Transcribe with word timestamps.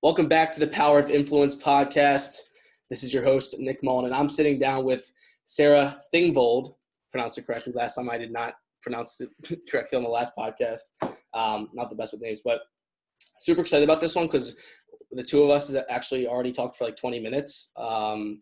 Welcome 0.00 0.28
back 0.28 0.52
to 0.52 0.60
the 0.60 0.68
Power 0.68 1.00
of 1.00 1.10
Influence 1.10 1.60
podcast. 1.60 2.36
This 2.88 3.02
is 3.02 3.12
your 3.12 3.24
host, 3.24 3.56
Nick 3.58 3.82
Mullen, 3.82 4.04
and 4.04 4.14
I'm 4.14 4.30
sitting 4.30 4.56
down 4.56 4.84
with 4.84 5.10
Sarah 5.44 5.98
Thingvold. 6.14 6.76
Pronounced 7.10 7.36
it 7.36 7.48
correctly. 7.48 7.72
Last 7.74 7.96
time 7.96 8.08
I 8.08 8.16
did 8.16 8.32
not 8.32 8.54
pronounce 8.80 9.20
it 9.20 9.28
correctly 9.68 9.96
on 9.96 10.04
the 10.04 10.08
last 10.08 10.34
podcast. 10.38 10.78
Um, 11.34 11.68
not 11.74 11.90
the 11.90 11.96
best 11.96 12.12
with 12.12 12.22
names, 12.22 12.42
but 12.44 12.60
super 13.40 13.62
excited 13.62 13.82
about 13.82 14.00
this 14.00 14.14
one 14.14 14.26
because 14.26 14.56
the 15.10 15.24
two 15.24 15.42
of 15.42 15.50
us 15.50 15.74
actually 15.90 16.28
already 16.28 16.52
talked 16.52 16.76
for 16.76 16.84
like 16.84 16.94
20 16.94 17.18
minutes. 17.18 17.72
Um, 17.76 18.40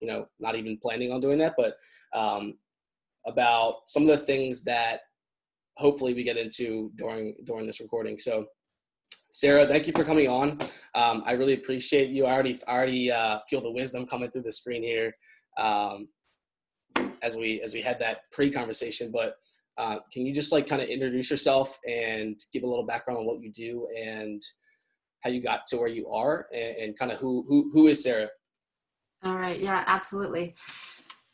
you 0.00 0.08
know, 0.08 0.26
not 0.40 0.56
even 0.56 0.76
planning 0.76 1.12
on 1.12 1.20
doing 1.20 1.38
that, 1.38 1.54
but 1.56 1.76
um, 2.18 2.54
about 3.28 3.82
some 3.86 4.02
of 4.02 4.08
the 4.08 4.18
things 4.18 4.64
that 4.64 5.02
hopefully 5.76 6.14
we 6.14 6.24
get 6.24 6.36
into 6.36 6.90
during 6.96 7.36
during 7.46 7.68
this 7.68 7.80
recording. 7.80 8.18
So 8.18 8.46
Sarah, 9.32 9.66
thank 9.66 9.86
you 9.86 9.92
for 9.92 10.04
coming 10.04 10.28
on. 10.28 10.58
Um, 10.94 11.22
I 11.24 11.32
really 11.32 11.54
appreciate 11.54 12.10
you. 12.10 12.26
I 12.26 12.32
already, 12.32 12.58
I 12.66 12.72
already 12.72 13.12
uh, 13.12 13.38
feel 13.48 13.60
the 13.60 13.70
wisdom 13.70 14.06
coming 14.06 14.30
through 14.30 14.42
the 14.42 14.52
screen 14.52 14.82
here 14.82 15.12
um, 15.58 16.08
as 17.22 17.36
we 17.36 17.60
as 17.62 17.72
we 17.72 17.80
had 17.80 17.98
that 18.00 18.22
pre-conversation. 18.32 19.12
But 19.12 19.36
uh, 19.78 19.98
can 20.12 20.26
you 20.26 20.34
just 20.34 20.52
like 20.52 20.66
kind 20.66 20.82
of 20.82 20.88
introduce 20.88 21.30
yourself 21.30 21.78
and 21.88 22.38
give 22.52 22.64
a 22.64 22.66
little 22.66 22.86
background 22.86 23.20
on 23.20 23.26
what 23.26 23.40
you 23.40 23.52
do 23.52 23.86
and 23.96 24.42
how 25.22 25.30
you 25.30 25.40
got 25.40 25.64
to 25.66 25.76
where 25.76 25.88
you 25.88 26.08
are 26.08 26.46
and, 26.52 26.76
and 26.76 26.98
kind 26.98 27.12
of 27.12 27.18
who 27.18 27.44
who 27.46 27.70
who 27.72 27.86
is 27.86 28.02
Sarah? 28.02 28.28
All 29.24 29.36
right. 29.36 29.60
Yeah, 29.60 29.84
absolutely. 29.86 30.56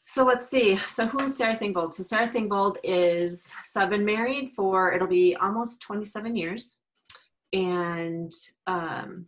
So 0.06 0.24
let's 0.24 0.48
see. 0.48 0.78
So 0.86 1.06
who 1.06 1.20
is 1.22 1.36
Sarah 1.36 1.56
Thingvold? 1.56 1.94
So 1.94 2.02
Sarah 2.02 2.28
Thingvold 2.28 2.76
is 2.84 3.52
so 3.64 3.80
I've 3.80 3.90
been 3.90 4.04
married 4.04 4.52
for 4.54 4.92
it'll 4.92 5.08
be 5.08 5.34
almost 5.36 5.80
27 5.80 6.36
years 6.36 6.78
and 7.52 8.32
um, 8.66 9.26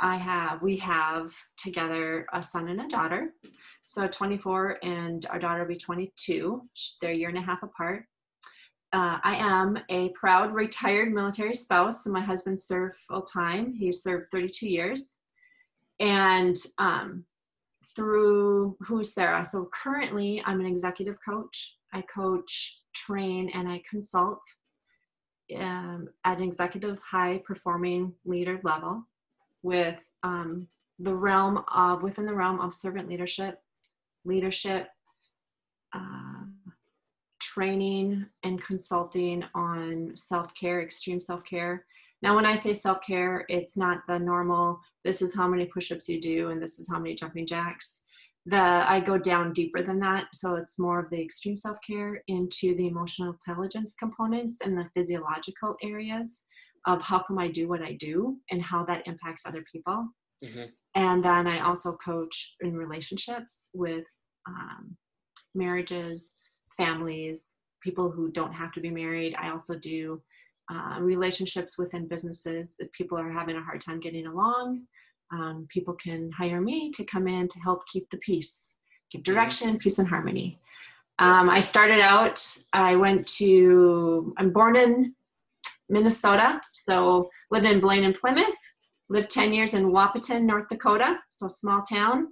I 0.00 0.16
have 0.16 0.62
we 0.62 0.76
have 0.78 1.32
together 1.56 2.26
a 2.32 2.42
son 2.42 2.68
and 2.68 2.80
a 2.80 2.88
daughter. 2.88 3.34
So 3.86 4.06
24 4.06 4.78
and 4.82 5.26
our 5.26 5.38
daughter 5.38 5.60
will 5.60 5.68
be 5.68 5.76
22. 5.76 6.62
They're 7.00 7.12
a 7.12 7.14
year 7.14 7.28
and 7.28 7.38
a 7.38 7.42
half 7.42 7.62
apart. 7.62 8.06
Uh, 8.92 9.18
I 9.22 9.36
am 9.36 9.78
a 9.90 10.10
proud 10.10 10.52
retired 10.54 11.12
military 11.12 11.54
spouse. 11.54 12.04
So 12.04 12.10
my 12.10 12.20
husband 12.20 12.60
served 12.60 12.96
full 13.08 13.22
time. 13.22 13.74
He 13.74 13.92
served 13.92 14.26
32 14.30 14.68
years. 14.68 15.18
And 16.00 16.56
um, 16.78 17.24
through 17.94 18.76
who's 18.80 19.14
Sarah? 19.14 19.44
So 19.44 19.68
currently, 19.72 20.42
I'm 20.46 20.60
an 20.60 20.66
executive 20.66 21.16
coach. 21.24 21.76
I 21.92 22.02
coach, 22.02 22.80
train, 22.94 23.50
and 23.54 23.68
I 23.68 23.82
consult 23.88 24.42
um, 25.56 26.08
at 26.24 26.38
an 26.38 26.44
executive 26.44 26.98
high 26.98 27.38
performing 27.44 28.14
leader 28.24 28.60
level 28.62 29.06
with 29.62 30.02
um, 30.22 30.66
the 30.98 31.14
realm 31.14 31.62
of 31.74 32.02
within 32.02 32.26
the 32.26 32.34
realm 32.34 32.60
of 32.60 32.74
servant 32.74 33.08
leadership 33.08 33.60
leadership 34.24 34.88
uh, 35.94 36.44
training 37.40 38.24
and 38.44 38.62
consulting 38.62 39.44
on 39.54 40.12
self-care 40.14 40.80
extreme 40.80 41.20
self-care. 41.20 41.84
Now 42.22 42.36
when 42.36 42.46
i 42.46 42.54
say 42.54 42.72
self-care 42.72 43.44
it's 43.48 43.76
not 43.76 44.06
the 44.06 44.18
normal 44.18 44.80
this 45.04 45.22
is 45.22 45.34
how 45.34 45.48
many 45.48 45.66
push-ups 45.66 46.08
you 46.08 46.20
do 46.20 46.50
and 46.50 46.62
this 46.62 46.78
is 46.78 46.88
how 46.88 46.98
many 46.98 47.14
jumping 47.14 47.46
jacks 47.46 48.04
the 48.46 48.56
i 48.56 49.00
go 49.00 49.16
down 49.18 49.52
deeper 49.52 49.82
than 49.82 49.98
that. 50.00 50.26
So 50.34 50.56
it's 50.56 50.78
more 50.78 50.98
of 50.98 51.10
the 51.10 51.20
extreme 51.20 51.56
self-care 51.56 52.22
into 52.28 52.74
the 52.76 52.86
emotional 52.86 53.32
intelligence 53.32 53.94
components 53.98 54.58
and 54.64 54.76
the 54.76 54.88
physiological 54.94 55.76
areas 55.82 56.44
of 56.86 57.00
how 57.02 57.20
come 57.20 57.38
i 57.38 57.48
do 57.48 57.68
what 57.68 57.82
i 57.82 57.92
do 57.92 58.36
and 58.50 58.60
how 58.62 58.84
that 58.86 59.06
impacts 59.06 59.46
other 59.46 59.64
people. 59.72 60.08
Mm-hmm. 60.44 60.64
and 60.96 61.24
then 61.24 61.46
i 61.46 61.60
also 61.60 61.96
coach 62.04 62.56
in 62.62 62.76
relationships 62.76 63.70
with 63.74 64.04
um, 64.48 64.96
marriages 65.54 66.34
families 66.76 67.58
people 67.82 68.10
who 68.10 68.30
don't 68.30 68.52
have 68.52 68.72
to 68.72 68.80
be 68.80 68.90
married. 68.90 69.34
I 69.38 69.50
also 69.50 69.74
do 69.74 70.22
uh, 70.72 71.00
relationships 71.00 71.76
within 71.76 72.08
businesses 72.08 72.76
that 72.78 72.92
people 72.92 73.18
are 73.18 73.30
having 73.30 73.56
a 73.56 73.62
hard 73.62 73.80
time 73.80 74.00
getting 74.00 74.26
along 74.26 74.82
um, 75.32 75.66
people 75.70 75.94
can 75.94 76.30
hire 76.32 76.60
me 76.60 76.90
to 76.92 77.04
come 77.04 77.26
in 77.26 77.48
to 77.48 77.60
help 77.60 77.86
keep 77.86 78.08
the 78.10 78.18
peace, 78.18 78.74
give 79.10 79.22
mm-hmm. 79.22 79.32
direction, 79.32 79.78
peace, 79.78 79.98
and 79.98 80.08
harmony. 80.08 80.58
Um, 81.18 81.50
I 81.50 81.60
started 81.60 82.00
out, 82.00 82.44
I 82.72 82.96
went 82.96 83.26
to, 83.38 84.34
I'm 84.38 84.50
born 84.50 84.76
in 84.76 85.14
Minnesota, 85.88 86.60
so 86.72 87.30
lived 87.50 87.66
in 87.66 87.80
Blaine 87.80 88.04
and 88.04 88.14
Plymouth, 88.14 88.56
lived 89.08 89.30
10 89.30 89.52
years 89.52 89.74
in 89.74 89.92
Wahpeton, 89.92 90.42
North 90.42 90.68
Dakota, 90.68 91.18
so 91.30 91.48
small 91.48 91.82
town. 91.82 92.28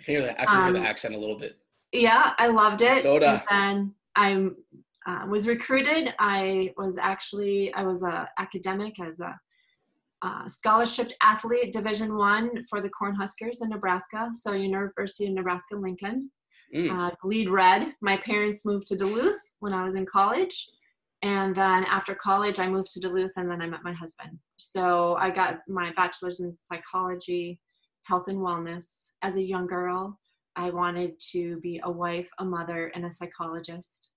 I 0.00 0.04
can 0.04 0.14
hear 0.14 0.22
the, 0.22 0.40
I 0.40 0.44
can 0.44 0.64
hear 0.64 0.72
the 0.74 0.80
um, 0.80 0.86
accent 0.86 1.14
a 1.14 1.18
little 1.18 1.38
bit. 1.38 1.58
Yeah, 1.92 2.32
I 2.38 2.48
loved 2.48 2.82
it. 2.82 3.02
Soda. 3.02 3.42
And 3.50 3.92
then 4.16 4.52
I 5.06 5.10
uh, 5.10 5.26
was 5.26 5.46
recruited. 5.46 6.14
I 6.18 6.72
was 6.76 6.98
actually, 6.98 7.72
I 7.74 7.82
was 7.84 8.02
a 8.02 8.28
academic 8.38 8.98
as 9.00 9.20
a 9.20 9.38
uh, 10.22 10.48
scholarship 10.48 11.10
athlete 11.22 11.72
division 11.72 12.16
one 12.16 12.64
for 12.70 12.80
the 12.80 12.90
cornhuskers 12.90 13.62
in 13.62 13.68
nebraska 13.68 14.28
so 14.32 14.52
university 14.52 15.26
of 15.26 15.32
nebraska 15.32 15.74
lincoln. 15.74 16.30
Mm. 16.74 16.90
uh, 16.90 17.10
bleed 17.22 17.50
red. 17.50 17.92
My 18.00 18.16
parents 18.16 18.64
moved 18.64 18.86
to 18.88 18.96
duluth 18.96 19.40
when 19.60 19.74
i 19.74 19.84
was 19.84 19.94
in 19.94 20.06
college 20.06 20.68
and 21.22 21.54
then 21.54 21.84
after 21.84 22.14
college 22.14 22.58
i 22.58 22.66
moved 22.66 22.90
to 22.92 23.00
duluth 23.00 23.32
and 23.36 23.50
then 23.50 23.60
i 23.60 23.66
met 23.66 23.84
my 23.84 23.92
husband. 23.92 24.38
So 24.56 25.14
i 25.16 25.28
got 25.30 25.58
my 25.68 25.92
bachelor's 25.96 26.40
in 26.40 26.56
psychology 26.62 27.60
health 28.04 28.28
and 28.28 28.38
wellness. 28.38 29.10
As 29.22 29.36
a 29.36 29.42
young 29.42 29.66
girl 29.66 30.18
i 30.56 30.70
wanted 30.70 31.12
to 31.32 31.60
be 31.60 31.78
a 31.84 31.90
wife 31.90 32.28
a 32.38 32.44
mother 32.44 32.90
and 32.94 33.04
a 33.04 33.10
psychologist. 33.10 34.14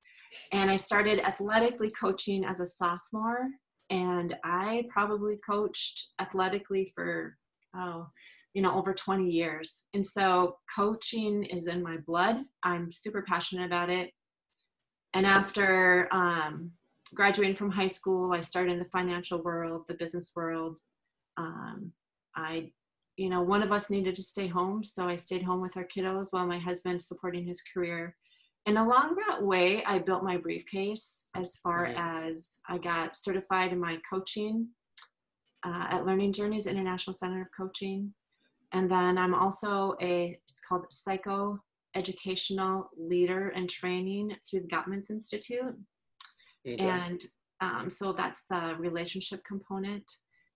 And 0.54 0.72
i 0.72 0.78
started 0.78 1.20
athletically 1.22 1.92
coaching 1.92 2.46
as 2.46 2.62
a 2.62 2.68
sophomore 2.68 3.50
and 3.90 4.36
I 4.44 4.86
probably 4.90 5.40
coached 5.48 6.10
athletically 6.20 6.92
for 6.96 7.38
oh, 7.76 8.08
you 8.54 8.62
know, 8.62 8.74
over 8.74 8.94
20 8.94 9.30
years. 9.30 9.84
And 9.94 10.06
so 10.06 10.58
coaching 10.74 11.44
is 11.44 11.68
in 11.68 11.84
my 11.84 11.98
blood. 12.08 12.38
I'm 12.64 12.90
super 12.92 13.22
passionate 13.22 13.66
about 13.66 13.90
it. 13.90 14.12
And 15.14 15.26
after 15.26 16.08
um, 16.14 16.72
graduating 17.14 17.58
from 17.58 17.70
high 17.70 17.88
school, 17.88 18.34
I 18.34 18.40
started 18.40 18.72
in 18.72 18.80
the 18.80 18.86
financial 18.86 19.44
world, 19.44 19.84
the 19.88 19.94
business 19.96 20.32
world. 20.36 20.80
Um, 21.38 21.92
I, 22.38 22.72
you 23.18 23.30
know, 23.30 23.42
one 23.42 23.62
of 23.62 23.74
us 23.74 23.90
needed 23.90 24.16
to 24.16 24.24
stay 24.24 24.48
home, 24.48 24.86
so 24.86 25.08
I 25.08 25.18
stayed 25.18 25.44
home 25.44 25.62
with 25.62 25.76
our 25.76 25.86
kiddos 25.86 26.28
while 26.32 26.48
my 26.48 26.60
husband 26.60 27.02
supporting 27.02 27.46
his 27.46 27.62
career 27.62 28.16
and 28.66 28.78
along 28.78 29.16
that 29.28 29.44
way, 29.44 29.84
I 29.86 30.00
built 30.00 30.24
my 30.24 30.38
briefcase 30.38 31.26
as 31.36 31.58
far 31.58 31.84
right. 31.84 31.96
as 31.98 32.60
I 32.68 32.78
got 32.78 33.16
certified 33.16 33.72
in 33.72 33.80
my 33.80 33.98
coaching 34.10 34.70
uh, 35.66 35.88
at 35.92 36.06
Learning 36.06 36.34
Journeys 36.34 36.68
International 36.68 37.14
Center 37.14 37.42
of 37.42 37.48
Coaching. 37.56 38.14
And 38.74 38.90
then 38.90 39.18
I'm 39.18 39.36
also 39.36 39.96
a, 40.02 40.38
it's 40.48 40.60
called 40.68 40.86
Psycho 40.92 41.60
Educational 41.96 42.90
Leader 42.98 43.50
and 43.50 43.70
Training 43.70 44.36
through 44.50 44.62
the 44.62 44.68
Gottman's 44.68 45.10
Institute. 45.10 45.76
Okay. 46.68 46.84
And 46.84 47.24
um, 47.62 47.90
so 47.90 48.14
that's 48.14 48.46
the 48.50 48.76
relationship 48.80 49.44
component. 49.46 50.04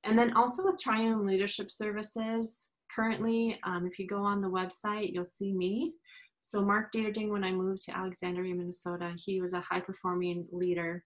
And 0.03 0.17
then 0.17 0.35
also 0.35 0.65
with 0.65 0.81
Triune 0.81 1.25
Leadership 1.25 1.69
Services, 1.69 2.67
currently, 2.93 3.59
um, 3.63 3.85
if 3.85 3.99
you 3.99 4.07
go 4.07 4.21
on 4.21 4.41
the 4.41 4.49
website, 4.49 5.13
you'll 5.13 5.25
see 5.25 5.53
me. 5.53 5.93
So 6.41 6.63
Mark 6.63 6.91
Dieterding, 6.91 7.29
when 7.29 7.43
I 7.43 7.51
moved 7.51 7.81
to 7.83 7.97
Alexandria, 7.97 8.55
Minnesota, 8.55 9.13
he 9.15 9.41
was 9.41 9.53
a 9.53 9.61
high 9.61 9.81
performing 9.81 10.47
leader 10.51 11.03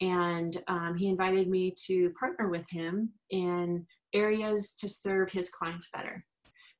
and 0.00 0.62
um, 0.68 0.96
he 0.96 1.08
invited 1.08 1.48
me 1.48 1.74
to 1.86 2.10
partner 2.10 2.48
with 2.48 2.64
him 2.70 3.10
in 3.30 3.84
areas 4.14 4.74
to 4.74 4.88
serve 4.88 5.30
his 5.30 5.50
clients 5.50 5.90
better. 5.92 6.24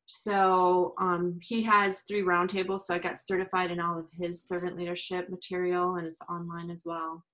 So 0.06 0.94
um, 0.98 1.38
he 1.42 1.62
has 1.64 2.02
three 2.02 2.22
roundtables, 2.22 2.80
so 2.80 2.94
I 2.94 2.98
got 2.98 3.18
certified 3.18 3.70
in 3.70 3.80
all 3.80 3.98
of 3.98 4.06
his 4.18 4.46
servant 4.46 4.76
leadership 4.76 5.28
material 5.28 5.96
and 5.96 6.06
it's 6.06 6.20
online 6.30 6.70
as 6.70 6.82
well. 6.86 7.24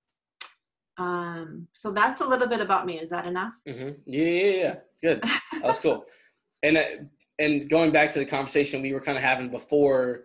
Um, 0.97 1.67
so 1.73 1.91
that's 1.91 2.21
a 2.21 2.27
little 2.27 2.47
bit 2.47 2.61
about 2.61 2.85
me. 2.85 2.99
Is 2.99 3.11
that 3.11 3.27
enough? 3.27 3.53
Mm-hmm. 3.67 3.91
Yeah, 4.05 4.25
yeah, 4.25 4.51
yeah, 4.51 4.75
good. 5.01 5.21
That 5.21 5.63
was 5.63 5.79
cool. 5.79 6.05
and 6.63 6.77
uh, 6.77 6.83
and 7.37 7.69
going 7.69 7.91
back 7.91 8.11
to 8.11 8.19
the 8.19 8.25
conversation 8.25 8.81
we 8.81 8.93
were 8.93 9.01
kind 9.01 9.17
of 9.17 9.23
having 9.23 9.49
before 9.49 10.23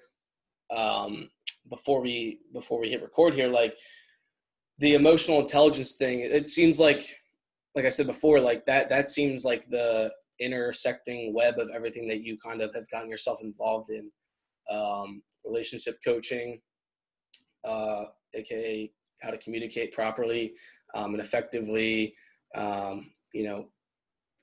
um, 0.75 1.29
before 1.69 2.01
we 2.01 2.39
before 2.53 2.81
we 2.81 2.89
hit 2.89 3.03
record 3.03 3.35
here 3.35 3.49
like 3.49 3.77
the 4.79 4.95
emotional 4.95 5.41
intelligence 5.41 5.93
thing 5.93 6.21
it 6.21 6.49
seems 6.49 6.81
like 6.81 7.03
like 7.75 7.85
i 7.85 7.91
said 7.91 8.07
before 8.07 8.41
like 8.41 8.65
that 8.67 8.89
that 8.89 9.11
seems 9.11 9.45
like 9.45 9.69
the 9.69 10.11
intersecting 10.41 11.35
web 11.35 11.59
of 11.59 11.69
everything 11.75 12.09
that 12.09 12.23
you 12.23 12.39
kind 12.39 12.63
of 12.63 12.75
have 12.75 12.89
gotten 12.91 13.11
yourself 13.11 13.41
involved 13.43 13.91
in. 13.91 14.11
Um, 14.71 15.23
relationship 15.45 15.99
coaching 16.05 16.61
uh, 17.65 18.05
aka 18.35 18.91
how 19.21 19.31
to 19.31 19.39
communicate 19.39 19.93
properly 19.93 20.53
um, 20.95 21.13
and 21.13 21.21
effectively 21.21 22.15
um, 22.55 23.11
you 23.35 23.45
know 23.45 23.67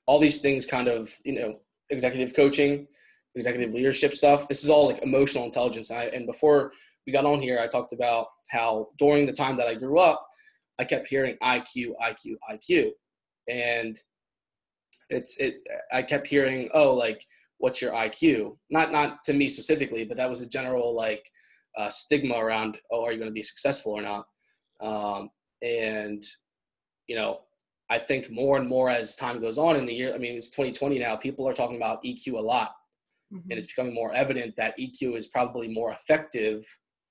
all 0.06 0.18
these 0.18 0.40
things 0.40 0.66
kind 0.66 0.88
of 0.88 1.10
you 1.24 1.40
know 1.40 1.60
executive 1.90 2.34
coaching 2.34 2.86
executive 3.34 3.72
leadership 3.72 4.14
stuff. 4.14 4.48
This 4.48 4.64
is 4.64 4.70
all 4.70 4.88
like 4.88 5.02
emotional 5.02 5.44
intelligence. 5.44 5.90
And, 5.90 6.00
I, 6.00 6.04
and 6.06 6.26
before 6.26 6.72
we 7.08 7.12
got 7.12 7.24
on 7.24 7.40
here 7.40 7.58
i 7.58 7.66
talked 7.66 7.94
about 7.94 8.26
how 8.50 8.88
during 8.98 9.24
the 9.24 9.32
time 9.32 9.56
that 9.56 9.66
i 9.66 9.74
grew 9.74 9.98
up 9.98 10.26
i 10.78 10.84
kept 10.84 11.08
hearing 11.08 11.36
iq 11.42 11.64
iq 11.66 12.36
iq 12.52 12.90
and 13.48 13.96
it's 15.08 15.38
it 15.38 15.54
i 15.90 16.02
kept 16.02 16.26
hearing 16.26 16.68
oh 16.74 16.92
like 16.92 17.24
what's 17.56 17.80
your 17.80 17.92
iq 17.92 18.54
not 18.68 18.92
not 18.92 19.24
to 19.24 19.32
me 19.32 19.48
specifically 19.48 20.04
but 20.04 20.18
that 20.18 20.28
was 20.28 20.42
a 20.42 20.48
general 20.48 20.94
like 20.94 21.24
uh, 21.78 21.88
stigma 21.88 22.34
around 22.34 22.78
oh 22.92 23.02
are 23.02 23.12
you 23.12 23.18
going 23.18 23.30
to 23.30 23.34
be 23.34 23.42
successful 23.42 23.92
or 23.92 24.02
not? 24.02 24.26
Um, 24.80 25.30
and 25.62 26.22
you 27.06 27.16
know 27.16 27.40
I 27.88 27.98
think 27.98 28.30
more 28.30 28.58
and 28.58 28.68
more 28.68 28.90
as 28.90 29.16
time 29.16 29.40
goes 29.40 29.56
on 29.56 29.76
in 29.76 29.86
the 29.86 29.94
year, 29.94 30.14
I 30.14 30.18
mean, 30.18 30.36
it's 30.36 30.50
2020 30.50 30.98
now, 30.98 31.16
people 31.16 31.48
are 31.48 31.54
talking 31.54 31.76
about 31.76 32.02
EQ 32.04 32.34
a 32.34 32.38
lot. 32.38 32.74
Mm-hmm. 33.32 33.50
And 33.50 33.58
it's 33.58 33.66
becoming 33.66 33.94
more 33.94 34.12
evident 34.14 34.54
that 34.56 34.78
EQ 34.78 35.16
is 35.16 35.28
probably 35.28 35.68
more 35.68 35.92
effective 35.92 36.64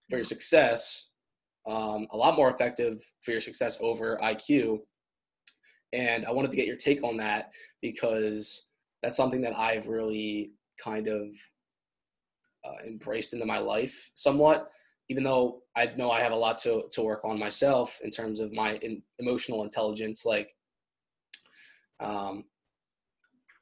for 0.10 0.18
your 0.18 0.24
success, 0.24 1.10
um, 1.68 2.08
a 2.12 2.18
lot 2.18 2.36
more 2.36 2.52
effective 2.52 2.98
for 3.22 3.32
your 3.32 3.42
success 3.42 3.80
over 3.82 4.20
IQ. 4.24 4.80
And 5.94 6.26
I 6.26 6.32
wanted 6.32 6.52
to 6.52 6.58
get 6.58 6.68
your 6.68 6.76
take 6.76 7.04
on 7.04 7.18
that 7.18 7.52
because 7.82 8.68
that's 9.02 9.18
something 9.18 9.42
that 9.42 9.58
I've 9.58 9.88
really 9.88 10.52
kind 10.84 11.08
of 11.08 11.34
uh, 12.66 12.86
embraced 12.88 13.34
into 13.34 13.46
my 13.46 13.60
life 13.60 14.10
somewhat 14.16 14.70
even 15.10 15.24
though 15.24 15.62
I 15.76 15.92
know 15.96 16.12
I 16.12 16.20
have 16.20 16.32
a 16.32 16.36
lot 16.36 16.58
to, 16.60 16.84
to 16.92 17.02
work 17.02 17.24
on 17.24 17.40
myself 17.40 18.00
in 18.04 18.10
terms 18.10 18.40
of 18.40 18.54
my 18.54 18.76
in, 18.76 19.02
emotional 19.20 19.64
intelligence, 19.64 20.26
like 20.26 20.54
um, 22.00 22.44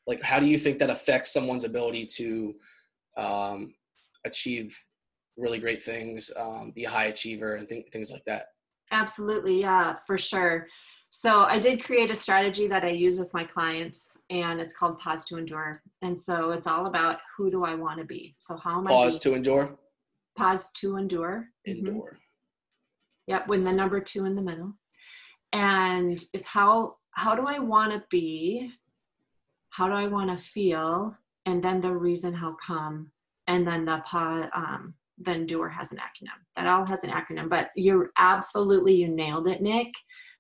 like 0.07 0.21
how 0.21 0.39
do 0.39 0.45
you 0.45 0.57
think 0.57 0.79
that 0.79 0.89
affects 0.89 1.33
someone's 1.33 1.63
ability 1.63 2.05
to 2.05 2.55
um, 3.17 3.73
achieve 4.25 4.77
really 5.37 5.59
great 5.59 5.81
things 5.81 6.31
um, 6.37 6.71
be 6.75 6.85
a 6.85 6.89
high 6.89 7.05
achiever 7.05 7.55
and 7.55 7.67
th- 7.67 7.85
things 7.91 8.11
like 8.11 8.23
that 8.25 8.47
absolutely 8.91 9.61
yeah 9.61 9.95
for 10.05 10.17
sure 10.17 10.67
so 11.09 11.43
i 11.45 11.57
did 11.57 11.83
create 11.83 12.11
a 12.11 12.15
strategy 12.15 12.67
that 12.67 12.83
i 12.83 12.89
use 12.89 13.17
with 13.17 13.33
my 13.33 13.43
clients 13.43 14.17
and 14.29 14.59
it's 14.59 14.75
called 14.75 14.99
pause 14.99 15.25
to 15.25 15.37
endure 15.37 15.81
and 16.01 16.19
so 16.19 16.51
it's 16.51 16.67
all 16.67 16.85
about 16.85 17.19
who 17.35 17.49
do 17.49 17.63
i 17.63 17.73
want 17.73 17.99
to 17.99 18.05
be 18.05 18.35
so 18.39 18.57
how 18.57 18.77
am 18.77 18.85
pause 18.85 18.91
i 18.91 19.05
pause 19.05 19.19
to 19.19 19.33
endure 19.33 19.77
pause 20.37 20.71
to 20.71 20.97
endure 20.97 21.47
mm-hmm. 21.67 21.79
endure 21.79 21.95
mm-hmm. 21.95 22.17
yep 23.27 23.47
with 23.47 23.63
the 23.63 23.71
number 23.71 23.99
two 23.99 24.25
in 24.25 24.35
the 24.35 24.41
middle 24.41 24.73
and 25.53 26.23
it's 26.33 26.45
how 26.45 26.95
how 27.15 27.33
do 27.33 27.47
I 27.47 27.59
want 27.59 27.93
to 27.93 28.03
be? 28.09 28.71
How 29.75 29.87
do 29.87 29.93
I 29.93 30.07
want 30.07 30.29
to 30.29 30.43
feel? 30.43 31.13
And 31.45 31.61
then 31.61 31.81
the 31.81 31.91
reason 31.91 32.33
how 32.33 32.55
come. 32.65 33.11
And 33.47 33.67
then 33.67 33.83
the 33.83 34.01
um, 34.55 34.93
then 35.17 35.45
doer 35.45 35.67
has 35.69 35.91
an 35.91 35.97
acronym. 35.97 36.39
That 36.55 36.67
all 36.67 36.85
has 36.85 37.03
an 37.03 37.09
acronym. 37.09 37.49
But 37.49 37.69
you're 37.75 38.11
absolutely 38.17 38.95
you 38.95 39.09
nailed 39.09 39.47
it, 39.49 39.61
Nick. 39.61 39.89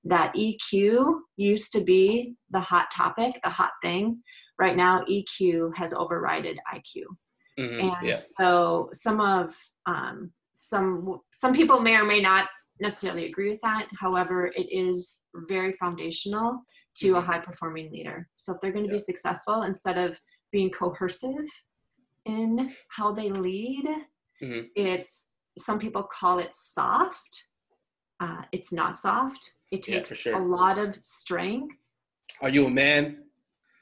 That 0.05 0.33
EQ 0.35 1.19
used 1.35 1.73
to 1.73 1.81
be 1.81 2.35
the 2.51 2.61
hot 2.61 2.87
topic, 2.93 3.39
the 3.43 3.49
hot 3.49 3.71
thing. 3.81 4.21
Right 4.57 4.77
now, 4.77 5.03
EQ 5.03 5.75
has 5.75 5.93
overridden 5.93 6.57
IQ. 6.73 7.03
Mm-hmm, 7.59 7.89
and 7.89 8.07
yeah. 8.07 8.15
so 8.15 8.89
some 8.93 9.19
of 9.19 9.53
um, 9.85 10.31
some 10.53 11.19
some 11.33 11.53
people 11.53 11.81
may 11.81 11.97
or 11.97 12.05
may 12.05 12.21
not 12.21 12.47
necessarily 12.79 13.25
agree 13.25 13.51
with 13.51 13.61
that. 13.63 13.87
However, 13.99 14.47
it 14.55 14.67
is 14.71 15.21
very 15.49 15.73
foundational 15.73 16.61
to 16.97 17.07
mm-hmm. 17.07 17.15
a 17.17 17.21
high 17.21 17.39
performing 17.39 17.91
leader. 17.91 18.27
So 18.35 18.53
if 18.53 18.61
they're 18.61 18.71
going 18.71 18.85
to 18.85 18.91
yeah. 18.91 18.97
be 18.97 18.99
successful, 18.99 19.63
instead 19.63 19.97
of 19.97 20.19
being 20.51 20.69
coercive 20.69 21.49
in 22.25 22.69
how 22.89 23.11
they 23.11 23.29
lead, 23.29 23.85
mm-hmm. 24.41 24.67
it's 24.75 25.31
some 25.57 25.79
people 25.79 26.03
call 26.03 26.39
it 26.39 26.53
soft. 26.53 27.45
Uh, 28.19 28.41
it's 28.51 28.71
not 28.71 28.97
soft. 28.97 29.51
It 29.71 29.83
takes 29.83 30.11
yeah, 30.11 30.17
sure. 30.17 30.41
a 30.41 30.45
lot 30.45 30.77
of 30.77 30.97
strength. 31.01 31.75
Are 32.41 32.49
you 32.49 32.67
a 32.67 32.69
man? 32.69 33.23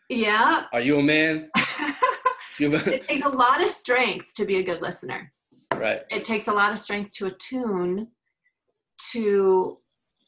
Yeah. 0.09 0.66
Are 0.74 0.81
you 0.81 1.00
a 1.00 1.04
man? 1.04 1.50
you 2.59 2.74
it 2.75 3.01
takes 3.01 3.25
a 3.25 3.30
lot 3.30 3.62
of 3.63 3.69
strength 3.69 4.33
to 4.36 4.45
be 4.45 4.57
a 4.57 4.63
good 4.63 4.81
listener. 4.81 5.31
Right. 5.75 6.01
It 6.12 6.25
takes 6.25 6.48
a 6.48 6.54
lot 6.54 6.71
of 6.71 6.80
strength 6.80 7.12
to 7.18 7.27
attune 7.27 8.07
to 9.12 9.77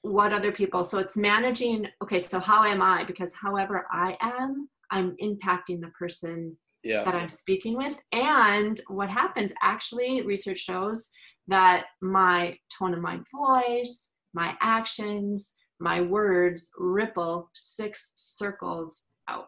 what 0.05 0.31
other 0.31 0.51
people 0.51 0.83
so 0.83 0.99
it's 0.99 1.17
managing 1.17 1.87
okay 2.01 2.19
so 2.19 2.39
how 2.39 2.63
am 2.63 2.81
i? 2.81 3.03
Because 3.03 3.33
however 3.33 3.87
i 3.91 4.15
am 4.21 4.69
i'm 4.91 5.15
impacting 5.21 5.81
the 5.81 5.91
person 5.97 6.55
yeah. 6.83 7.03
that 7.03 7.15
i'm 7.15 7.29
speaking 7.29 7.75
with. 7.75 7.97
And 8.11 8.79
what 8.87 9.09
happens 9.09 9.51
actually 9.61 10.21
research 10.21 10.59
shows 10.59 11.09
that 11.47 11.85
my 12.01 12.57
tone 12.77 12.93
of 12.93 13.01
my 13.01 13.19
voice 13.33 14.13
my 14.33 14.55
actions 14.61 15.53
my 15.79 16.01
words 16.01 16.69
ripple 16.77 17.49
six 17.53 18.13
circles 18.15 19.03
out. 19.27 19.47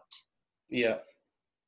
Yeah. 0.68 0.98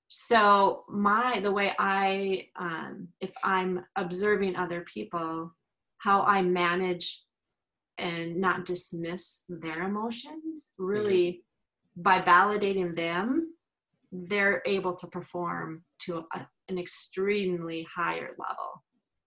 So 0.09 0.85
my 0.89 1.39
the 1.41 1.53
way 1.53 1.73
i 1.79 2.47
um, 2.59 3.09
if 3.21 3.33
i'm 3.45 3.85
observing 3.97 4.57
other 4.57 4.85
people 4.93 5.55
how 5.99 6.23
i 6.23 6.43
manage 6.43 7.23
and 8.01 8.37
not 8.37 8.65
dismiss 8.65 9.45
their 9.49 9.83
emotions 9.83 10.71
really 10.79 11.43
mm-hmm. 11.97 12.03
by 12.03 12.21
validating 12.21 12.95
them 12.95 13.55
they're 14.13 14.61
able 14.67 14.95
to 14.95 15.07
perform 15.07 15.85
to 16.01 16.25
a, 16.35 16.47
an 16.69 16.79
extremely 16.79 17.87
higher 17.95 18.31
level. 18.39 18.83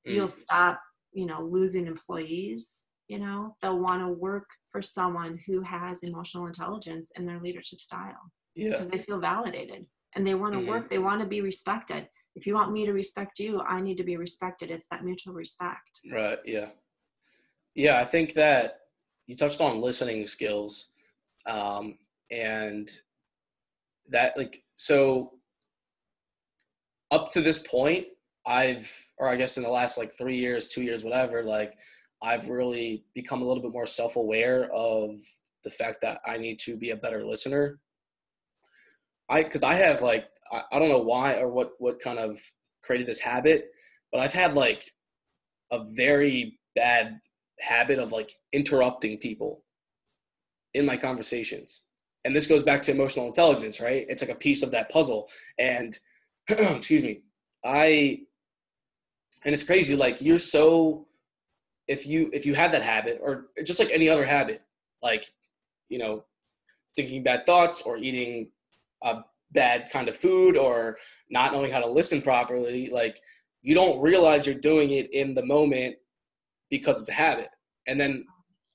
Mm. 0.07 0.15
you'll 0.15 0.27
stop 0.27 0.81
you 1.13 1.25
know 1.25 1.41
losing 1.41 1.87
employees 1.87 2.85
you 3.07 3.19
know? 3.19 3.55
They'll 3.61 3.79
want 3.79 4.01
to 4.01 4.09
work 4.09 4.49
for 4.71 4.81
someone 4.81 5.39
who 5.45 5.61
has 5.61 6.03
emotional 6.03 6.47
intelligence 6.47 7.11
in 7.15 7.25
their 7.25 7.39
leadership 7.39 7.79
style 7.81 8.31
yeah. 8.55 8.71
because 8.71 8.89
they 8.89 8.97
feel 8.97 9.19
validated 9.19 9.85
and 10.15 10.25
they 10.25 10.35
want 10.35 10.53
to 10.53 10.59
mm-hmm. 10.59 10.69
work 10.69 10.89
they 10.89 10.99
want 10.99 11.21
to 11.21 11.27
be 11.27 11.41
respected. 11.41 12.07
If 12.35 12.47
you 12.47 12.55
want 12.55 12.71
me 12.71 12.85
to 12.85 12.93
respect 12.93 13.37
you 13.39 13.61
i 13.61 13.79
need 13.81 13.97
to 13.97 14.03
be 14.03 14.17
respected. 14.17 14.71
It's 14.71 14.87
that 14.89 15.03
mutual 15.03 15.33
respect. 15.33 15.99
Right 16.11 16.39
yeah 16.45 16.69
yeah, 17.75 17.99
I 17.99 18.03
think 18.03 18.33
that 18.33 18.79
you 19.27 19.35
touched 19.35 19.61
on 19.61 19.81
listening 19.81 20.25
skills, 20.27 20.89
um, 21.47 21.97
and 22.31 22.89
that 24.09 24.37
like 24.37 24.57
so 24.75 25.33
up 27.11 27.31
to 27.31 27.41
this 27.41 27.59
point, 27.59 28.05
I've 28.45 28.91
or 29.17 29.27
I 29.27 29.35
guess 29.35 29.57
in 29.57 29.63
the 29.63 29.69
last 29.69 29.97
like 29.97 30.11
three 30.13 30.35
years, 30.35 30.67
two 30.67 30.81
years, 30.83 31.03
whatever, 31.03 31.43
like 31.43 31.73
I've 32.21 32.49
really 32.49 33.05
become 33.15 33.41
a 33.41 33.45
little 33.45 33.63
bit 33.63 33.71
more 33.71 33.85
self-aware 33.85 34.69
of 34.73 35.11
the 35.63 35.69
fact 35.69 35.99
that 36.01 36.19
I 36.27 36.37
need 36.37 36.59
to 36.59 36.77
be 36.77 36.91
a 36.91 36.97
better 36.97 37.23
listener. 37.23 37.79
I 39.29 39.43
because 39.43 39.63
I 39.63 39.75
have 39.75 40.01
like 40.01 40.27
I, 40.51 40.61
I 40.73 40.79
don't 40.79 40.89
know 40.89 40.99
why 40.99 41.35
or 41.35 41.49
what 41.49 41.71
what 41.79 41.99
kind 41.99 42.19
of 42.19 42.37
created 42.83 43.07
this 43.07 43.19
habit, 43.19 43.71
but 44.11 44.19
I've 44.21 44.33
had 44.33 44.55
like 44.55 44.83
a 45.71 45.79
very 45.95 46.59
bad 46.75 47.19
habit 47.63 47.99
of 47.99 48.11
like 48.11 48.33
interrupting 48.51 49.17
people 49.17 49.63
in 50.73 50.85
my 50.85 50.97
conversations. 50.97 51.83
And 52.25 52.35
this 52.35 52.47
goes 52.47 52.63
back 52.63 52.81
to 52.83 52.91
emotional 52.91 53.27
intelligence, 53.27 53.81
right? 53.81 54.05
It's 54.07 54.21
like 54.21 54.31
a 54.31 54.39
piece 54.39 54.63
of 54.63 54.71
that 54.71 54.89
puzzle. 54.89 55.29
And 55.57 55.97
excuse 56.49 57.03
me, 57.03 57.21
I 57.63 58.19
and 59.45 59.53
it's 59.53 59.63
crazy 59.63 59.95
like 59.95 60.21
you're 60.21 60.39
so 60.39 61.07
if 61.87 62.07
you 62.07 62.29
if 62.33 62.45
you 62.45 62.53
have 62.55 62.71
that 62.71 62.81
habit 62.81 63.19
or 63.21 63.47
just 63.65 63.79
like 63.79 63.91
any 63.91 64.09
other 64.09 64.25
habit, 64.25 64.63
like 65.01 65.25
you 65.89 65.99
know, 65.99 66.23
thinking 66.95 67.23
bad 67.23 67.45
thoughts 67.45 67.81
or 67.81 67.97
eating 67.97 68.49
a 69.03 69.17
bad 69.51 69.89
kind 69.91 70.07
of 70.07 70.15
food 70.15 70.57
or 70.57 70.97
not 71.29 71.51
knowing 71.51 71.71
how 71.71 71.79
to 71.79 71.89
listen 71.89 72.21
properly, 72.21 72.89
like 72.89 73.19
you 73.61 73.75
don't 73.75 74.01
realize 74.01 74.45
you're 74.45 74.55
doing 74.55 74.91
it 74.91 75.13
in 75.13 75.33
the 75.33 75.45
moment 75.45 75.95
because 76.69 76.99
it's 76.99 77.09
a 77.09 77.13
habit. 77.13 77.49
And 77.87 77.99
then 77.99 78.25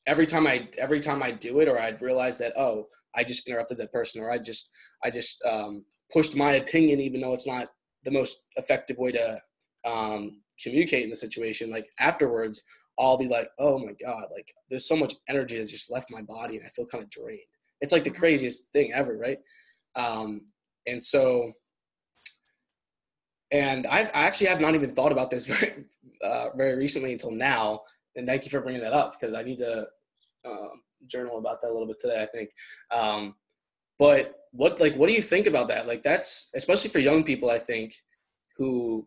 every 0.06 0.26
time 0.26 0.46
I 0.46 0.68
every 0.78 1.00
time 1.00 1.22
I 1.22 1.30
do 1.30 1.60
it, 1.60 1.68
or 1.68 1.80
I'd 1.80 2.02
realize 2.02 2.38
that 2.38 2.52
oh, 2.56 2.86
I 3.14 3.24
just 3.24 3.46
interrupted 3.46 3.78
that 3.78 3.92
person, 3.92 4.22
or 4.22 4.30
I 4.30 4.38
just 4.38 4.70
I 5.04 5.10
just 5.10 5.42
um, 5.44 5.84
pushed 6.12 6.36
my 6.36 6.52
opinion, 6.52 7.00
even 7.00 7.20
though 7.20 7.34
it's 7.34 7.46
not 7.46 7.68
the 8.04 8.10
most 8.10 8.46
effective 8.56 8.96
way 8.98 9.12
to 9.12 9.36
um, 9.84 10.40
communicate 10.62 11.04
in 11.04 11.10
the 11.10 11.16
situation. 11.16 11.70
Like 11.70 11.86
afterwards, 12.00 12.62
I'll 12.98 13.18
be 13.18 13.28
like, 13.28 13.48
oh 13.58 13.78
my 13.78 13.92
god, 14.04 14.24
like 14.34 14.52
there's 14.70 14.88
so 14.88 14.96
much 14.96 15.14
energy 15.28 15.58
that's 15.58 15.70
just 15.70 15.90
left 15.90 16.10
my 16.10 16.22
body, 16.22 16.56
and 16.56 16.66
I 16.66 16.68
feel 16.70 16.86
kind 16.86 17.04
of 17.04 17.10
drained. 17.10 17.40
It's 17.80 17.92
like 17.92 18.04
the 18.04 18.10
mm-hmm. 18.10 18.20
craziest 18.20 18.72
thing 18.72 18.92
ever, 18.94 19.16
right? 19.16 19.38
Um, 19.96 20.42
and 20.86 21.02
so 21.02 21.52
and 23.50 23.86
I, 23.86 24.00
I, 24.00 24.26
actually 24.26 24.48
have 24.48 24.60
not 24.60 24.74
even 24.74 24.94
thought 24.94 25.12
about 25.12 25.30
this 25.30 25.46
very 25.52 25.84
uh, 26.24 26.46
very 26.56 26.76
recently 26.76 27.12
until 27.12 27.30
now 27.30 27.80
and 28.18 28.26
thank 28.26 28.44
you 28.44 28.50
for 28.50 28.60
bringing 28.60 28.82
that 28.82 28.92
up 28.92 29.12
because 29.18 29.34
I 29.34 29.42
need 29.42 29.58
to 29.58 29.86
um, 30.44 30.82
journal 31.06 31.38
about 31.38 31.60
that 31.62 31.68
a 31.68 31.72
little 31.72 31.86
bit 31.86 32.00
today. 32.00 32.20
I 32.20 32.26
think, 32.26 32.50
um, 32.90 33.34
but 33.98 34.34
what 34.52 34.80
like 34.80 34.94
what 34.96 35.08
do 35.08 35.14
you 35.14 35.22
think 35.22 35.46
about 35.46 35.68
that? 35.68 35.86
Like 35.86 36.02
that's 36.02 36.50
especially 36.54 36.90
for 36.90 36.98
young 36.98 37.24
people, 37.24 37.50
I 37.50 37.58
think, 37.58 37.94
who 38.56 39.06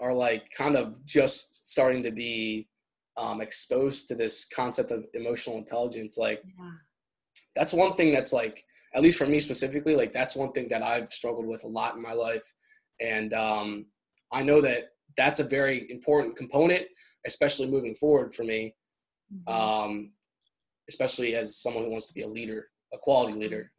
are 0.00 0.14
like 0.14 0.50
kind 0.56 0.76
of 0.76 1.04
just 1.06 1.70
starting 1.70 2.02
to 2.02 2.10
be 2.10 2.68
um, 3.16 3.40
exposed 3.40 4.08
to 4.08 4.14
this 4.14 4.46
concept 4.54 4.90
of 4.90 5.06
emotional 5.14 5.58
intelligence. 5.58 6.18
Like 6.18 6.42
yeah. 6.44 6.70
that's 7.54 7.72
one 7.72 7.94
thing 7.94 8.12
that's 8.12 8.32
like 8.32 8.60
at 8.94 9.02
least 9.02 9.18
for 9.18 9.26
me 9.26 9.40
specifically, 9.40 9.94
like 9.94 10.12
that's 10.12 10.36
one 10.36 10.50
thing 10.50 10.68
that 10.68 10.82
I've 10.82 11.08
struggled 11.08 11.46
with 11.46 11.64
a 11.64 11.68
lot 11.68 11.96
in 11.96 12.02
my 12.02 12.12
life, 12.12 12.44
and 13.00 13.34
um, 13.34 13.86
I 14.32 14.42
know 14.42 14.60
that 14.62 14.90
that's 15.16 15.40
a 15.40 15.44
very 15.44 15.90
important 15.90 16.36
component, 16.36 16.86
especially 17.26 17.68
moving 17.68 17.94
forward 17.94 18.34
for 18.34 18.44
me, 18.44 18.74
mm-hmm. 19.32 19.52
um, 19.52 20.10
especially 20.88 21.34
as 21.34 21.56
someone 21.56 21.84
who 21.84 21.90
wants 21.90 22.08
to 22.08 22.14
be 22.14 22.22
a 22.22 22.28
leader, 22.28 22.68
a 22.94 22.98
quality 22.98 23.34
leader. 23.34 23.72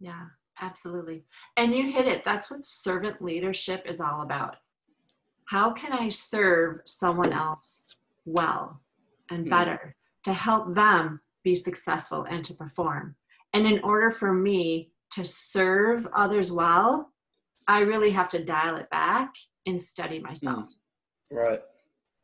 Yeah, 0.00 0.24
absolutely. 0.60 1.24
And 1.56 1.74
you 1.74 1.92
hit 1.92 2.06
it. 2.06 2.24
That's 2.24 2.50
what 2.50 2.64
servant 2.64 3.22
leadership 3.22 3.84
is 3.86 4.00
all 4.00 4.22
about. 4.22 4.56
How 5.46 5.72
can 5.72 5.92
I 5.92 6.08
serve 6.08 6.80
someone 6.84 7.32
else 7.32 7.84
well 8.24 8.80
and 9.30 9.44
hmm. 9.44 9.50
better 9.50 9.96
mm. 9.96 10.24
to 10.24 10.32
help 10.32 10.74
them 10.74 11.20
be 11.42 11.54
successful 11.54 12.24
and 12.30 12.44
to 12.44 12.54
perform? 12.54 13.16
And 13.52 13.66
in 13.66 13.80
order 13.82 14.12
for 14.12 14.32
me 14.32 14.92
to 15.12 15.24
serve 15.24 16.06
others 16.14 16.52
well, 16.52 17.12
I 17.66 17.80
really 17.80 18.10
have 18.10 18.28
to 18.30 18.44
dial 18.44 18.76
it 18.76 18.88
back 18.90 19.34
and 19.66 19.80
study 19.80 20.20
myself. 20.20 20.70
Mm. 21.32 21.36
Right. 21.36 21.60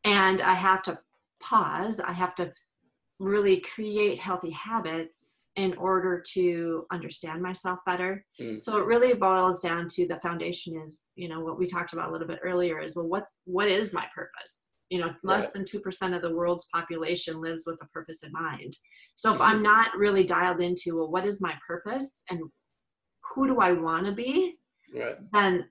And 0.07 0.41
I 0.41 0.53
have 0.53 0.83
to 0.83 0.97
pause. 1.41 1.99
I 1.99 2.13
have 2.13 2.33
to 2.35 2.51
really 3.19 3.59
create 3.61 4.19
healthy 4.19 4.51
habits 4.51 5.49
in 5.55 5.73
order 5.75 6.23
to 6.33 6.85
understand 6.91 7.41
myself 7.41 7.79
better. 7.85 8.23
Mm. 8.39 8.59
So 8.59 8.77
it 8.77 8.85
really 8.85 9.13
boils 9.15 9.59
down 9.59 9.87
to 9.89 10.07
the 10.07 10.19
foundation 10.19 10.81
is, 10.85 11.09
you 11.15 11.27
know, 11.27 11.39
what 11.39 11.57
we 11.57 11.65
talked 11.65 11.93
about 11.93 12.09
a 12.09 12.11
little 12.11 12.27
bit 12.27 12.39
earlier 12.43 12.79
is 12.79 12.95
well 12.95 13.07
what's 13.07 13.37
what 13.45 13.67
is 13.67 13.91
my 13.91 14.05
purpose? 14.15 14.73
You 14.91 14.99
know, 14.99 15.13
less 15.23 15.55
right. 15.55 15.65
than 15.67 15.81
2% 15.81 16.15
of 16.15 16.21
the 16.21 16.33
world's 16.33 16.67
population 16.73 17.41
lives 17.41 17.65
with 17.65 17.79
a 17.81 17.87
purpose 17.87 18.23
in 18.23 18.31
mind. 18.31 18.77
So 19.15 19.31
if 19.31 19.39
mm-hmm. 19.39 19.49
I'm 19.49 19.63
not 19.63 19.97
really 19.97 20.23
dialed 20.23 20.61
into 20.61 20.97
well 20.97 21.11
what 21.11 21.25
is 21.25 21.41
my 21.41 21.55
purpose 21.67 22.23
and 22.29 22.39
who 23.33 23.47
do 23.47 23.59
I 23.59 23.71
want 23.71 24.05
to 24.05 24.11
be? 24.11 24.57
Right. 24.95 25.17
Then 25.33 25.65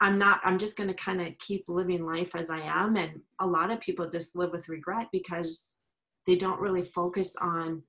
I'm 0.00 0.18
not, 0.18 0.40
I'm 0.44 0.58
just 0.58 0.76
going 0.76 0.88
to 0.88 0.94
kind 0.94 1.20
of 1.20 1.36
keep 1.38 1.64
living 1.66 2.06
life 2.06 2.36
as 2.36 2.50
I 2.50 2.60
am. 2.60 2.96
And 2.96 3.20
a 3.40 3.46
lot 3.46 3.70
of 3.70 3.80
people 3.80 4.08
just 4.08 4.36
live 4.36 4.52
with 4.52 4.68
regret 4.68 5.08
because 5.12 5.80
they 6.28 6.36
don't 6.36 6.60
really 6.60 6.84
focus 6.84 7.34
on 7.40 7.82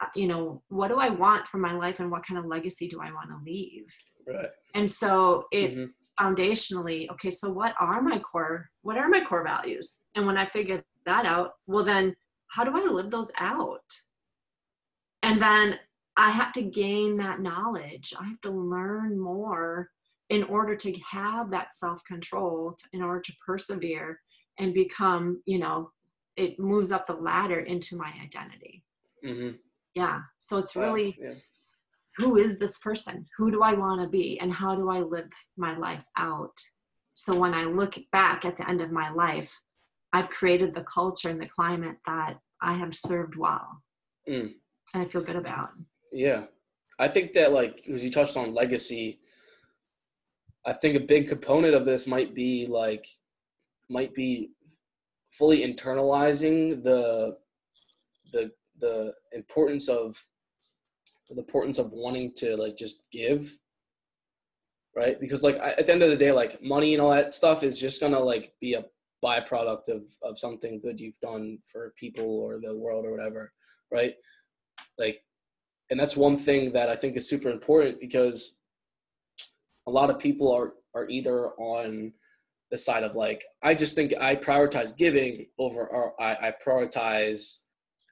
uh, 0.00 0.06
you 0.14 0.28
know 0.28 0.62
what 0.68 0.88
do 0.88 0.96
i 0.96 1.08
want 1.08 1.46
for 1.48 1.58
my 1.58 1.72
life 1.72 2.00
and 2.00 2.10
what 2.10 2.24
kind 2.24 2.38
of 2.38 2.44
legacy 2.44 2.86
do 2.86 3.00
i 3.00 3.10
want 3.12 3.28
to 3.30 3.36
leave 3.44 3.86
right 4.26 4.50
and 4.74 4.90
so 4.90 5.46
it's 5.50 5.80
mm-hmm. 5.80 6.26
foundationally 6.26 7.10
okay 7.10 7.30
so 7.30 7.50
what 7.50 7.74
are 7.80 8.02
my 8.02 8.18
core 8.18 8.68
what 8.82 8.98
are 8.98 9.08
my 9.08 9.24
core 9.24 9.42
values 9.42 10.02
and 10.14 10.26
when 10.26 10.36
i 10.36 10.46
figure 10.46 10.82
that 11.06 11.24
out 11.24 11.52
well 11.66 11.84
then 11.84 12.14
how 12.48 12.62
do 12.62 12.76
i 12.76 12.92
live 12.92 13.10
those 13.10 13.32
out 13.38 13.90
and 15.22 15.40
then 15.40 15.78
i 16.16 16.30
have 16.30 16.52
to 16.52 16.62
gain 16.62 17.16
that 17.16 17.40
knowledge 17.40 18.12
i 18.20 18.24
have 18.24 18.40
to 18.42 18.50
learn 18.50 19.18
more 19.18 19.90
in 20.30 20.42
order 20.44 20.74
to 20.74 20.92
have 21.10 21.50
that 21.50 21.74
self 21.74 22.02
control 22.04 22.76
in 22.92 23.02
order 23.02 23.20
to 23.20 23.32
persevere 23.44 24.20
and 24.58 24.74
become 24.74 25.42
you 25.46 25.58
know 25.58 25.90
it 26.36 26.58
moves 26.58 26.92
up 26.92 27.06
the 27.06 27.14
ladder 27.14 27.60
into 27.60 27.96
my 27.96 28.12
identity. 28.22 28.82
Mm-hmm. 29.24 29.56
yeah 29.94 30.20
so 30.38 30.58
it's 30.58 30.76
really 30.76 31.16
yeah. 31.18 31.34
who 32.18 32.36
is 32.36 32.58
this 32.58 32.78
person? 32.78 33.26
Who 33.38 33.50
do 33.50 33.62
i 33.62 33.72
want 33.72 34.00
to 34.02 34.08
be? 34.08 34.38
And 34.40 34.52
how 34.52 34.74
do 34.74 34.90
i 34.90 35.00
live 35.00 35.28
my 35.56 35.76
life 35.76 36.04
out? 36.16 36.56
So 37.14 37.34
when 37.34 37.54
i 37.54 37.64
look 37.64 37.96
back 38.12 38.44
at 38.44 38.56
the 38.56 38.68
end 38.68 38.80
of 38.80 38.92
my 38.92 39.10
life 39.10 39.52
i've 40.12 40.28
created 40.30 40.74
the 40.74 40.84
culture 40.84 41.30
and 41.30 41.40
the 41.40 41.48
climate 41.48 41.96
that 42.06 42.38
i 42.62 42.74
have 42.74 42.94
served 42.94 43.36
well. 43.36 43.82
Mm. 44.28 44.54
and 44.94 45.02
i 45.02 45.06
feel 45.06 45.22
good 45.22 45.36
about. 45.36 45.70
Yeah. 46.12 46.44
I 46.98 47.08
think 47.08 47.32
that 47.34 47.52
like 47.52 47.76
because 47.76 48.02
you 48.02 48.10
touched 48.10 48.36
on 48.36 48.54
legacy 48.54 49.20
i 50.66 50.72
think 50.72 50.96
a 50.96 51.00
big 51.00 51.28
component 51.28 51.74
of 51.74 51.84
this 51.84 52.06
might 52.06 52.34
be 52.34 52.66
like 52.66 53.06
might 53.88 54.14
be 54.14 54.50
fully 55.30 55.64
internalizing 55.64 56.82
the 56.82 57.36
the 58.32 58.50
the 58.80 59.14
importance 59.32 59.88
of 59.88 60.22
the 61.30 61.38
importance 61.38 61.78
of 61.78 61.92
wanting 61.92 62.32
to 62.36 62.56
like 62.56 62.76
just 62.76 63.06
give 63.10 63.58
right? 64.96 65.20
Because 65.20 65.44
like 65.44 65.56
at 65.56 65.84
the 65.84 65.92
end 65.92 66.02
of 66.02 66.08
the 66.08 66.16
day 66.16 66.32
like 66.32 66.62
money 66.62 66.94
and 66.94 67.02
all 67.02 67.10
that 67.10 67.34
stuff 67.34 67.62
is 67.62 67.78
just 67.78 68.00
gonna 68.00 68.18
like 68.18 68.54
be 68.60 68.74
a 68.74 68.84
byproduct 69.24 69.88
of 69.88 70.02
of 70.22 70.38
something 70.38 70.80
good 70.80 70.98
you've 70.98 71.20
done 71.20 71.58
for 71.70 71.92
people 71.98 72.24
or 72.24 72.60
the 72.60 72.76
world 72.76 73.04
or 73.04 73.10
whatever 73.10 73.52
right? 73.92 74.14
Like 74.98 75.22
and 75.90 76.00
that's 76.00 76.16
one 76.16 76.36
thing 76.36 76.72
that 76.72 76.88
i 76.88 76.96
think 76.96 77.16
is 77.16 77.28
super 77.28 77.48
important 77.48 78.00
because 78.00 78.58
a 79.86 79.90
lot 79.90 80.10
of 80.10 80.18
people 80.18 80.52
are 80.52 80.74
are 80.94 81.08
either 81.08 81.50
on 81.58 82.12
the 82.70 82.78
side 82.78 83.04
of 83.04 83.14
like 83.14 83.44
I 83.62 83.74
just 83.74 83.94
think 83.94 84.12
I 84.20 84.36
prioritize 84.36 84.96
giving 84.96 85.46
over 85.58 85.86
or 85.86 86.20
I, 86.20 86.48
I 86.48 86.54
prioritize 86.66 87.58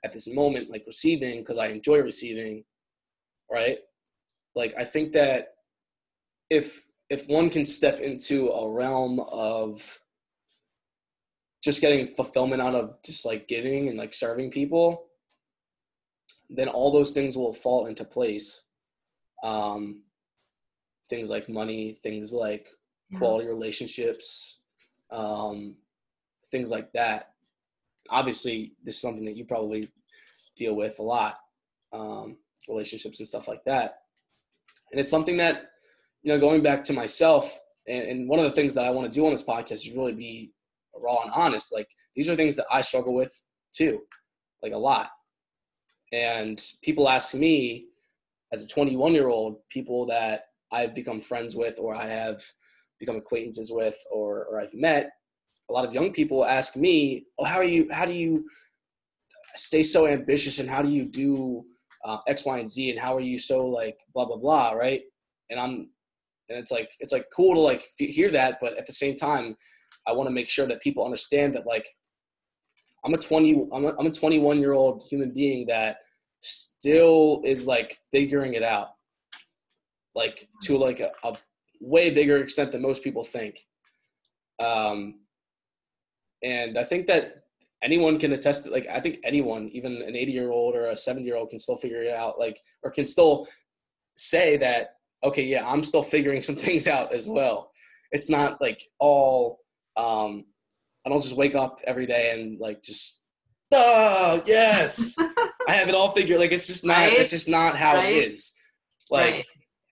at 0.05 0.13
this 0.13 0.33
moment 0.33 0.71
like 0.71 0.85
receiving 0.87 1.41
because 1.41 1.59
I 1.59 1.69
enjoy 1.69 2.01
receiving, 2.01 2.65
right? 3.51 3.79
Like 4.55 4.75
I 4.79 4.85
think 4.85 5.13
that 5.13 5.49
if 6.51 6.87
if 7.11 7.27
one 7.29 7.51
can 7.51 7.67
step 7.67 8.01
into 8.01 8.49
a 8.51 8.71
realm 8.71 9.21
of 9.21 9.99
just 11.63 11.81
getting 11.81 12.07
fulfillment 12.07 12.61
out 12.61 12.75
of 12.75 12.97
just 13.05 13.25
like 13.25 13.49
giving 13.49 13.89
and 13.89 13.99
like 13.99 14.15
serving 14.15 14.51
people, 14.51 15.07
then 16.51 16.69
all 16.69 16.93
those 16.93 17.13
things 17.13 17.37
will 17.37 17.55
fall 17.55 17.87
into 17.87 18.05
place. 18.05 18.65
Um, 19.43 20.03
things 21.09 21.31
like 21.31 21.49
money, 21.49 21.93
things 22.03 22.33
like 22.33 22.69
quality 23.17 23.47
relationships, 23.47 24.61
um, 25.11 25.77
things 26.51 26.71
like 26.71 26.93
that. 26.93 27.31
Obviously, 28.11 28.73
this 28.83 28.97
is 28.97 29.01
something 29.01 29.25
that 29.25 29.37
you 29.37 29.45
probably 29.45 29.89
deal 30.57 30.75
with 30.75 30.99
a 30.99 31.03
lot, 31.03 31.39
um, 31.93 32.37
relationships 32.69 33.19
and 33.19 33.29
stuff 33.29 33.49
like 33.49 33.65
that. 33.65 33.99
And 34.93 35.01
it's 35.01 35.11
something 35.11 35.37
that, 35.39 35.71
you 36.23 36.33
know, 36.33 36.39
going 36.39 36.63
back 36.63 36.85
to 36.85 36.93
myself, 36.93 37.59
and, 37.87 38.09
and 38.09 38.29
one 38.29 38.39
of 38.39 38.45
the 38.45 38.51
things 38.51 38.75
that 38.75 38.85
I 38.85 38.91
want 38.91 39.07
to 39.07 39.13
do 39.13 39.27
on 39.27 39.33
this 39.33 39.45
podcast 39.45 39.73
is 39.73 39.93
really 39.95 40.15
be 40.15 40.53
raw 40.97 41.23
and 41.23 41.33
honest. 41.35 41.73
Like 41.73 41.89
these 42.15 42.29
are 42.29 42.37
things 42.37 42.57
that 42.57 42.67
I 42.71 42.81
struggle 42.81 43.15
with 43.15 43.33
too, 43.75 44.03
like 44.63 44.73
a 44.73 44.79
lot. 44.79 45.11
And 46.13 46.63
people 46.83 47.09
ask 47.09 47.35
me, 47.35 47.87
as 48.53 48.63
a 48.63 48.69
21 48.69 49.13
year 49.13 49.29
old, 49.29 49.57
people 49.69 50.07
that 50.07 50.47
I've 50.75 50.95
become 50.95 51.21
friends 51.21 51.55
with 51.57 51.79
or 51.81 51.95
I 51.95 52.09
have 52.09 52.41
become 53.01 53.17
acquaintances 53.17 53.71
with 53.73 53.97
or, 54.11 54.45
or 54.47 54.61
I've 54.61 54.75
met, 54.75 55.11
a 55.71 55.73
lot 55.73 55.85
of 55.85 55.95
young 55.95 56.13
people 56.13 56.45
ask 56.45 56.77
me, 56.77 57.25
"Oh, 57.39 57.45
how 57.45 57.57
are 57.57 57.65
you? 57.65 57.89
How 57.91 58.05
do 58.05 58.13
you 58.13 58.47
stay 59.57 59.83
so 59.83 60.07
ambitious? 60.07 60.59
And 60.59 60.69
how 60.69 60.83
do 60.83 60.91
you 60.91 61.11
do 61.11 61.65
uh, 62.05 62.19
X, 62.29 62.45
Y, 62.45 62.59
and 62.59 62.71
Z? 62.71 62.91
And 62.91 62.99
how 62.99 63.17
are 63.17 63.21
you 63.21 63.39
so 63.39 63.67
like 63.67 63.97
blah 64.15 64.27
blah 64.27 64.37
blah?" 64.37 64.73
Right? 64.73 65.03
And 65.51 65.59
I'm, 65.59 65.91
and 66.49 66.59
it's 66.59 66.71
like 66.71 66.91
it's 67.01 67.13
like 67.13 67.27
cool 67.35 67.55
to 67.55 67.61
like 67.61 67.83
hear 67.99 68.31
that, 68.31 68.59
but 68.61 68.77
at 68.77 68.87
the 68.87 68.93
same 68.93 69.17
time, 69.17 69.57
I 70.07 70.13
want 70.13 70.29
to 70.29 70.35
make 70.35 70.49
sure 70.49 70.67
that 70.67 70.83
people 70.83 71.05
understand 71.05 71.55
that 71.55 71.67
like 71.67 71.87
I'm 73.05 73.15
a 73.15 73.19
20, 73.19 73.69
I'm 73.73 73.85
a, 73.85 73.93
I'm 73.99 74.07
a 74.07 74.11
21 74.11 74.59
year 74.59 74.73
old 74.73 75.03
human 75.11 75.33
being 75.33 75.67
that 75.67 75.97
still 76.41 77.43
is 77.45 77.67
like 77.67 77.97
figuring 78.11 78.55
it 78.55 78.63
out, 78.63 78.89
like 80.15 80.49
to 80.63 80.79
like 80.79 81.01
a, 81.01 81.11
a 81.25 81.37
way 81.81 82.11
bigger 82.11 82.39
extent 82.39 82.73
than 82.73 82.83
most 82.83 83.03
people 83.03 83.25
think. 83.25 83.59
Um, 84.63 85.21
and 86.43 86.79
I 86.79 86.85
think 86.85 87.07
that 87.07 87.45
anyone 87.83 88.19
can 88.19 88.33
attest 88.33 88.65
that, 88.65 88.73
like, 88.73 88.87
I 88.93 89.01
think 89.01 89.19
anyone, 89.25 89.69
even 89.73 90.03
an 90.03 90.17
80 90.17 90.33
year 90.33 90.51
old 90.51 90.75
or 90.75 90.87
a 90.87 90.97
70 90.97 91.25
year 91.25 91.37
old, 91.37 91.51
can 91.51 91.59
still 91.59 91.77
figure 91.77 92.03
it 92.03 92.15
out, 92.15 92.39
like, 92.39 92.61
or 92.83 92.91
can 92.91 93.07
still 93.07 93.49
say 94.15 94.57
that, 94.59 94.97
okay, 95.23 95.45
yeah, 95.45 95.69
I'm 95.69 95.83
still 95.83 96.03
figuring 96.03 96.43
some 96.43 96.57
things 96.67 96.87
out 96.87 97.15
as 97.15 97.29
well. 97.29 97.71
It's 98.13 98.31
not 98.31 98.61
like 98.61 98.81
all, 99.01 99.61
um, 99.97 100.45
I 101.05 101.11
don't 101.11 101.23
just 101.23 101.37
wake 101.37 101.55
up 101.55 101.81
every 101.87 102.07
day 102.07 102.31
and 102.33 102.59
like 102.61 102.83
just, 102.83 103.21
oh, 103.73 104.43
yes, 104.47 105.15
I 105.69 105.73
have 105.73 105.89
it 105.89 105.95
all 105.95 106.13
figured. 106.13 106.39
Like, 106.39 106.53
it's 106.53 106.67
just 106.67 106.87
not, 106.87 106.99
right? 106.99 107.13
it's 107.15 107.31
just 107.31 107.49
not 107.49 107.77
how 107.77 107.97
right? 107.97 108.07
it 108.07 108.29
is. 108.29 108.55
Like, 109.11 109.35
right 109.35 109.45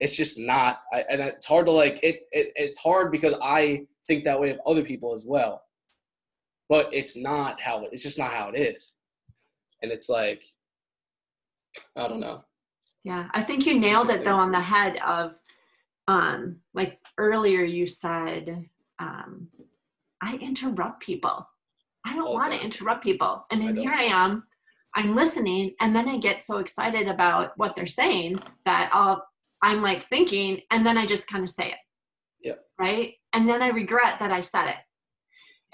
it's 0.02 0.16
just 0.16 0.38
not 0.38 0.82
I, 0.92 1.04
and 1.08 1.20
it's 1.20 1.46
hard 1.46 1.66
to 1.66 1.72
like 1.72 2.00
it, 2.02 2.22
it 2.32 2.52
it's 2.56 2.78
hard 2.78 3.12
because 3.12 3.34
i 3.42 3.86
think 4.06 4.24
that 4.24 4.40
way 4.40 4.50
of 4.50 4.60
other 4.66 4.82
people 4.82 5.14
as 5.14 5.24
well. 5.26 5.62
But 6.68 6.92
it's 6.92 7.16
not 7.16 7.60
how 7.60 7.82
it, 7.84 7.90
it's 7.92 8.02
just 8.02 8.18
not 8.18 8.32
how 8.32 8.48
it 8.48 8.58
is. 8.58 8.96
And 9.82 9.90
it's 9.92 10.08
like 10.08 10.44
i 11.96 12.08
don't 12.08 12.20
know. 12.20 12.44
Yeah, 13.04 13.28
I 13.32 13.42
think 13.42 13.66
you 13.66 13.78
nailed 13.78 14.10
it 14.10 14.24
though 14.24 14.36
on 14.36 14.52
the 14.52 14.60
head 14.60 14.98
of 15.04 15.34
um 16.08 16.56
like 16.74 16.98
earlier 17.18 17.62
you 17.62 17.86
said 17.86 18.68
um 18.98 19.48
I 20.22 20.36
interrupt 20.36 21.02
people. 21.02 21.48
I 22.04 22.14
don't 22.14 22.32
want 22.32 22.52
to 22.52 22.64
interrupt 22.64 23.02
people. 23.02 23.46
And 23.50 23.60
then 23.62 23.78
I 23.78 23.80
here 23.80 23.92
I 23.92 24.04
am, 24.04 24.44
I'm 24.94 25.16
listening, 25.16 25.74
and 25.80 25.94
then 25.94 26.08
I 26.08 26.18
get 26.18 26.42
so 26.42 26.58
excited 26.58 27.08
about 27.08 27.56
what 27.56 27.74
they're 27.74 27.86
saying 27.86 28.38
that 28.64 28.90
I'll 28.92 29.24
I'm 29.62 29.82
like 29.82 30.04
thinking, 30.04 30.60
and 30.70 30.84
then 30.84 30.98
I 30.98 31.06
just 31.06 31.28
kind 31.28 31.42
of 31.42 31.50
say 31.50 31.68
it. 31.68 31.78
Yeah. 32.40 32.54
Right. 32.78 33.14
And 33.32 33.48
then 33.48 33.62
I 33.62 33.68
regret 33.68 34.18
that 34.18 34.32
I 34.32 34.40
said 34.40 34.68
it. 34.68 34.76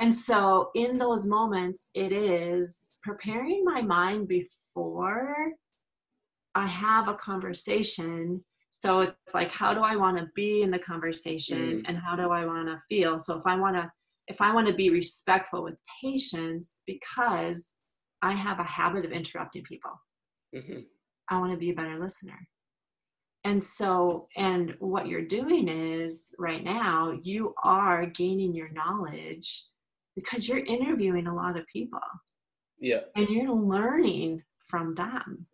And 0.00 0.14
so 0.14 0.70
in 0.74 0.98
those 0.98 1.26
moments, 1.26 1.90
it 1.94 2.12
is 2.12 2.92
preparing 3.02 3.64
my 3.64 3.82
mind 3.82 4.28
before 4.28 5.34
I 6.54 6.66
have 6.66 7.08
a 7.08 7.14
conversation. 7.14 8.44
So 8.70 9.00
it's 9.00 9.34
like, 9.34 9.50
how 9.50 9.74
do 9.74 9.80
I 9.80 9.96
want 9.96 10.18
to 10.18 10.28
be 10.36 10.62
in 10.62 10.70
the 10.70 10.78
conversation 10.78 11.58
mm. 11.58 11.82
and 11.86 11.98
how 11.98 12.14
do 12.14 12.30
I 12.30 12.44
want 12.44 12.68
to 12.68 12.80
feel? 12.88 13.18
So 13.18 13.38
if 13.38 13.46
I 13.46 13.56
want 13.56 13.76
to, 13.76 13.90
if 14.28 14.40
I 14.40 14.54
want 14.54 14.68
to 14.68 14.74
be 14.74 14.90
respectful 14.90 15.64
with 15.64 15.74
patience 16.04 16.82
because 16.86 17.78
I 18.22 18.34
have 18.34 18.60
a 18.60 18.64
habit 18.64 19.04
of 19.04 19.12
interrupting 19.12 19.62
people, 19.62 19.92
mm-hmm. 20.54 20.80
I 21.28 21.38
want 21.38 21.52
to 21.52 21.58
be 21.58 21.70
a 21.70 21.74
better 21.74 21.98
listener. 21.98 22.38
And 23.48 23.64
so, 23.64 24.28
and 24.36 24.74
what 24.78 25.06
you're 25.06 25.22
doing 25.22 25.68
is 25.68 26.34
right 26.38 26.62
now, 26.62 27.18
you 27.22 27.54
are 27.64 28.04
gaining 28.04 28.54
your 28.54 28.68
knowledge 28.72 29.64
because 30.14 30.46
you're 30.46 30.58
interviewing 30.58 31.28
a 31.28 31.34
lot 31.34 31.58
of 31.58 31.66
people. 31.66 31.98
Yeah. 32.78 33.00
And 33.16 33.26
you're 33.30 33.50
learning 33.50 34.42
from 34.66 34.94
them. 34.94 35.46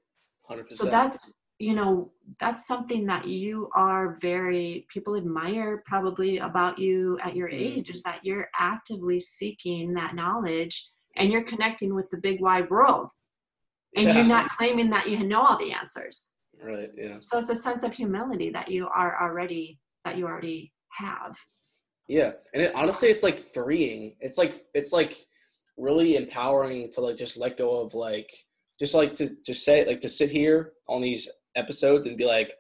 100%. 0.50 0.72
So 0.72 0.86
that's, 0.86 1.20
you 1.60 1.76
know, 1.76 2.10
that's 2.40 2.66
something 2.66 3.06
that 3.06 3.28
you 3.28 3.70
are 3.76 4.18
very, 4.20 4.88
people 4.92 5.14
admire 5.14 5.84
probably 5.86 6.38
about 6.38 6.80
you 6.80 7.16
at 7.22 7.36
your 7.36 7.48
mm. 7.48 7.60
age 7.60 7.90
is 7.90 8.02
that 8.02 8.24
you're 8.24 8.48
actively 8.58 9.20
seeking 9.20 9.94
that 9.94 10.16
knowledge 10.16 10.90
and 11.14 11.30
you're 11.30 11.44
connecting 11.44 11.94
with 11.94 12.10
the 12.10 12.18
big 12.18 12.40
wide 12.40 12.68
world. 12.70 13.08
And 13.94 14.08
yeah. 14.08 14.14
you're 14.16 14.24
not 14.24 14.50
claiming 14.50 14.90
that 14.90 15.08
you 15.08 15.24
know 15.24 15.42
all 15.42 15.56
the 15.56 15.70
answers. 15.70 16.34
Right. 16.62 16.88
Yeah. 16.96 17.18
So 17.20 17.38
it's 17.38 17.50
a 17.50 17.56
sense 17.56 17.84
of 17.84 17.92
humility 17.92 18.50
that 18.50 18.70
you 18.70 18.88
are 18.88 19.20
already, 19.23 19.78
that 20.04 20.16
you 20.16 20.26
already 20.26 20.73
have. 20.90 21.37
Yeah, 22.08 22.32
and 22.52 22.64
it, 22.64 22.73
honestly, 22.75 23.08
it's 23.08 23.23
like 23.23 23.40
freeing. 23.40 24.16
It's 24.20 24.37
like 24.37 24.54
it's 24.75 24.92
like 24.92 25.16
really 25.76 26.16
empowering 26.16 26.90
to 26.92 27.00
like 27.00 27.16
just 27.16 27.37
let 27.37 27.56
go 27.56 27.80
of 27.80 27.94
like 27.94 28.30
just 28.78 28.94
like 28.94 29.14
to 29.14 29.30
to 29.44 29.54
say 29.54 29.87
like 29.87 30.00
to 30.00 30.08
sit 30.08 30.30
here 30.30 30.73
on 30.88 31.00
these 31.00 31.30
episodes 31.54 32.06
and 32.06 32.18
be 32.18 32.26
like, 32.26 32.52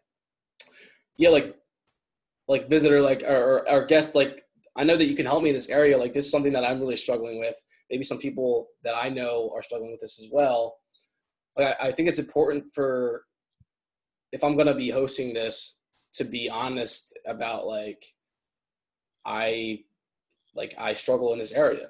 yeah, 1.18 1.28
like 1.28 1.54
like 2.48 2.68
visitor 2.68 3.00
like 3.00 3.22
or, 3.22 3.68
or 3.70 3.86
guest 3.86 4.14
like 4.14 4.42
I 4.76 4.84
know 4.84 4.96
that 4.96 5.06
you 5.06 5.14
can 5.14 5.26
help 5.26 5.42
me 5.42 5.50
in 5.50 5.54
this 5.54 5.68
area. 5.68 5.98
Like 5.98 6.14
this 6.14 6.24
is 6.24 6.30
something 6.30 6.52
that 6.52 6.64
I'm 6.64 6.80
really 6.80 6.96
struggling 6.96 7.38
with. 7.38 7.56
Maybe 7.90 8.02
some 8.02 8.18
people 8.18 8.68
that 8.82 8.94
I 8.96 9.10
know 9.10 9.50
are 9.54 9.62
struggling 9.62 9.90
with 9.90 10.00
this 10.00 10.18
as 10.18 10.30
well. 10.32 10.76
Like 11.56 11.76
I, 11.80 11.88
I 11.88 11.92
think 11.92 12.08
it's 12.08 12.18
important 12.18 12.64
for 12.74 13.24
if 14.34 14.42
I'm 14.42 14.56
gonna 14.56 14.74
be 14.74 14.90
hosting 14.90 15.32
this 15.32 15.76
to 16.14 16.24
be 16.24 16.50
honest 16.50 17.16
about 17.26 17.66
like 17.66 18.04
I 19.24 19.84
like 20.54 20.74
I 20.78 20.92
struggle 20.92 21.32
in 21.32 21.38
this 21.38 21.52
area 21.52 21.88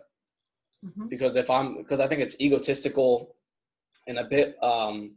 mm-hmm. 0.84 1.08
because 1.08 1.36
if 1.36 1.50
I'm 1.50 1.78
because 1.78 2.00
I 2.00 2.06
think 2.06 2.20
it's 2.20 2.40
egotistical 2.40 3.34
and 4.06 4.18
a 4.18 4.24
bit 4.24 4.62
um 4.62 5.16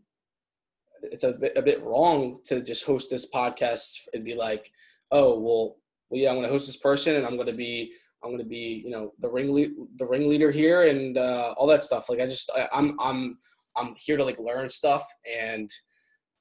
it's 1.04 1.26
a 1.26 1.34
bit 1.34 1.54
a 1.58 1.62
bit 1.62 1.84
wrong 1.84 2.40
to 2.46 2.64
just 2.64 2.86
host 2.86 3.10
this 3.10 3.30
podcast 3.30 4.08
and 4.14 4.24
be 4.24 4.36
like 4.36 4.72
oh 5.12 5.38
well 5.38 5.76
well 6.10 6.22
yeah 6.22 6.30
I'm 6.30 6.36
gonna 6.36 6.48
host 6.48 6.66
this 6.66 6.78
person 6.78 7.16
and 7.16 7.26
I'm 7.26 7.38
gonna 7.38 7.54
be 7.54 7.94
I'm 8.24 8.32
gonna 8.32 8.46
be 8.46 8.82
you 8.86 8.90
know 8.90 9.12
the 9.20 9.30
ring 9.30 9.54
the 9.98 10.08
ringleader 10.08 10.50
here 10.50 10.88
and 10.88 11.18
uh, 11.18 11.54
all 11.58 11.68
that 11.68 11.84
stuff 11.84 12.10
like 12.10 12.22
I 12.22 12.26
just 12.26 12.50
I, 12.56 12.68
I'm 12.74 12.98
I'm 13.02 13.38
I'm 13.76 13.96
here 13.98 14.16
to 14.16 14.24
like 14.24 14.40
learn 14.40 14.70
stuff 14.70 15.04
and 15.40 15.70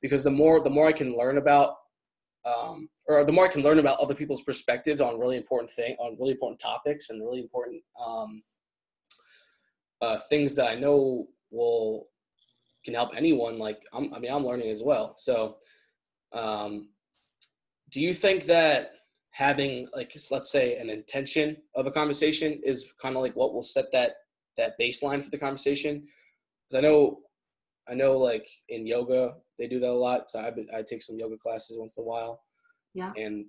because 0.07 0.25
the 0.25 0.31
more 0.31 0.63
the 0.63 0.71
more 0.71 0.87
I 0.87 0.93
can 0.93 1.17
learn 1.17 1.39
about 1.39 1.75
um, 2.47 2.89
or 3.09 3.25
the 3.25 3.33
more 3.33 3.47
I 3.47 3.49
can 3.49 3.63
learn 3.63 3.81
about 3.81 3.99
other 3.99 4.15
people's 4.15 4.43
perspectives 4.43 5.01
on 5.01 5.19
really 5.19 5.37
important 5.37 5.71
thing 5.71 5.97
on 5.99 6.17
really 6.19 6.33
important 6.33 6.61
topics 6.61 7.11
and 7.11 7.21
really 7.23 7.41
important 7.41 7.83
um, 8.05 8.43
uh, 10.01 10.19
things 10.29 10.55
that 10.55 10.69
I 10.69 10.75
know 10.75 11.27
will 11.51 12.07
can 12.85 12.95
help 12.95 13.17
anyone. 13.17 13.59
Like 13.59 13.83
I'm, 13.93 14.15
I 14.15 14.19
mean, 14.19 14.33
I'm 14.33 14.47
learning 14.47 14.71
as 14.71 14.83
well. 14.83 15.15
So, 15.17 15.57
um, 16.33 16.91
do 17.91 18.01
you 18.01 18.15
think 18.15 18.45
that 18.45 18.93
having 19.33 19.89
like 19.95 20.17
let's 20.31 20.51
say 20.51 20.77
an 20.77 20.89
intention 20.89 21.57
of 21.75 21.87
a 21.87 21.91
conversation 21.91 22.61
is 22.63 22.93
kind 23.03 23.17
of 23.17 23.23
like 23.23 23.37
what 23.37 23.53
will 23.53 23.63
set 23.63 23.91
that 23.93 24.15
that 24.57 24.79
baseline 24.81 25.23
for 25.23 25.31
the 25.31 25.39
conversation? 25.39 26.05
Because 26.71 26.85
I 26.85 26.89
know 26.89 27.21
I 27.89 27.95
know 27.95 28.19
like 28.19 28.49
in 28.69 28.87
yoga 28.87 29.35
they 29.59 29.69
do 29.69 29.81
that 29.81 29.91
a 29.91 29.93
lot. 29.93 30.31
So 30.31 30.41
I 30.41 30.53
I 30.77 30.83
take 30.83 31.03
some 31.03 31.17
yoga 31.19 31.37
classes 31.37 31.79
once 31.79 31.97
in 31.97 32.03
a 32.03 32.07
while. 32.07 32.41
Yeah. 32.95 33.13
And 33.17 33.47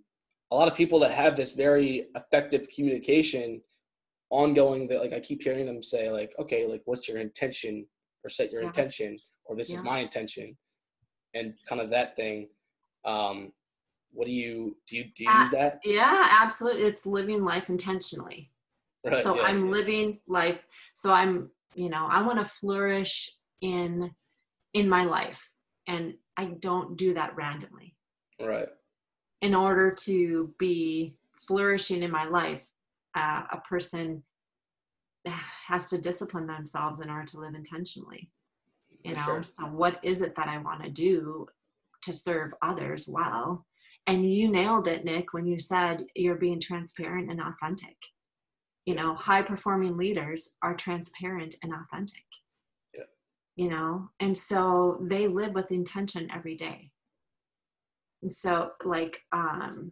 a 0.52 0.56
lot 0.56 0.69
of 0.69 0.78
people 0.78 1.00
that 1.00 1.12
have 1.12 1.36
this 1.36 1.54
very 1.54 2.08
effective 2.15 2.67
communication 2.73 3.62
ongoing 4.30 4.88
that 4.88 5.02
like 5.02 5.13
I 5.13 5.19
keep 5.19 5.41
hearing 5.41 5.65
them 5.65 5.82
say 5.82 6.12
like, 6.12 6.34
okay, 6.39 6.67
like 6.67 6.82
what's 6.86 7.08
your 7.08 7.19
intention 7.19 7.86
or 8.23 8.30
set 8.30 8.52
your 8.52 8.62
yeah. 8.62 8.67
intention 8.67 9.17
or 9.45 9.56
this 9.56 9.71
yeah. 9.71 9.78
is 9.78 9.84
my 9.84 10.00
intention 10.00 10.58
and 11.34 11.54
kind 11.67 11.82
of 11.82 11.89
that 11.89 12.15
thing. 12.15 12.50
Um, 13.06 13.54
what 14.12 14.26
do 14.26 14.34
you 14.34 14.76
do 14.88 14.97
you 14.97 15.06
do 15.15 15.23
you 15.23 15.30
uh, 15.30 15.41
use 15.41 15.52
that? 15.52 15.80
Yeah, 15.84 16.28
absolutely. 16.32 16.84
It's 16.84 17.06
living 17.06 17.43
life 17.43 17.69
intentionally. 17.69 18.52
Right, 19.06 19.23
so 19.23 19.36
yeah, 19.36 19.43
I'm 19.43 19.71
living 19.71 20.19
life. 20.28 20.60
So 20.93 21.13
I'm, 21.13 21.50
you 21.76 21.89
know, 21.89 22.08
I 22.10 22.21
want 22.23 22.39
to 22.39 22.45
flourish 22.45 23.32
in 23.62 24.12
in 24.78 24.88
my 24.88 25.04
life 25.04 25.50
and 25.88 26.13
I 26.38 26.46
don't 26.46 26.96
do 26.98 27.16
that 27.16 27.36
randomly. 27.36 27.96
Right. 28.40 28.68
In 29.42 29.56
order 29.56 29.90
to 30.06 30.54
be 30.60 31.16
flourishing 31.48 32.04
in 32.04 32.12
my 32.12 32.26
life, 32.26 32.63
uh, 33.16 33.44
a 33.52 33.58
person 33.68 34.22
has 35.26 35.90
to 35.90 35.98
discipline 36.00 36.46
themselves 36.46 37.00
in 37.00 37.10
order 37.10 37.26
to 37.26 37.40
live 37.40 37.56
intentionally. 37.56 38.30
You 39.04 39.16
For 39.16 39.18
know, 39.18 39.26
sure. 39.26 39.44
so 39.44 39.63
what 39.66 40.00
is 40.04 40.22
it 40.22 40.36
that 40.36 40.48
I 40.48 40.60
want 40.60 40.84
to 40.84 40.90
do 40.90 41.48
to 42.04 42.13
serve 42.13 42.52
others 42.62 43.06
well? 43.08 43.66
And 44.06 44.32
you 44.32 44.48
nailed 44.48 44.88
it, 44.88 45.06
Nick, 45.06 45.34
when 45.34 45.48
you 45.48 45.58
said 45.58 46.06
you're 46.16 46.36
being 46.36 46.62
transparent 46.62 47.32
and 47.32 47.42
authentic. 47.42 47.98
You 48.86 48.94
know, 48.94 49.16
high 49.16 49.42
performing 49.42 49.98
leaders 49.98 50.56
are 50.62 50.76
transparent 50.76 51.56
and 51.63 51.74
authentic 51.74 52.24
you 53.58 53.70
know? 53.70 54.10
And 54.22 54.38
so 54.38 55.00
they 55.02 55.28
live 55.28 55.54
with 55.54 55.72
intention 55.72 56.30
every 56.34 56.56
day. 56.56 56.91
And 58.22 58.32
so 58.32 58.72
like 58.86 59.22
um 59.32 59.91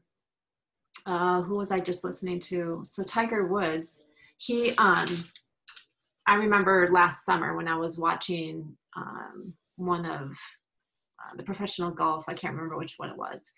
uh 1.05 1.41
who 1.41 1.57
was 1.57 1.71
i 1.71 1.79
just 1.79 2.03
listening 2.03 2.39
to? 2.39 2.81
So 2.85 3.03
tiger 3.03 3.45
woods 3.47 4.03
he 4.37 4.71
um 4.75 5.07
i 6.27 6.35
remember 6.35 6.89
last 6.91 7.25
summer 7.25 7.55
when 7.55 7.67
i 7.67 7.77
was 7.77 7.97
watching 7.97 8.75
um 8.97 9.53
one 9.77 10.05
of 10.05 10.31
uh, 10.31 11.35
the 11.37 11.43
professional 11.43 11.91
golf 11.91 12.25
i 12.27 12.33
can't 12.33 12.53
remember 12.53 12.77
which 12.77 12.95
one 12.97 13.09
it 13.09 13.17
was 13.17 13.51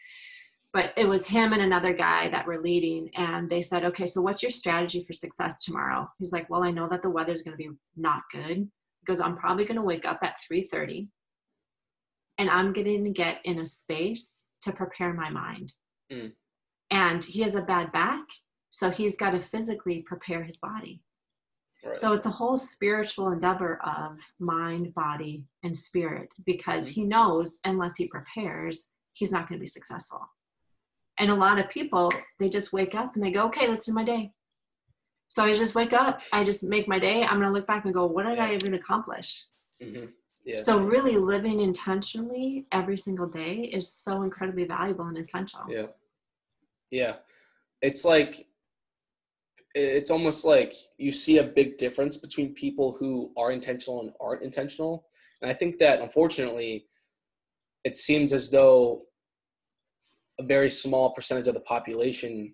but 0.73 0.93
it 0.97 1.05
was 1.05 1.25
him 1.25 1.53
and 1.53 1.61
another 1.61 1.93
guy 1.93 2.29
that 2.29 2.45
were 2.45 2.61
leading 2.61 3.09
and 3.15 3.49
they 3.49 3.61
said 3.61 3.85
okay 3.85 4.05
so 4.05 4.21
what's 4.21 4.43
your 4.43 4.51
strategy 4.51 5.03
for 5.05 5.13
success 5.13 5.63
tomorrow? 5.63 6.09
He's 6.19 6.31
like 6.31 6.49
well 6.49 6.63
i 6.63 6.71
know 6.71 6.87
that 6.89 7.01
the 7.01 7.09
weather's 7.09 7.41
going 7.41 7.57
to 7.57 7.63
be 7.63 7.75
not 7.95 8.23
good 8.31 8.69
goes, 9.07 9.19
I'm 9.19 9.35
probably 9.35 9.65
going 9.65 9.77
to 9.77 9.81
wake 9.81 10.05
up 10.05 10.19
at 10.21 10.37
3:30 10.51 11.07
and 12.37 12.49
I'm 12.49 12.73
going 12.73 13.03
to 13.03 13.09
get 13.09 13.39
in 13.45 13.59
a 13.59 13.65
space 13.65 14.45
to 14.61 14.71
prepare 14.71 15.13
my 15.13 15.29
mind. 15.29 15.73
Mm. 16.11 16.33
And 16.91 17.23
he 17.23 17.41
has 17.41 17.55
a 17.55 17.61
bad 17.61 17.91
back, 17.91 18.23
so 18.69 18.89
he's 18.89 19.17
got 19.17 19.31
to 19.31 19.39
physically 19.39 20.03
prepare 20.07 20.43
his 20.43 20.57
body. 20.57 21.01
Right. 21.83 21.95
So 21.95 22.13
it's 22.13 22.25
a 22.25 22.31
whole 22.31 22.57
spiritual 22.57 23.29
endeavor 23.29 23.79
of 23.83 24.19
mind, 24.39 24.93
body, 24.93 25.45
and 25.63 25.75
spirit 25.75 26.29
because 26.45 26.89
mm-hmm. 26.89 27.01
he 27.01 27.07
knows 27.07 27.59
unless 27.65 27.97
he 27.97 28.07
prepares, 28.07 28.91
he's 29.13 29.31
not 29.31 29.47
going 29.47 29.59
to 29.59 29.63
be 29.63 29.67
successful. 29.67 30.21
And 31.19 31.31
a 31.31 31.35
lot 31.35 31.59
of 31.59 31.69
people, 31.69 32.11
they 32.39 32.49
just 32.49 32.73
wake 32.73 32.93
up 32.93 33.15
and 33.15 33.23
they 33.23 33.31
go, 33.31 33.45
okay, 33.45 33.67
let's 33.67 33.85
do 33.85 33.93
my 33.93 34.03
day. 34.03 34.31
So 35.29 35.43
I 35.43 35.53
just 35.53 35.75
wake 35.75 35.93
up, 35.93 36.21
I 36.31 36.43
just 36.43 36.63
make 36.63 36.87
my 36.87 36.99
day. 36.99 37.23
I'm 37.23 37.39
gonna 37.39 37.51
look 37.51 37.67
back 37.67 37.85
and 37.85 37.93
go, 37.93 38.05
what 38.05 38.25
did. 38.25 38.39
I 38.39 38.53
even 38.53 38.73
accomplish? 38.73 39.45
Mm-hmm. 39.83 40.05
Yeah. 40.45 40.61
So 40.61 40.79
really 40.79 41.17
living 41.17 41.59
intentionally 41.59 42.65
every 42.71 42.97
single 42.97 43.27
day 43.27 43.69
is 43.73 43.91
so 43.91 44.23
incredibly 44.23 44.63
valuable 44.63 45.05
and 45.05 45.17
essential. 45.17 45.61
Yeah. 45.67 45.87
Yeah. 46.89 47.15
It's 47.81 48.05
like 48.05 48.47
it's 49.75 50.09
almost 50.09 50.45
like 50.45 50.73
you 50.97 51.11
see 51.11 51.37
a 51.37 51.43
big 51.43 51.77
difference 51.77 52.17
between 52.17 52.53
people 52.53 52.95
who 52.97 53.31
are 53.37 53.51
intentional 53.51 54.01
and 54.01 54.11
aren't 54.19 54.41
intentional. 54.41 55.05
And 55.41 55.51
I 55.51 55.53
think 55.53 55.77
that 55.79 56.01
unfortunately 56.01 56.85
it 57.83 57.95
seems 57.95 58.33
as 58.33 58.49
though 58.49 59.03
a 60.39 60.43
very 60.43 60.69
small 60.69 61.11
percentage 61.11 61.47
of 61.47 61.53
the 61.53 61.61
population 61.61 62.53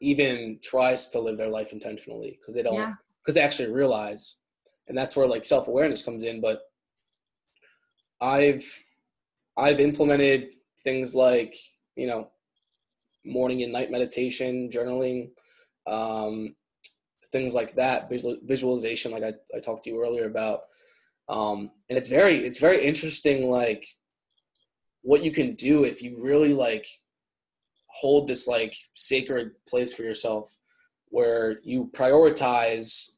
even 0.00 0.58
tries 0.62 1.08
to 1.08 1.20
live 1.20 1.36
their 1.36 1.48
life 1.48 1.72
intentionally 1.72 2.38
because 2.40 2.54
they 2.54 2.62
don't 2.62 2.94
because 3.22 3.36
yeah. 3.36 3.42
they 3.42 3.46
actually 3.46 3.72
realize 3.72 4.38
and 4.88 4.96
that's 4.96 5.16
where 5.16 5.26
like 5.26 5.44
self-awareness 5.44 6.02
comes 6.02 6.24
in 6.24 6.40
but 6.40 6.60
i've 8.20 8.64
i've 9.56 9.80
implemented 9.80 10.48
things 10.82 11.14
like 11.14 11.54
you 11.96 12.06
know 12.06 12.28
morning 13.24 13.62
and 13.62 13.72
night 13.72 13.90
meditation 13.90 14.68
journaling 14.70 15.30
um, 15.86 16.54
things 17.30 17.54
like 17.54 17.74
that 17.74 18.08
visual, 18.08 18.38
visualization 18.44 19.12
like 19.12 19.22
I, 19.22 19.32
I 19.54 19.60
talked 19.60 19.84
to 19.84 19.90
you 19.90 20.02
earlier 20.02 20.26
about 20.26 20.60
um, 21.28 21.70
and 21.88 21.98
it's 21.98 22.08
very 22.08 22.38
it's 22.38 22.60
very 22.60 22.84
interesting 22.84 23.50
like 23.50 23.86
what 25.02 25.22
you 25.22 25.30
can 25.30 25.54
do 25.54 25.84
if 25.84 26.02
you 26.02 26.22
really 26.22 26.54
like 26.54 26.86
hold 27.94 28.26
this 28.26 28.46
like 28.48 28.74
sacred 28.94 29.52
place 29.68 29.94
for 29.94 30.02
yourself 30.02 30.56
where 31.08 31.58
you 31.62 31.90
prioritize 31.94 33.10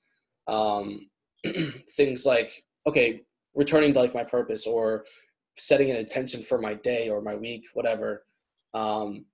um, 0.49 1.09
things 1.91 2.27
like 2.27 2.53
okay 2.87 3.23
returning 3.55 3.93
to 3.93 4.01
like 4.01 4.15
my 4.15 4.25
purpose 4.25 4.67
or 4.67 5.05
setting 5.57 5.91
an 5.91 5.97
intention 5.97 6.43
for 6.43 6.59
my 6.59 6.75
day 6.75 7.09
or 7.09 7.23
my 7.23 7.35
week 7.35 7.65
whatever. 7.75 8.25
Um, 8.75 9.25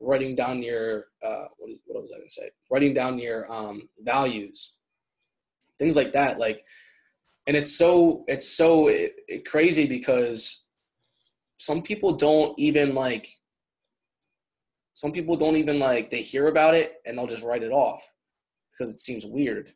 writing 0.00 0.34
down 0.34 0.60
your 0.60 1.04
uh, 1.24 1.44
what, 1.58 1.70
is, 1.70 1.80
what 1.86 2.02
was 2.02 2.12
i 2.12 2.16
going 2.16 2.26
to 2.26 2.34
say? 2.34 2.50
Writing 2.70 2.92
down 2.92 3.20
your 3.20 3.50
um, 3.52 3.88
values. 4.00 4.74
Things 5.78 5.96
like 5.96 6.12
that 6.12 6.38
like 6.38 6.64
and 7.46 7.56
it's 7.56 7.76
so 7.76 8.24
it's 8.28 8.48
so 8.48 8.88
it, 8.88 9.12
it 9.28 9.44
crazy 9.44 9.86
because 9.86 10.64
some 11.58 11.82
people 11.82 12.12
don't 12.12 12.58
even 12.58 12.94
like 12.94 13.28
some 14.94 15.12
people 15.12 15.36
don't 15.36 15.56
even 15.56 15.78
like 15.78 16.10
they 16.10 16.22
hear 16.22 16.48
about 16.48 16.74
it 16.74 16.94
and 17.06 17.16
they'll 17.16 17.26
just 17.26 17.44
write 17.44 17.62
it 17.62 17.72
off 17.72 18.02
because 18.72 18.90
it 18.90 18.98
seems 18.98 19.24
weird. 19.24 19.70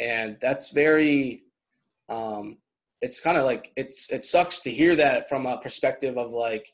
And 0.00 0.36
that's 0.40 0.70
very 0.72 1.42
um 2.08 2.58
it's 3.00 3.20
kind 3.20 3.36
of 3.36 3.44
like 3.44 3.72
it's 3.76 4.10
it 4.12 4.24
sucks 4.24 4.60
to 4.60 4.70
hear 4.70 4.96
that 4.96 5.28
from 5.28 5.46
a 5.46 5.58
perspective 5.58 6.16
of 6.16 6.30
like 6.30 6.66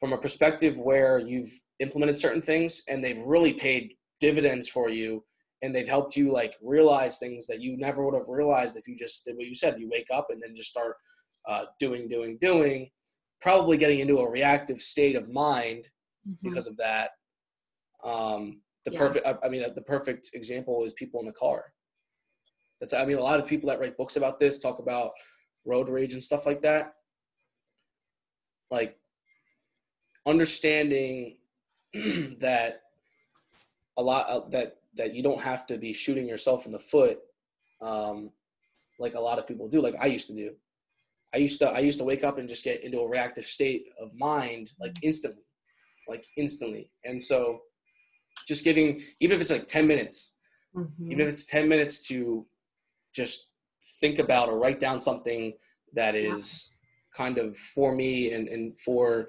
from 0.00 0.12
a 0.12 0.18
perspective 0.18 0.78
where 0.78 1.18
you've 1.18 1.50
implemented 1.80 2.18
certain 2.18 2.42
things 2.42 2.82
and 2.88 3.02
they've 3.02 3.20
really 3.26 3.52
paid 3.52 3.94
dividends 4.20 4.68
for 4.68 4.88
you 4.88 5.22
and 5.62 5.74
they've 5.74 5.88
helped 5.88 6.16
you 6.16 6.32
like 6.32 6.54
realize 6.62 7.18
things 7.18 7.46
that 7.46 7.60
you 7.60 7.76
never 7.76 8.04
would 8.04 8.14
have 8.14 8.28
realized 8.28 8.76
if 8.76 8.86
you 8.86 8.96
just 8.96 9.24
did 9.24 9.36
what 9.36 9.46
you 9.46 9.54
said. 9.54 9.78
You 9.78 9.88
wake 9.90 10.08
up 10.12 10.26
and 10.30 10.42
then 10.42 10.54
just 10.54 10.70
start 10.70 10.96
uh, 11.48 11.64
doing 11.78 12.08
doing 12.08 12.38
doing 12.40 12.90
probably 13.40 13.76
getting 13.76 14.00
into 14.00 14.18
a 14.18 14.30
reactive 14.30 14.78
state 14.78 15.16
of 15.16 15.30
mind 15.30 15.88
mm-hmm. 16.26 16.48
because 16.48 16.66
of 16.66 16.76
that. 16.76 17.10
Um, 18.04 18.60
the 18.84 18.92
yeah. 18.92 18.98
perfect, 18.98 19.26
I, 19.26 19.36
I 19.44 19.48
mean, 19.48 19.64
the 19.74 19.82
perfect 19.82 20.30
example 20.34 20.84
is 20.84 20.92
people 20.92 21.20
in 21.20 21.26
the 21.26 21.32
car. 21.32 21.64
That's, 22.80 22.92
I 22.92 23.04
mean, 23.04 23.18
a 23.18 23.22
lot 23.22 23.40
of 23.40 23.48
people 23.48 23.68
that 23.68 23.80
write 23.80 23.96
books 23.96 24.16
about 24.16 24.38
this 24.38 24.60
talk 24.60 24.78
about 24.78 25.12
road 25.64 25.88
rage 25.88 26.12
and 26.12 26.22
stuff 26.22 26.46
like 26.46 26.60
that. 26.62 26.94
Like 28.70 28.96
understanding 30.26 31.36
that 31.94 32.82
a 33.96 34.02
lot 34.02 34.28
of, 34.28 34.50
that 34.50 34.76
that 34.96 35.14
you 35.14 35.22
don't 35.22 35.40
have 35.40 35.66
to 35.66 35.78
be 35.78 35.92
shooting 35.92 36.28
yourself 36.28 36.66
in 36.66 36.72
the 36.72 36.78
foot 36.78 37.18
um, 37.80 38.30
like 38.98 39.14
a 39.14 39.20
lot 39.20 39.38
of 39.38 39.46
people 39.46 39.68
do 39.68 39.80
like 39.80 39.94
i 40.00 40.06
used 40.06 40.26
to 40.26 40.34
do 40.34 40.50
i 41.34 41.36
used 41.36 41.60
to 41.60 41.68
i 41.68 41.78
used 41.78 41.98
to 41.98 42.04
wake 42.04 42.24
up 42.24 42.38
and 42.38 42.48
just 42.48 42.64
get 42.64 42.82
into 42.82 43.00
a 43.00 43.08
reactive 43.08 43.44
state 43.44 43.86
of 44.00 44.14
mind 44.14 44.72
like 44.80 44.96
instantly 45.02 45.42
like 46.08 46.26
instantly. 46.36 46.90
And 47.04 47.20
so 47.20 47.60
just 48.46 48.64
giving, 48.64 49.00
even 49.20 49.34
if 49.34 49.40
it's 49.40 49.50
like 49.50 49.66
10 49.66 49.86
minutes, 49.86 50.34
mm-hmm. 50.74 51.10
even 51.10 51.20
if 51.26 51.28
it's 51.28 51.46
10 51.46 51.68
minutes 51.68 52.06
to 52.08 52.46
just 53.14 53.50
think 54.00 54.18
about 54.18 54.48
or 54.48 54.58
write 54.58 54.80
down 54.80 55.00
something 55.00 55.54
that 55.94 56.14
is 56.14 56.70
yeah. 56.70 57.24
kind 57.24 57.38
of 57.38 57.56
for 57.56 57.94
me 57.94 58.32
and, 58.32 58.48
and 58.48 58.78
for, 58.80 59.28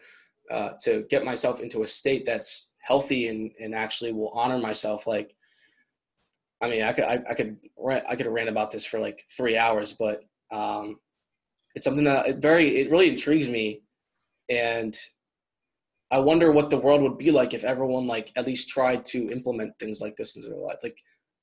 uh, 0.52 0.70
to 0.82 1.06
get 1.10 1.26
myself 1.26 1.60
into 1.60 1.84
a 1.84 1.88
state 1.88 2.26
that's 2.26 2.72
healthy 2.80 3.28
and, 3.28 3.52
and 3.60 3.76
actually 3.76 4.14
will 4.14 4.30
honor 4.30 4.58
myself. 4.58 5.06
Like, 5.06 5.36
I 6.62 6.70
mean, 6.70 6.84
I 6.84 6.94
could, 6.94 7.04
I, 7.04 7.20
I 7.30 7.34
could, 7.34 7.58
rant, 7.78 8.06
I 8.10 8.16
could 8.16 8.28
rant 8.28 8.50
about 8.50 8.72
this 8.72 8.86
for 8.86 9.00
like 9.00 9.22
three 9.36 9.58
hours, 9.58 9.94
but, 9.94 10.22
um, 10.52 11.00
it's 11.76 11.86
something 11.86 12.06
that 12.06 12.28
it 12.28 12.38
very, 12.38 12.78
it 12.78 12.90
really 12.90 13.10
intrigues 13.10 13.50
me. 13.50 13.82
And 14.50 14.98
I 16.12 16.20
wonder 16.20 16.52
what 16.52 16.70
the 16.70 16.78
world 16.78 17.02
would 17.02 17.18
be 17.18 17.32
like 17.32 17.54
if 17.54 17.64
everyone 17.64 18.08
like 18.08 18.32
at 18.38 18.46
least 18.46 18.70
tried 18.70 19.04
to 19.06 19.30
implement 19.30 19.78
things 19.78 20.02
like 20.02 20.16
this 20.16 20.38
into 20.38 20.50
their 20.50 20.60
life. 20.60 20.78
Like, 20.82 20.98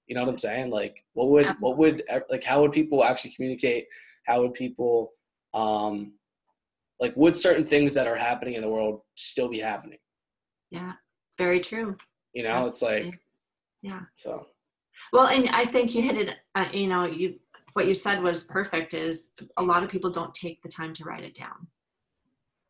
you 0.07 0.15
know 0.15 0.23
what 0.23 0.31
I'm 0.31 0.39
saying? 0.39 0.71
Like, 0.71 1.05
what 1.13 1.29
would 1.29 1.47
Absolutely. 1.47 1.69
what 1.69 1.79
would 1.79 2.25
like 2.31 2.45
how 2.45 2.63
would 2.63 2.73
people 2.73 3.05
actually 3.05 3.33
communicate? 3.33 3.87
How 4.27 4.41
would 4.41 4.55
people 4.55 5.13
um 5.53 6.15
like 6.99 7.15
would 7.17 7.37
certain 7.37 7.65
things 7.65 7.93
that 7.95 8.07
are 8.07 8.17
happening 8.17 8.55
in 8.55 8.63
the 8.63 8.69
world 8.69 9.03
still 9.17 9.49
be 9.49 9.59
happening? 9.61 9.99
Yeah, 10.71 10.93
very 11.37 11.61
true. 11.61 11.97
You 12.33 12.45
know, 12.45 12.67
Absolutely. 12.67 12.69
it's 12.69 13.07
like 13.07 13.21
yeah. 13.83 14.01
So. 14.15 14.47
Well, 15.13 15.27
and 15.27 15.49
I 15.51 15.67
think 15.67 15.95
you 15.95 16.01
hit 16.03 16.17
it. 16.17 16.37
Uh, 16.55 16.67
you 16.73 16.89
know, 16.89 17.05
you 17.05 17.35
what 17.75 17.87
you 17.87 17.95
said 17.95 18.23
was 18.23 18.45
perfect. 18.45 18.95
Is 18.95 19.33
a 19.59 19.63
lot 19.63 19.83
of 19.83 19.91
people 19.91 20.11
don't 20.11 20.35
take 20.35 20.63
the 20.63 20.71
time 20.71 20.95
to 20.95 21.05
write 21.05 21.23
it 21.23 21.35
down 21.35 21.69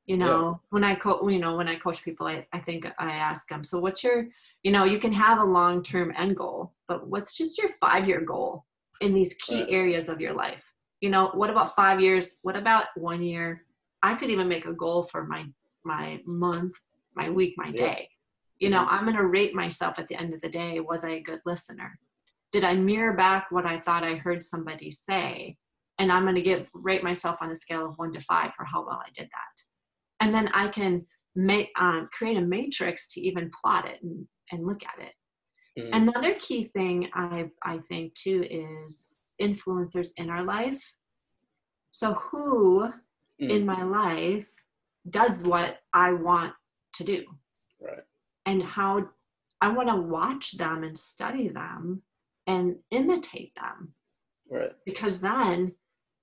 you 0.07 0.17
know 0.17 0.51
yeah. 0.51 0.55
when 0.71 0.85
i 0.85 0.95
coach 0.95 1.21
you 1.31 1.39
know 1.39 1.57
when 1.57 1.69
i 1.69 1.77
coach 1.77 2.03
people 2.03 2.27
I, 2.27 2.47
I 2.53 2.59
think 2.59 2.87
i 2.99 3.13
ask 3.13 3.49
them 3.49 3.65
so 3.65 3.81
what's 3.81 4.05
your 4.05 4.27
you 4.63 4.71
know 4.71 4.85
you 4.85 4.99
can 4.99 5.13
have 5.13 5.39
a 5.39 5.45
long 5.45 5.83
term 5.83 6.13
end 6.17 6.37
goal 6.37 6.73
but 6.89 7.09
what's 7.09 7.37
just 7.37 7.59
your 7.59 7.71
five 7.81 8.07
year 8.07 8.21
goal 8.21 8.65
in 9.01 9.15
these 9.15 9.35
key 9.35 9.63
right. 9.63 9.73
areas 9.73 10.09
of 10.09 10.21
your 10.21 10.35
life 10.35 10.65
you 11.01 11.11
know 11.11 11.31
what 11.35 11.51
about 11.51 11.75
five 11.75 12.01
years 12.01 12.39
what 12.43 12.57
about 12.57 12.87
one 12.97 13.23
year 13.23 13.65
i 14.03 14.15
could 14.15 14.31
even 14.31 14.49
make 14.49 14.67
a 14.67 14.73
goal 14.73 15.03
for 15.03 15.25
my 15.25 15.45
my 15.85 16.21
month 16.27 16.75
my 17.15 17.31
week 17.31 17.55
my 17.57 17.69
yeah. 17.69 17.81
day 17.81 18.09
you 18.59 18.71
know 18.71 18.81
mm-hmm. 18.81 18.95
i'm 18.95 19.05
going 19.05 19.17
to 19.17 19.27
rate 19.27 19.55
myself 19.55 19.99
at 19.99 20.09
the 20.09 20.17
end 20.17 20.35
of 20.35 20.41
the 20.41 20.49
day 20.49 20.81
was 20.81 21.05
i 21.05 21.11
a 21.11 21.21
good 21.21 21.41
listener 21.47 21.99
did 22.53 22.65
i 22.65 22.75
mirror 22.75 23.15
back 23.15 23.47
what 23.51 23.67
i 23.67 23.79
thought 23.81 24.05
i 24.05 24.15
heard 24.15 24.45
somebody 24.45 24.91
say 24.91 25.57
and 25.99 26.13
i'm 26.13 26.23
going 26.23 26.35
to 26.35 26.43
get 26.43 26.67
rate 26.75 27.03
myself 27.03 27.39
on 27.41 27.51
a 27.51 27.57
scale 27.57 27.87
of 27.87 27.99
one 27.99 28.13
to 28.13 28.21
five 28.21 28.55
for 28.55 28.65
how 28.65 28.85
well 28.85 29.03
i 29.05 29.11
did 29.15 29.27
that 29.27 29.65
and 30.25 30.35
then 30.35 30.49
I 30.55 30.69
can 30.69 31.05
make 31.37 31.69
um, 31.79 32.09
create 32.13 32.39
a 32.39 32.41
matrix 32.41 33.09
to 33.13 33.21
even 33.21 33.51
plot 33.61 33.87
it 33.87 33.99
and, 34.03 34.27
and 34.51 34.65
look 34.65 34.81
at 34.83 35.05
it. 35.05 35.13
Mm. 35.79 36.09
Another 36.09 36.35
key 36.35 36.65
thing 36.75 37.11
I 37.13 37.51
I 37.63 37.79
think 37.89 38.15
too 38.15 38.47
is 38.51 39.19
influencers 39.41 40.11
in 40.17 40.31
our 40.31 40.43
life. 40.43 40.81
So 41.93 42.15
who 42.15 42.89
mm. 43.41 43.51
in 43.51 43.67
my 43.67 43.83
life 43.83 44.49
does 45.11 45.43
what 45.45 45.81
I 45.93 46.13
want 46.13 46.55
to 46.95 47.05
do? 47.05 47.25
Right. 47.79 48.05
And 48.47 48.63
how 48.63 49.11
I 49.61 49.69
want 49.69 49.91
to 49.91 49.97
watch 49.97 50.53
them 50.53 50.85
and 50.85 50.99
study 50.99 51.49
them 51.49 52.03
and 52.47 52.77
imitate 52.91 53.53
them. 53.57 53.95
Right. 54.51 54.73
Because 54.87 55.21
then 55.21 55.73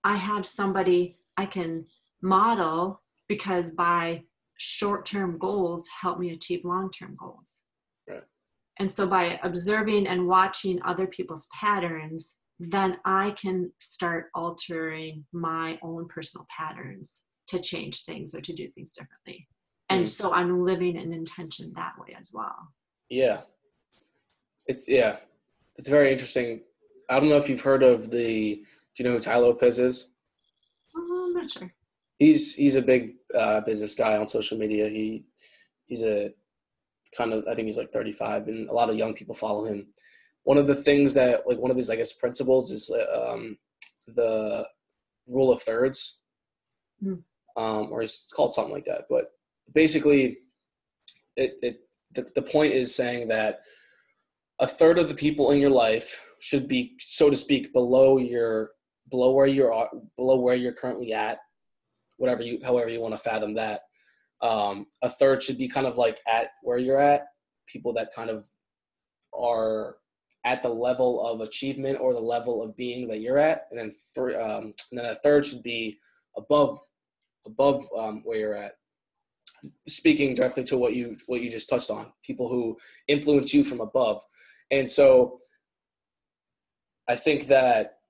I 0.04 0.16
have 0.16 0.46
somebody 0.48 1.18
I 1.38 1.46
can 1.46 1.86
model 2.24 3.01
because 3.32 3.70
by 3.70 4.22
short-term 4.58 5.38
goals 5.38 5.88
help 6.02 6.20
me 6.20 6.32
achieve 6.32 6.66
long-term 6.66 7.16
goals. 7.18 7.64
Right. 8.10 8.24
and 8.80 8.92
so 8.92 9.08
by 9.08 9.40
observing 9.44 10.08
and 10.08 10.28
watching 10.28 10.82
other 10.84 11.08
people's 11.08 11.48
patterns 11.58 12.40
then 12.60 12.98
i 13.06 13.32
can 13.42 13.72
start 13.80 14.26
altering 14.36 15.24
my 15.32 15.80
own 15.82 16.08
personal 16.08 16.46
patterns 16.58 17.24
to 17.48 17.60
change 17.60 18.04
things 18.06 18.34
or 18.36 18.42
to 18.42 18.54
do 18.54 18.68
things 18.70 18.94
differently. 18.94 19.48
And 19.90 20.06
mm. 20.06 20.10
so 20.10 20.34
i'm 20.34 20.66
living 20.66 20.98
an 20.98 21.12
intention 21.14 21.72
that 21.76 21.94
way 22.00 22.16
as 22.20 22.32
well. 22.34 22.60
Yeah. 23.10 23.42
It's 24.68 24.88
yeah. 24.88 25.18
It's 25.78 25.90
very 25.90 26.12
interesting. 26.12 26.62
I 27.10 27.20
don't 27.20 27.30
know 27.30 27.42
if 27.44 27.50
you've 27.50 27.68
heard 27.70 27.84
of 27.84 28.10
the 28.10 28.64
do 28.94 28.98
you 28.98 29.06
know 29.06 29.16
who 29.16 29.20
Tai 29.20 29.38
Lopez 29.38 29.80
is? 29.80 29.96
Oh, 30.96 31.26
i'm 31.28 31.34
not 31.34 31.52
sure 31.52 31.72
he's 32.22 32.54
he's 32.54 32.76
a 32.76 32.82
big 32.84 33.14
uh, 33.36 33.62
business 33.62 33.96
guy 33.96 34.16
on 34.16 34.28
social 34.28 34.58
media. 34.58 34.88
He 34.88 35.26
he's 35.88 36.04
a 36.04 36.32
kind 37.18 37.34
of 37.34 37.44
I 37.50 37.56
think 37.56 37.66
he's 37.66 37.80
like 37.80 37.92
35, 37.92 38.48
and 38.48 38.70
a 38.70 38.74
lot 38.74 38.90
of 38.90 38.96
young 38.96 39.16
people 39.16 39.34
follow 39.34 39.66
him. 39.66 39.88
One 40.44 40.60
of 40.60 40.68
the 40.68 40.76
things 40.76 41.16
that 41.16 41.48
like 41.48 41.58
one 41.58 41.72
of 41.72 41.78
his 41.78 41.90
I 41.90 41.96
guess 41.96 42.14
principles 42.14 42.70
is 42.70 42.92
um, 43.16 43.58
the 44.08 44.68
rule 45.28 45.52
of 45.52 45.64
thirds, 45.64 46.22
mm. 47.04 47.24
um, 47.58 47.92
or 47.92 48.04
it's 48.04 48.32
called 48.32 48.54
something 48.54 48.74
like 48.74 48.86
that. 48.86 49.06
But 49.10 49.32
basically, 49.74 50.38
it 51.36 51.56
it 51.64 51.80
the, 52.12 52.28
the 52.36 52.44
point 52.44 52.74
is 52.74 52.96
saying 52.96 53.30
that 53.30 53.62
a 54.60 54.68
third 54.68 55.00
of 55.00 55.10
the 55.10 55.16
people 55.16 55.50
in 55.50 55.60
your 55.60 55.72
life 55.72 56.22
should 56.40 56.68
be 56.68 56.94
so 57.00 57.32
to 57.32 57.36
speak 57.36 57.74
below 57.74 58.20
your 58.20 58.72
below 59.10 59.32
where 59.32 59.48
you're 59.48 59.90
below 60.18 60.40
where 60.40 60.56
you're 60.56 60.72
currently 60.72 61.14
at 61.14 61.40
whatever 62.22 62.44
you 62.44 62.60
however 62.64 62.90
you 62.90 63.02
want 63.02 63.16
to 63.16 63.18
fathom 63.18 63.56
that. 63.56 63.82
Um, 64.42 64.86
a 65.02 65.10
third 65.10 65.42
should 65.42 65.58
be 65.58 65.68
kind 65.68 65.88
of 65.88 65.98
like 65.98 66.20
at 66.28 66.50
where 66.62 66.78
you're 66.78 67.02
at 67.02 67.22
people 67.68 67.94
that 67.94 68.10
kind 68.16 68.30
of 68.30 68.46
are 69.34 69.98
at 70.44 70.62
the 70.62 70.70
level 70.70 71.26
of 71.26 71.42
achievement 71.42 71.98
or 72.00 72.14
the 72.14 72.20
level 72.20 72.62
of 72.62 72.76
being 72.76 73.08
that 73.08 73.22
you're 73.22 73.40
at. 73.40 73.64
And 73.72 73.80
then 73.80 74.36
um, 74.40 74.74
and 74.92 75.00
then 75.00 75.06
a 75.06 75.16
third 75.16 75.46
should 75.46 75.64
be 75.64 75.98
above 76.38 76.78
above 77.48 77.84
um, 77.98 78.22
where 78.24 78.38
you're 78.38 78.58
at. 78.58 78.74
Speaking 79.88 80.36
directly 80.36 80.64
to 80.66 80.78
what 80.78 80.94
you 80.94 81.18
what 81.26 81.42
you 81.42 81.50
just 81.50 81.70
touched 81.70 81.90
on 81.90 82.12
people 82.24 82.48
who 82.48 82.78
influence 83.08 83.52
you 83.54 83.64
from 83.64 83.82
above. 83.82 84.22
And 84.70 84.90
so 84.90 85.40
i 87.10 87.16
think 87.16 87.48
that 87.48 88.01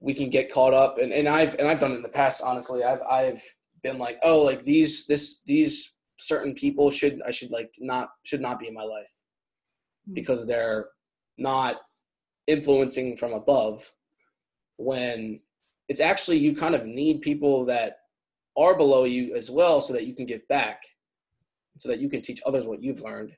we 0.00 0.14
can 0.14 0.30
get 0.30 0.52
caught 0.52 0.74
up. 0.74 0.98
And, 0.98 1.12
and 1.12 1.28
i've 1.28 1.54
and 1.54 1.68
i've 1.68 1.80
done 1.80 1.92
it 1.92 1.96
in 1.96 2.02
the 2.02 2.08
past 2.08 2.42
honestly. 2.44 2.84
I've 2.84 3.02
i've 3.02 3.42
been 3.82 3.98
like 3.98 4.18
oh 4.22 4.42
like 4.42 4.62
these 4.62 5.06
this 5.06 5.42
these 5.46 5.94
certain 6.16 6.54
people 6.54 6.90
should 6.90 7.20
i 7.26 7.30
should 7.30 7.50
like 7.50 7.70
not 7.78 8.08
should 8.22 8.40
not 8.40 8.58
be 8.58 8.68
in 8.68 8.74
my 8.74 8.82
life 8.82 9.12
hmm. 10.06 10.14
because 10.14 10.46
they're 10.46 10.88
not 11.38 11.76
influencing 12.46 13.16
from 13.16 13.32
above 13.32 13.92
when 14.76 15.40
it's 15.88 16.00
actually 16.00 16.38
you 16.38 16.54
kind 16.54 16.74
of 16.74 16.86
need 16.86 17.20
people 17.20 17.64
that 17.64 17.98
are 18.56 18.76
below 18.76 19.04
you 19.04 19.34
as 19.34 19.50
well 19.50 19.80
so 19.80 19.92
that 19.92 20.06
you 20.06 20.14
can 20.14 20.26
give 20.26 20.46
back 20.48 20.82
so 21.78 21.88
that 21.88 21.98
you 21.98 22.08
can 22.08 22.22
teach 22.22 22.40
others 22.46 22.68
what 22.68 22.80
you've 22.80 23.00
learned. 23.00 23.32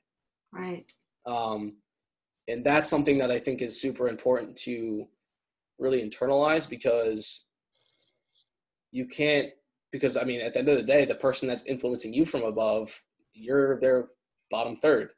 Right. 0.53 0.89
Um, 1.25 1.77
and 2.47 2.63
that's 2.63 2.89
something 2.89 3.17
that 3.17 3.31
i 3.31 3.37
think 3.37 3.61
is 3.61 3.79
super 3.79 4.07
important 4.07 4.55
to 4.55 5.07
really 5.79 6.07
internalize 6.07 6.69
because 6.69 7.45
you 8.91 9.05
can't 9.05 9.49
because 9.91 10.17
i 10.17 10.23
mean 10.23 10.41
at 10.41 10.53
the 10.53 10.59
end 10.59 10.69
of 10.69 10.77
the 10.77 10.83
day 10.83 11.05
the 11.05 11.15
person 11.15 11.47
that's 11.47 11.65
influencing 11.65 12.13
you 12.13 12.25
from 12.25 12.43
above 12.43 13.01
you're 13.33 13.79
their 13.79 14.07
bottom 14.49 14.75
third 14.75 15.09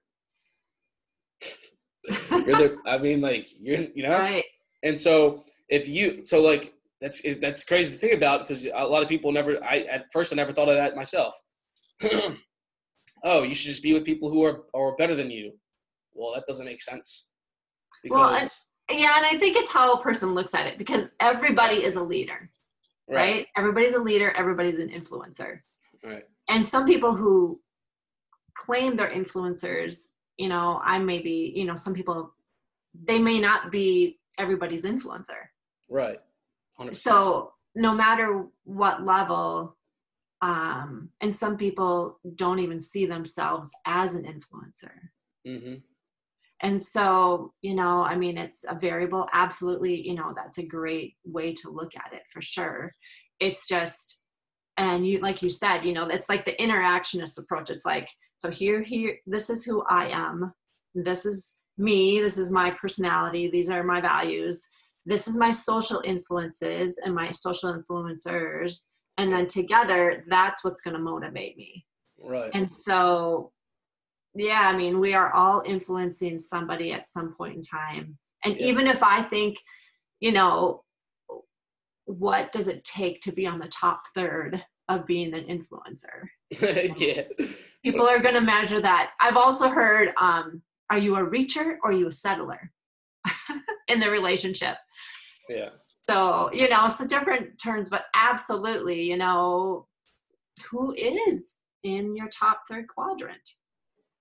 you're 2.31 2.57
the 2.57 2.77
i 2.85 2.97
mean 2.97 3.21
like 3.21 3.47
you're 3.61 3.81
you 3.95 4.03
know 4.03 4.17
right. 4.17 4.43
and 4.83 4.99
so 4.99 5.43
if 5.69 5.87
you 5.87 6.25
so 6.25 6.41
like 6.41 6.73
that's 7.01 7.21
is 7.21 7.39
that's 7.39 7.63
crazy 7.63 7.93
to 7.93 7.97
think 7.97 8.13
about 8.13 8.41
because 8.41 8.65
a 8.65 8.85
lot 8.85 9.03
of 9.03 9.09
people 9.09 9.31
never. 9.31 9.63
I 9.63 9.79
at 9.89 10.05
first 10.11 10.33
I 10.33 10.35
never 10.35 10.51
thought 10.51 10.69
of 10.69 10.75
that 10.75 10.95
myself. 10.95 11.33
oh, 13.23 13.43
you 13.43 13.55
should 13.55 13.69
just 13.69 13.83
be 13.83 13.93
with 13.93 14.05
people 14.05 14.29
who 14.29 14.43
are 14.43 14.63
are 14.73 14.95
better 14.95 15.15
than 15.15 15.31
you. 15.31 15.53
Well, 16.13 16.33
that 16.35 16.45
doesn't 16.47 16.65
make 16.65 16.81
sense. 16.81 17.29
well, 18.09 18.35
and, 18.35 18.49
yeah, 18.89 19.17
and 19.17 19.25
I 19.25 19.37
think 19.37 19.57
it's 19.57 19.69
how 19.69 19.93
a 19.93 20.01
person 20.01 20.33
looks 20.33 20.53
at 20.53 20.67
it 20.67 20.77
because 20.77 21.07
everybody 21.19 21.83
is 21.83 21.95
a 21.95 22.03
leader, 22.03 22.49
right? 23.07 23.15
right? 23.15 23.47
Everybody's 23.57 23.95
a 23.95 24.01
leader. 24.01 24.31
Everybody's 24.31 24.79
an 24.79 24.89
influencer. 24.89 25.59
Right. 26.03 26.23
And 26.49 26.65
some 26.65 26.85
people 26.85 27.13
who 27.13 27.59
claim 28.55 28.95
they're 28.95 29.11
influencers, 29.11 30.07
you 30.37 30.49
know, 30.49 30.81
I 30.83 30.97
may 30.99 31.19
be, 31.19 31.53
you 31.55 31.65
know, 31.65 31.75
some 31.75 31.93
people 31.93 32.33
they 33.05 33.19
may 33.19 33.39
not 33.39 33.71
be 33.71 34.19
everybody's 34.37 34.83
influencer. 34.83 35.49
Right. 35.89 36.17
100%. 36.79 36.95
So 36.95 37.53
no 37.75 37.93
matter 37.93 38.47
what 38.63 39.03
level, 39.03 39.75
um, 40.41 41.09
and 41.21 41.35
some 41.35 41.57
people 41.57 42.19
don't 42.35 42.59
even 42.59 42.79
see 42.79 43.05
themselves 43.05 43.71
as 43.85 44.15
an 44.15 44.23
influencer. 44.23 44.91
Mm-hmm. 45.45 45.75
And 46.61 46.81
so, 46.81 47.53
you 47.61 47.73
know, 47.73 48.03
I 48.03 48.15
mean, 48.15 48.37
it's 48.37 48.65
a 48.67 48.75
variable. 48.75 49.27
Absolutely, 49.33 50.05
you 50.05 50.13
know, 50.13 50.33
that's 50.35 50.57
a 50.57 50.65
great 50.65 51.15
way 51.25 51.53
to 51.53 51.69
look 51.69 51.91
at 51.95 52.13
it 52.13 52.23
for 52.31 52.41
sure. 52.41 52.93
It's 53.39 53.67
just, 53.67 54.21
and 54.77 55.07
you, 55.07 55.19
like 55.19 55.41
you 55.41 55.49
said, 55.49 55.83
you 55.83 55.93
know, 55.93 56.07
it's 56.07 56.29
like 56.29 56.45
the 56.45 56.55
interactionist 56.59 57.39
approach. 57.39 57.69
It's 57.69 57.85
like, 57.85 58.09
so 58.37 58.49
here, 58.49 58.81
here, 58.83 59.17
this 59.25 59.49
is 59.49 59.63
who 59.63 59.83
I 59.89 60.09
am. 60.09 60.53
This 60.95 61.25
is 61.25 61.59
me. 61.77 62.21
This 62.21 62.37
is 62.37 62.51
my 62.51 62.71
personality. 62.71 63.49
These 63.49 63.69
are 63.69 63.83
my 63.83 64.01
values 64.01 64.67
this 65.09 65.27
is 65.27 65.35
my 65.35 65.51
social 65.51 66.01
influences 66.05 66.99
and 67.03 67.15
my 67.15 67.31
social 67.31 67.73
influencers 67.73 68.87
and 69.17 69.33
then 69.33 69.47
together 69.47 70.23
that's 70.29 70.63
what's 70.63 70.81
going 70.81 70.93
to 70.93 71.01
motivate 71.01 71.57
me 71.57 71.85
right 72.23 72.51
and 72.53 72.71
so 72.71 73.51
yeah 74.35 74.69
i 74.71 74.75
mean 74.75 74.99
we 74.99 75.13
are 75.13 75.33
all 75.33 75.63
influencing 75.65 76.39
somebody 76.39 76.91
at 76.91 77.07
some 77.07 77.33
point 77.33 77.55
in 77.55 77.61
time 77.61 78.17
and 78.43 78.57
yeah. 78.57 78.65
even 78.65 78.87
if 78.87 79.01
i 79.03 79.21
think 79.21 79.57
you 80.19 80.31
know 80.31 80.83
what 82.05 82.51
does 82.51 82.67
it 82.67 82.83
take 82.83 83.21
to 83.21 83.31
be 83.31 83.45
on 83.45 83.59
the 83.59 83.67
top 83.67 84.01
third 84.15 84.63
of 84.87 85.05
being 85.05 85.33
an 85.33 85.45
influencer 85.45 86.29
yeah 86.97 87.21
people 87.83 88.07
are 88.07 88.19
going 88.19 88.35
to 88.35 88.41
measure 88.41 88.81
that 88.81 89.11
i've 89.21 89.37
also 89.37 89.69
heard 89.69 90.09
um, 90.19 90.61
are 90.89 90.97
you 90.97 91.15
a 91.15 91.19
reacher 91.19 91.77
or 91.83 91.91
are 91.91 91.93
you 91.93 92.07
a 92.07 92.11
settler 92.11 92.71
in 93.87 93.99
the 93.99 94.09
relationship 94.09 94.77
yeah. 95.49 95.69
So, 95.99 96.51
you 96.53 96.69
know, 96.69 96.87
so 96.87 97.05
different 97.05 97.59
terms, 97.61 97.89
but 97.89 98.05
absolutely, 98.15 99.03
you 99.03 99.17
know, 99.17 99.87
who 100.69 100.93
is 100.93 101.59
in 101.83 102.15
your 102.15 102.27
top 102.29 102.61
third 102.69 102.87
quadrant? 102.87 103.47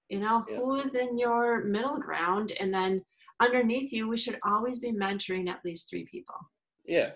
You 0.08 0.20
know, 0.20 0.44
yeah. 0.48 0.56
who 0.56 0.76
is 0.76 0.94
in 0.94 1.18
your 1.18 1.64
middle 1.64 1.98
ground? 1.98 2.52
And 2.58 2.72
then 2.72 3.04
underneath 3.40 3.92
you, 3.92 4.08
we 4.08 4.16
should 4.16 4.38
always 4.44 4.78
be 4.78 4.92
mentoring 4.92 5.48
at 5.48 5.64
least 5.64 5.90
three 5.90 6.06
people. 6.10 6.36
Yeah. 6.84 7.10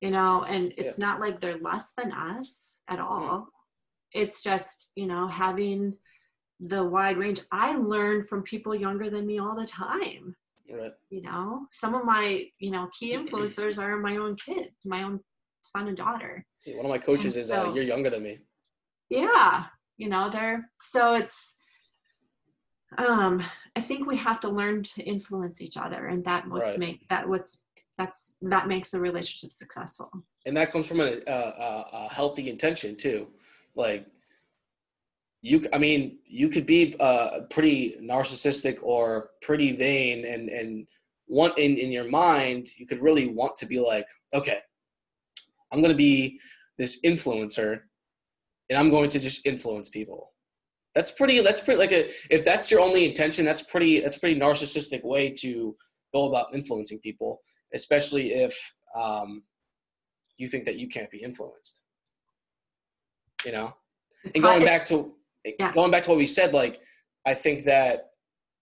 You 0.00 0.10
know, 0.10 0.44
and 0.44 0.72
it's 0.76 0.98
yeah. 0.98 1.06
not 1.06 1.20
like 1.20 1.40
they're 1.40 1.58
less 1.58 1.92
than 1.96 2.12
us 2.12 2.78
at 2.88 3.00
all. 3.00 3.48
It's 4.12 4.42
just, 4.42 4.92
you 4.94 5.06
know, 5.06 5.26
having 5.26 5.94
the 6.60 6.84
wide 6.84 7.16
range. 7.16 7.40
I 7.50 7.76
learn 7.76 8.24
from 8.24 8.42
people 8.42 8.74
younger 8.74 9.10
than 9.10 9.26
me 9.26 9.38
all 9.38 9.56
the 9.56 9.66
time. 9.66 10.36
Right. 10.70 10.92
You 11.10 11.22
know, 11.22 11.66
some 11.72 11.94
of 11.94 12.04
my, 12.04 12.46
you 12.58 12.70
know, 12.70 12.88
key 12.98 13.12
influencers 13.16 13.82
are 13.82 13.98
my 13.98 14.16
own 14.16 14.36
kids, 14.36 14.74
my 14.84 15.02
own 15.02 15.20
son 15.62 15.88
and 15.88 15.96
daughter. 15.96 16.44
One 16.66 16.86
of 16.86 16.90
my 16.90 16.98
coaches 16.98 17.36
is 17.36 17.50
uh, 17.50 17.72
you're 17.74 17.84
younger 17.84 18.10
than 18.10 18.22
me. 18.22 18.38
Yeah, 19.08 19.64
you 19.96 20.08
know, 20.08 20.28
they're 20.28 20.68
so 20.80 21.14
it's. 21.14 21.58
Um, 22.98 23.42
I 23.76 23.80
think 23.80 24.06
we 24.06 24.16
have 24.16 24.40
to 24.40 24.48
learn 24.48 24.82
to 24.82 25.02
influence 25.02 25.60
each 25.60 25.76
other, 25.76 26.06
and 26.06 26.24
that 26.24 26.48
what's 26.48 26.72
right. 26.72 26.78
make 26.78 27.08
that 27.08 27.28
what's 27.28 27.62
that's 27.98 28.36
that 28.42 28.68
makes 28.68 28.94
a 28.94 29.00
relationship 29.00 29.52
successful. 29.52 30.10
And 30.44 30.56
that 30.56 30.70
comes 30.70 30.86
from 30.86 31.00
a, 31.00 31.18
a, 31.26 31.84
a 31.92 32.08
healthy 32.10 32.48
intention 32.48 32.96
too, 32.96 33.28
like 33.74 34.06
you 35.46 35.64
i 35.72 35.78
mean 35.78 36.18
you 36.24 36.48
could 36.48 36.66
be 36.66 36.96
uh, 36.98 37.40
pretty 37.50 37.96
narcissistic 38.02 38.78
or 38.82 39.30
pretty 39.42 39.72
vain 39.72 40.24
and 40.24 40.48
and 40.48 40.86
want 41.28 41.56
in 41.58 41.76
in 41.76 41.92
your 41.92 42.08
mind 42.10 42.66
you 42.76 42.86
could 42.86 43.00
really 43.00 43.28
want 43.28 43.54
to 43.56 43.66
be 43.66 43.78
like 43.78 44.06
okay 44.34 44.58
i'm 45.72 45.80
going 45.80 45.92
to 45.92 45.96
be 45.96 46.38
this 46.78 47.00
influencer 47.02 47.80
and 48.68 48.78
i'm 48.78 48.90
going 48.90 49.08
to 49.08 49.20
just 49.20 49.46
influence 49.46 49.88
people 49.88 50.32
that's 50.96 51.12
pretty 51.12 51.40
that's 51.42 51.60
pretty 51.60 51.78
like 51.78 51.92
a 51.92 52.08
if 52.30 52.44
that's 52.44 52.72
your 52.72 52.80
only 52.80 53.04
intention 53.06 53.44
that's 53.44 53.62
pretty 53.62 54.00
that's 54.00 54.18
pretty 54.18 54.38
narcissistic 54.40 55.04
way 55.04 55.30
to 55.30 55.76
go 56.12 56.28
about 56.28 56.52
influencing 56.52 56.98
people 57.00 57.40
especially 57.72 58.32
if 58.32 58.72
um, 58.94 59.42
you 60.38 60.48
think 60.48 60.64
that 60.64 60.78
you 60.78 60.88
can't 60.88 61.10
be 61.10 61.18
influenced. 61.18 61.82
You 63.44 63.52
know? 63.52 63.74
And 64.34 64.42
going 64.42 64.64
back 64.64 64.84
to 64.86 65.12
yeah. 65.58 65.72
going 65.72 65.90
back 65.90 66.02
to 66.04 66.10
what 66.10 66.18
we 66.18 66.26
said, 66.26 66.52
like 66.52 66.80
I 67.24 67.34
think 67.34 67.64
that 67.64 68.10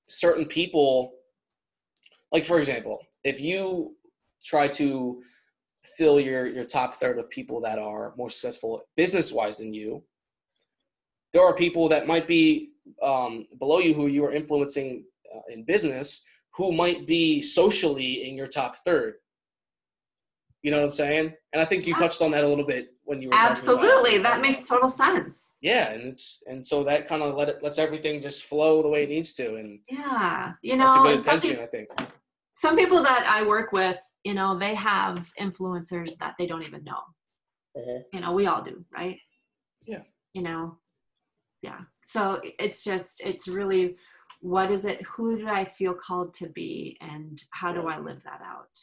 certain 0.09 0.45
people, 0.45 1.15
like 2.33 2.45
for 2.45 2.59
example, 2.59 3.01
if 3.23 3.41
you 3.41 3.97
try 4.45 4.69
to 4.69 5.23
fill 5.97 6.21
your 6.21 6.47
your 6.47 6.65
top 6.65 6.95
third 6.95 7.19
of 7.19 7.31
people 7.31 7.61
that 7.63 7.79
are 7.79 8.13
more 8.17 8.29
successful 8.29 8.83
business 8.97 9.33
wise 9.33 9.57
than 9.57 9.73
you, 9.73 10.03
there 11.35 11.45
are 11.45 11.55
people 11.55 11.89
that 11.91 12.07
might 12.07 12.27
be 12.27 12.71
um, 13.03 13.45
below 13.59 13.81
you 13.81 13.93
who 13.93 14.07
you 14.07 14.25
are 14.25 14.33
influencing 14.33 15.05
uh, 15.35 15.41
in 15.53 15.65
business 15.65 16.25
who 16.55 16.73
might 16.73 17.07
be 17.07 17.43
socially 17.43 18.27
in 18.27 18.37
your 18.37 18.47
top 18.47 18.77
third. 18.77 19.15
You 20.63 20.71
know 20.71 20.79
what 20.79 20.87
I'm 20.87 20.93
saying? 20.93 21.35
And 21.53 21.61
I 21.61 21.67
think 21.67 21.87
you 21.87 21.95
touched 21.95 22.23
on 22.23 22.31
that 22.31 22.45
a 22.45 22.49
little 22.49 22.65
bit 22.65 22.95
when 23.03 23.21
you 23.21 23.29
were 23.29 23.35
absolutely 23.35 24.17
that 24.19 24.41
makes 24.41 24.67
total 24.67 24.89
sense. 24.89 25.57
Yeah, 25.61 25.93
and 25.93 26.07
it's 26.07 26.43
and 26.47 26.67
so 26.67 26.85
that 26.85 27.07
kind 27.07 27.23
of 27.23 27.35
let 27.35 27.51
it 27.51 27.63
lets 27.63 27.79
everything 27.79 28.21
just 28.21 28.45
flow 28.45 28.81
the 28.81 28.89
way 28.89 29.03
it 29.03 29.11
needs 29.11 29.35
to, 29.35 29.57
and 29.57 29.81
yeah, 29.91 30.53
you 30.63 30.77
know, 30.77 30.85
that's 30.85 30.97
a 30.97 31.01
good 31.01 31.19
intention, 31.19 31.63
I 31.63 31.67
think. 31.67 31.91
Some 32.55 32.77
people 32.77 33.03
that 33.03 33.27
I 33.29 33.45
work 33.45 33.73
with, 33.73 33.99
you 34.23 34.33
know, 34.33 34.59
they 34.59 34.75
have 34.75 35.31
influencers 35.39 36.17
that 36.19 36.35
they 36.39 36.47
don't 36.47 36.63
even 36.63 36.83
know. 36.85 37.03
Uh-huh. 37.77 37.99
You 38.13 38.21
know, 38.21 38.33
we 38.33 38.47
all 38.47 38.63
do, 38.63 38.85
right? 38.95 39.19
Yeah. 39.85 40.03
You 40.33 40.43
know, 40.43 40.79
yeah. 41.65 41.81
So 42.07 42.41
it's 42.59 42.85
just 42.85 43.23
it's 43.25 43.49
really 43.49 43.97
what 44.41 44.71
is 44.71 44.85
it? 44.85 45.01
Who 45.07 45.39
do 45.39 45.49
I 45.49 45.65
feel 45.65 45.95
called 45.95 46.35
to 46.35 46.49
be, 46.49 46.99
and 47.01 47.43
how 47.53 47.73
do 47.73 47.89
I 47.89 47.99
live 47.99 48.23
that 48.25 48.41
out? 48.45 48.79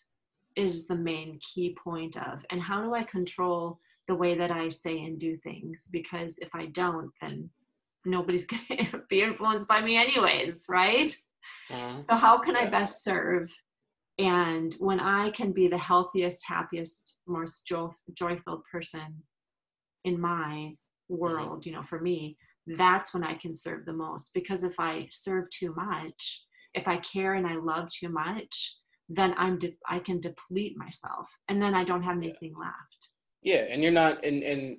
is 0.57 0.85
the 0.85 0.95
main 0.95 1.39
key 1.39 1.73
point 1.81 2.17
of 2.17 2.45
and 2.49 2.61
how 2.61 2.83
do 2.83 2.93
i 2.93 3.01
control 3.03 3.79
the 4.11 4.15
way 4.15 4.35
that 4.35 4.51
I 4.51 4.67
say 4.67 5.05
and 5.05 5.17
do 5.17 5.37
things 5.37 5.87
because 5.91 6.37
if 6.39 6.49
I 6.53 6.65
don't, 6.67 7.11
then 7.21 7.49
nobody's 8.05 8.45
going 8.53 8.87
to 8.91 9.01
be 9.09 9.21
influenced 9.21 9.69
by 9.69 9.81
me 9.81 9.95
anyways, 9.97 10.65
right? 10.67 11.15
Uh-huh. 11.69 12.03
So 12.09 12.15
how 12.15 12.37
can 12.37 12.55
yeah. 12.55 12.61
I 12.61 12.65
best 12.65 13.03
serve? 13.03 13.49
And 14.17 14.75
when 14.79 14.99
I 14.99 15.29
can 15.31 15.53
be 15.53 15.67
the 15.67 15.77
healthiest, 15.77 16.43
happiest, 16.45 17.19
most 17.27 17.65
joy, 17.65 17.87
joy-filled 18.13 18.63
person 18.69 19.23
in 20.03 20.19
my 20.19 20.73
mm-hmm. 21.09 21.17
world, 21.17 21.65
you 21.65 21.71
know, 21.71 21.83
for 21.83 22.01
me, 22.01 22.37
that's 22.67 23.13
when 23.13 23.23
I 23.23 23.35
can 23.35 23.53
serve 23.53 23.85
the 23.85 23.93
most. 23.93 24.33
Because 24.33 24.63
if 24.63 24.73
I 24.79 25.07
serve 25.11 25.49
too 25.49 25.73
much, 25.75 26.45
if 26.73 26.87
I 26.87 26.97
care 26.97 27.33
and 27.35 27.47
I 27.47 27.55
love 27.55 27.89
too 27.89 28.09
much, 28.09 28.77
then 29.09 29.33
I'm 29.37 29.57
de- 29.57 29.77
I 29.87 29.99
can 29.99 30.21
deplete 30.21 30.77
myself, 30.77 31.29
and 31.49 31.61
then 31.61 31.73
I 31.73 31.83
don't 31.83 32.03
have 32.03 32.17
anything 32.17 32.53
yeah. 32.57 32.65
left. 32.65 33.09
Yeah, 33.43 33.73
and 33.73 33.83
you're 33.83 33.91
not, 33.91 34.23
and 34.23 34.41
and 34.43 34.77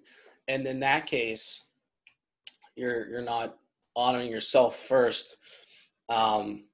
and 0.48 0.66
in 0.66 0.80
that 0.80 1.06
case, 1.06 1.64
you're 2.76 3.08
you're 3.08 3.22
not 3.22 3.56
honoring 3.94 4.30
yourself 4.30 4.76
first. 4.76 5.36
Um, 6.08 6.64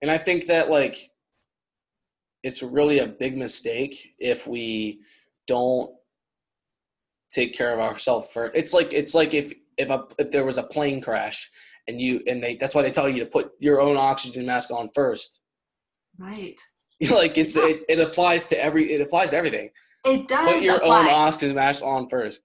and 0.00 0.10
I 0.10 0.18
think 0.18 0.46
that 0.46 0.70
like 0.70 0.96
it's 2.42 2.62
really 2.62 3.00
a 3.00 3.08
big 3.08 3.36
mistake 3.36 4.14
if 4.18 4.46
we 4.46 5.00
don't 5.46 5.90
take 7.30 7.54
care 7.54 7.74
of 7.74 7.80
ourselves 7.80 8.30
first. 8.32 8.52
It's 8.54 8.72
like 8.72 8.92
it's 8.92 9.14
like 9.14 9.34
if 9.34 9.52
if 9.76 9.90
a 9.90 10.04
if 10.18 10.30
there 10.30 10.44
was 10.44 10.58
a 10.58 10.62
plane 10.62 11.00
crash 11.00 11.50
and 11.88 12.00
you 12.00 12.22
and 12.26 12.42
they 12.42 12.56
that's 12.56 12.74
why 12.74 12.82
they 12.82 12.90
tell 12.90 13.08
you 13.08 13.20
to 13.20 13.26
put 13.26 13.50
your 13.58 13.80
own 13.80 13.96
oxygen 13.96 14.46
mask 14.46 14.70
on 14.70 14.88
first. 14.94 15.42
Right. 16.18 16.58
like 17.10 17.36
it's 17.38 17.56
it, 17.56 17.82
it 17.88 18.00
applies 18.00 18.46
to 18.46 18.62
every 18.62 18.84
it 18.92 19.00
applies 19.00 19.30
to 19.30 19.36
everything. 19.36 19.70
It 20.04 20.28
does. 20.28 20.46
Put 20.46 20.62
your 20.62 20.76
apply. 20.76 21.00
own 21.00 21.08
oxygen 21.08 21.54
mask 21.56 21.84
on 21.84 22.08
first. 22.08 22.40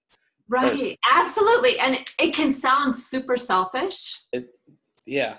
Right. 0.50 0.80
First. 0.80 0.96
Absolutely. 1.12 1.80
And 1.80 1.98
it 2.20 2.34
can 2.34 2.52
sound 2.52 2.96
super 2.96 3.38
selfish. 3.38 4.20
It, 4.34 4.48
yeah. 5.06 5.38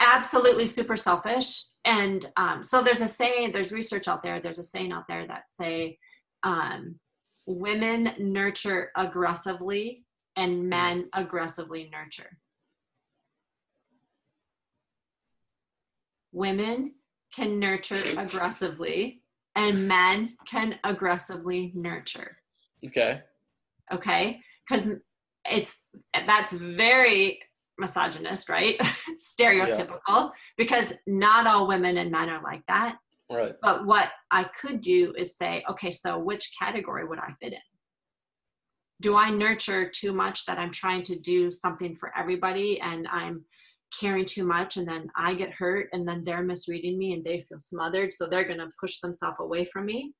Absolutely 0.00 0.66
super 0.66 0.96
selfish. 0.96 1.64
And 1.84 2.26
um, 2.36 2.62
so 2.62 2.82
there's 2.82 3.02
a 3.02 3.08
saying, 3.08 3.52
there's 3.52 3.72
research 3.72 4.08
out 4.08 4.22
there, 4.22 4.40
there's 4.40 4.58
a 4.58 4.62
saying 4.62 4.92
out 4.92 5.04
there 5.08 5.26
that 5.26 5.44
say 5.50 5.98
um, 6.42 6.98
women 7.46 8.12
nurture 8.18 8.90
aggressively 8.96 10.04
and 10.36 10.68
men 10.68 11.08
aggressively 11.14 11.90
nurture. 11.92 12.38
Women 16.32 16.94
can 17.34 17.58
nurture 17.58 17.96
aggressively 18.18 19.22
and 19.56 19.88
men 19.88 20.30
can 20.46 20.78
aggressively 20.84 21.72
nurture. 21.74 22.38
Okay. 22.84 23.22
Okay. 23.92 24.40
Because 24.68 24.90
it's 25.50 25.82
that's 26.26 26.52
very 26.52 27.40
misogynist, 27.78 28.48
right? 28.48 28.78
Stereotypical 29.18 29.98
yeah. 30.08 30.28
because 30.56 30.92
not 31.06 31.46
all 31.46 31.66
women 31.66 31.96
and 31.96 32.10
men 32.10 32.28
are 32.28 32.42
like 32.42 32.64
that. 32.68 32.98
Right. 33.30 33.54
But 33.62 33.86
what 33.86 34.10
I 34.30 34.44
could 34.44 34.80
do 34.80 35.14
is 35.16 35.36
say, 35.36 35.64
okay, 35.70 35.90
so 35.90 36.18
which 36.18 36.52
category 36.58 37.06
would 37.06 37.18
I 37.18 37.32
fit 37.40 37.52
in? 37.52 37.58
Do 39.00 39.16
I 39.16 39.30
nurture 39.30 39.88
too 39.88 40.12
much 40.12 40.44
that 40.46 40.58
I'm 40.58 40.70
trying 40.70 41.02
to 41.04 41.18
do 41.18 41.50
something 41.50 41.96
for 41.96 42.12
everybody 42.16 42.80
and 42.80 43.08
I'm 43.08 43.44
caring 43.98 44.24
too 44.24 44.44
much 44.44 44.76
and 44.76 44.86
then 44.86 45.08
I 45.16 45.34
get 45.34 45.52
hurt 45.52 45.88
and 45.92 46.06
then 46.06 46.22
they're 46.22 46.42
misreading 46.42 46.98
me 46.98 47.14
and 47.14 47.24
they 47.24 47.40
feel 47.40 47.58
smothered 47.58 48.12
so 48.12 48.26
they're 48.26 48.44
going 48.44 48.58
to 48.58 48.70
push 48.78 49.00
themselves 49.00 49.36
away 49.40 49.64
from 49.64 49.86
me? 49.86 50.12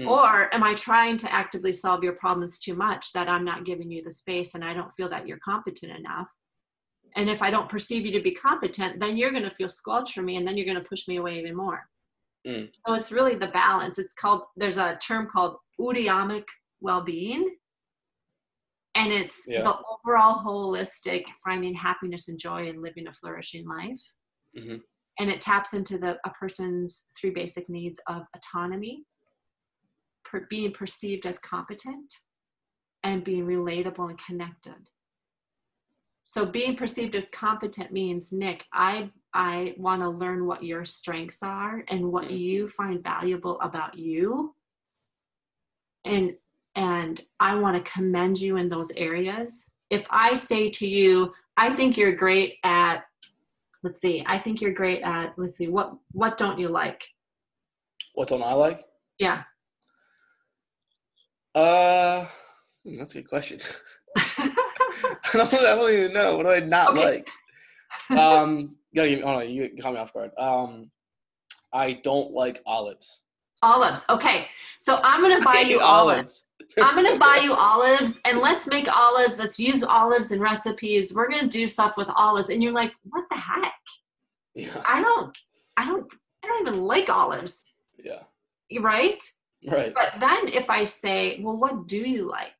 Mm. 0.00 0.08
Or 0.08 0.52
am 0.54 0.62
I 0.62 0.74
trying 0.74 1.16
to 1.18 1.32
actively 1.32 1.72
solve 1.72 2.02
your 2.02 2.14
problems 2.14 2.58
too 2.58 2.74
much 2.74 3.12
that 3.14 3.28
I'm 3.28 3.44
not 3.44 3.64
giving 3.64 3.90
you 3.90 4.02
the 4.02 4.10
space 4.10 4.54
and 4.54 4.64
I 4.64 4.74
don't 4.74 4.92
feel 4.92 5.08
that 5.08 5.26
you're 5.26 5.38
competent 5.44 5.92
enough? 5.96 6.28
And 7.16 7.30
if 7.30 7.42
I 7.42 7.50
don't 7.50 7.68
perceive 7.68 8.04
you 8.04 8.12
to 8.12 8.20
be 8.20 8.32
competent, 8.32 8.98
then 8.98 9.16
you're 9.16 9.30
going 9.30 9.44
to 9.44 9.54
feel 9.54 9.68
squelched 9.68 10.14
for 10.14 10.22
me 10.22 10.36
and 10.36 10.46
then 10.46 10.56
you're 10.56 10.66
going 10.66 10.82
to 10.82 10.88
push 10.88 11.06
me 11.06 11.16
away 11.16 11.38
even 11.38 11.56
more. 11.56 11.80
Mm. 12.46 12.70
So 12.86 12.94
it's 12.94 13.12
really 13.12 13.36
the 13.36 13.46
balance. 13.48 13.98
It's 13.98 14.14
called, 14.14 14.42
there's 14.56 14.78
a 14.78 14.96
term 14.96 15.28
called 15.28 15.56
eudaimonic 15.80 16.44
well 16.80 17.00
being 17.00 17.54
and 18.94 19.12
it's 19.12 19.42
yeah. 19.46 19.62
the 19.62 19.74
overall 19.74 20.42
holistic 20.44 21.24
finding 21.44 21.74
happiness 21.74 22.28
and 22.28 22.38
joy 22.38 22.68
and 22.68 22.82
living 22.82 23.06
a 23.08 23.12
flourishing 23.12 23.66
life 23.66 24.00
mm-hmm. 24.56 24.76
and 25.18 25.30
it 25.30 25.40
taps 25.40 25.74
into 25.74 25.98
the 25.98 26.16
a 26.24 26.30
person's 26.30 27.08
three 27.18 27.30
basic 27.30 27.68
needs 27.68 28.00
of 28.08 28.22
autonomy 28.34 29.04
per, 30.24 30.46
being 30.48 30.72
perceived 30.72 31.26
as 31.26 31.38
competent 31.38 32.12
and 33.02 33.24
being 33.24 33.46
relatable 33.46 34.08
and 34.08 34.18
connected 34.24 34.88
so 36.22 36.46
being 36.46 36.74
perceived 36.74 37.16
as 37.16 37.28
competent 37.30 37.92
means 37.92 38.32
nick 38.32 38.64
i 38.72 39.10
i 39.34 39.74
want 39.76 40.00
to 40.00 40.08
learn 40.08 40.46
what 40.46 40.62
your 40.62 40.84
strengths 40.84 41.42
are 41.42 41.84
and 41.88 42.04
what 42.12 42.24
mm-hmm. 42.24 42.36
you 42.36 42.68
find 42.68 43.02
valuable 43.02 43.60
about 43.60 43.96
you 43.96 44.54
and 46.04 46.34
and 46.76 47.20
I 47.40 47.54
want 47.54 47.82
to 47.82 47.92
commend 47.92 48.38
you 48.40 48.56
in 48.56 48.68
those 48.68 48.90
areas. 48.92 49.66
If 49.90 50.06
I 50.10 50.34
say 50.34 50.70
to 50.70 50.86
you, 50.86 51.32
I 51.56 51.70
think 51.74 51.96
you're 51.96 52.14
great 52.14 52.56
at 52.64 53.04
let's 53.82 54.00
see, 54.00 54.24
I 54.26 54.38
think 54.38 54.60
you're 54.60 54.72
great 54.72 55.02
at 55.02 55.34
let's 55.36 55.56
see, 55.56 55.68
what 55.68 55.94
what 56.12 56.38
don't 56.38 56.58
you 56.58 56.68
like? 56.68 57.06
What 58.14 58.28
don't 58.28 58.42
I 58.42 58.54
like? 58.54 58.80
Yeah. 59.18 59.42
Uh 61.54 62.26
hmm, 62.84 62.98
that's 62.98 63.14
a 63.14 63.18
good 63.18 63.28
question. 63.28 63.60
I, 64.16 65.30
don't, 65.32 65.54
I 65.54 65.74
don't 65.74 65.92
even 65.92 66.12
know. 66.12 66.36
What 66.36 66.44
do 66.44 66.50
I 66.50 66.60
not 66.60 66.90
okay. 66.90 67.04
like? 67.04 67.30
Um, 68.10 68.76
gotta 68.94 69.08
give 69.08 69.18
me, 69.20 69.24
oh 69.24 69.34
no, 69.34 69.40
you 69.40 69.70
caught 69.80 69.94
me 69.94 70.00
off 70.00 70.12
guard. 70.12 70.30
Um, 70.38 70.90
I 71.72 72.00
don't 72.04 72.32
like 72.32 72.60
olives. 72.66 73.22
Olives. 73.62 74.04
Okay. 74.08 74.46
So 74.78 75.00
I'm 75.02 75.22
gonna 75.22 75.42
buy 75.42 75.60
you 75.60 75.80
olives. 75.80 76.14
olives. 76.16 76.46
I'm 76.80 76.94
gonna 76.94 77.18
buy 77.18 77.40
you 77.42 77.54
olives 77.54 78.20
and 78.24 78.38
let's 78.38 78.66
make 78.66 78.88
olives. 78.88 79.38
Let's 79.38 79.58
use 79.58 79.82
olives 79.82 80.32
in 80.32 80.40
recipes. 80.40 81.14
We're 81.14 81.30
gonna 81.30 81.48
do 81.48 81.68
stuff 81.68 81.96
with 81.96 82.08
olives. 82.14 82.50
And 82.50 82.62
you're 82.62 82.72
like, 82.72 82.92
what 83.04 83.24
the 83.30 83.36
heck? 83.36 83.74
Yeah. 84.54 84.82
I 84.86 85.00
don't 85.00 85.36
I 85.76 85.86
don't 85.86 86.06
I 86.42 86.48
don't 86.48 86.68
even 86.68 86.80
like 86.80 87.08
olives. 87.08 87.64
Yeah. 88.02 88.22
Right? 88.80 89.22
Right. 89.66 89.94
But 89.94 90.14
then 90.20 90.48
if 90.48 90.70
I 90.70 90.84
say, 90.84 91.40
well, 91.40 91.56
what 91.56 91.86
do 91.86 91.98
you 91.98 92.28
like? 92.28 92.52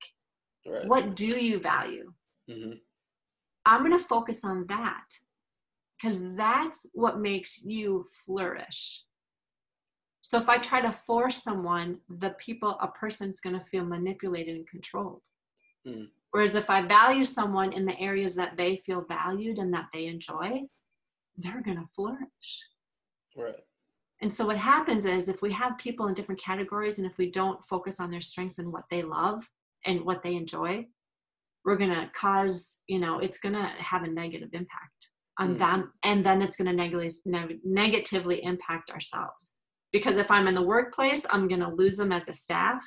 Right. 0.66 0.86
What 0.86 1.14
do 1.14 1.26
you 1.26 1.58
value? 1.58 2.12
Mm-hmm. 2.50 2.72
I'm 3.66 3.82
gonna 3.82 3.98
focus 3.98 4.44
on 4.44 4.66
that 4.68 5.04
because 5.96 6.34
that's 6.36 6.86
what 6.92 7.18
makes 7.18 7.62
you 7.62 8.06
flourish 8.24 9.04
so 10.26 10.38
if 10.38 10.48
I 10.48 10.56
try 10.56 10.80
to 10.80 10.90
force 10.90 11.42
someone, 11.42 11.98
the 12.08 12.30
people, 12.38 12.78
a 12.80 12.88
person's 12.88 13.40
going 13.40 13.58
to 13.60 13.66
feel 13.66 13.84
manipulated 13.84 14.56
and 14.56 14.66
controlled. 14.66 15.20
Mm. 15.87 16.08
Whereas 16.30 16.54
if 16.54 16.70
I 16.70 16.80
value 16.80 17.26
someone 17.26 17.74
in 17.74 17.84
the 17.84 18.00
areas 18.00 18.34
that 18.37 18.56
they 18.56 18.82
feel 18.87 19.04
valued 19.06 19.58
and 19.58 19.70
that 19.74 19.88
they 19.92 20.06
enjoy, 20.06 20.62
they're 21.37 21.60
going 21.60 21.76
to 21.76 21.90
flourish. 21.94 22.62
Right. 23.37 23.60
And 24.22 24.32
so 24.32 24.46
what 24.46 24.56
happens 24.56 25.04
is 25.04 25.28
if 25.28 25.42
we 25.42 25.52
have 25.52 25.76
people 25.76 26.06
in 26.06 26.14
different 26.14 26.40
categories 26.40 26.96
and 26.96 27.06
if 27.06 27.18
we 27.18 27.30
don't 27.30 27.62
focus 27.62 28.00
on 28.00 28.10
their 28.10 28.22
strengths 28.22 28.58
and 28.58 28.72
what 28.72 28.84
they 28.90 29.02
love 29.02 29.46
and 29.84 30.06
what 30.06 30.22
they 30.22 30.37
enjoy, 30.37 30.87
we're 31.66 31.76
going 31.76 31.94
to 31.94 32.10
cause, 32.18 32.80
you 32.87 32.98
know, 32.98 33.18
it's 33.18 33.37
going 33.37 33.54
to 33.54 33.70
have 33.76 34.04
a 34.04 34.08
negative 34.08 34.48
impact 34.54 35.10
on 35.38 35.56
mm. 35.56 35.58
them. 35.58 35.92
And 36.02 36.24
then 36.24 36.40
it's 36.40 36.56
going 36.56 36.74
to 36.74 36.88
neg- 36.88 37.12
neg- 37.26 37.60
negatively 37.62 38.42
impact 38.42 38.88
ourselves 38.88 39.53
because 39.94 40.18
if 40.18 40.30
i'm 40.30 40.48
in 40.48 40.54
the 40.54 40.70
workplace 40.74 41.24
i'm 41.30 41.48
going 41.48 41.61
to 41.61 41.74
lose 41.80 41.96
them 41.96 42.12
as 42.12 42.29
a 42.29 42.35
staff. 42.35 42.83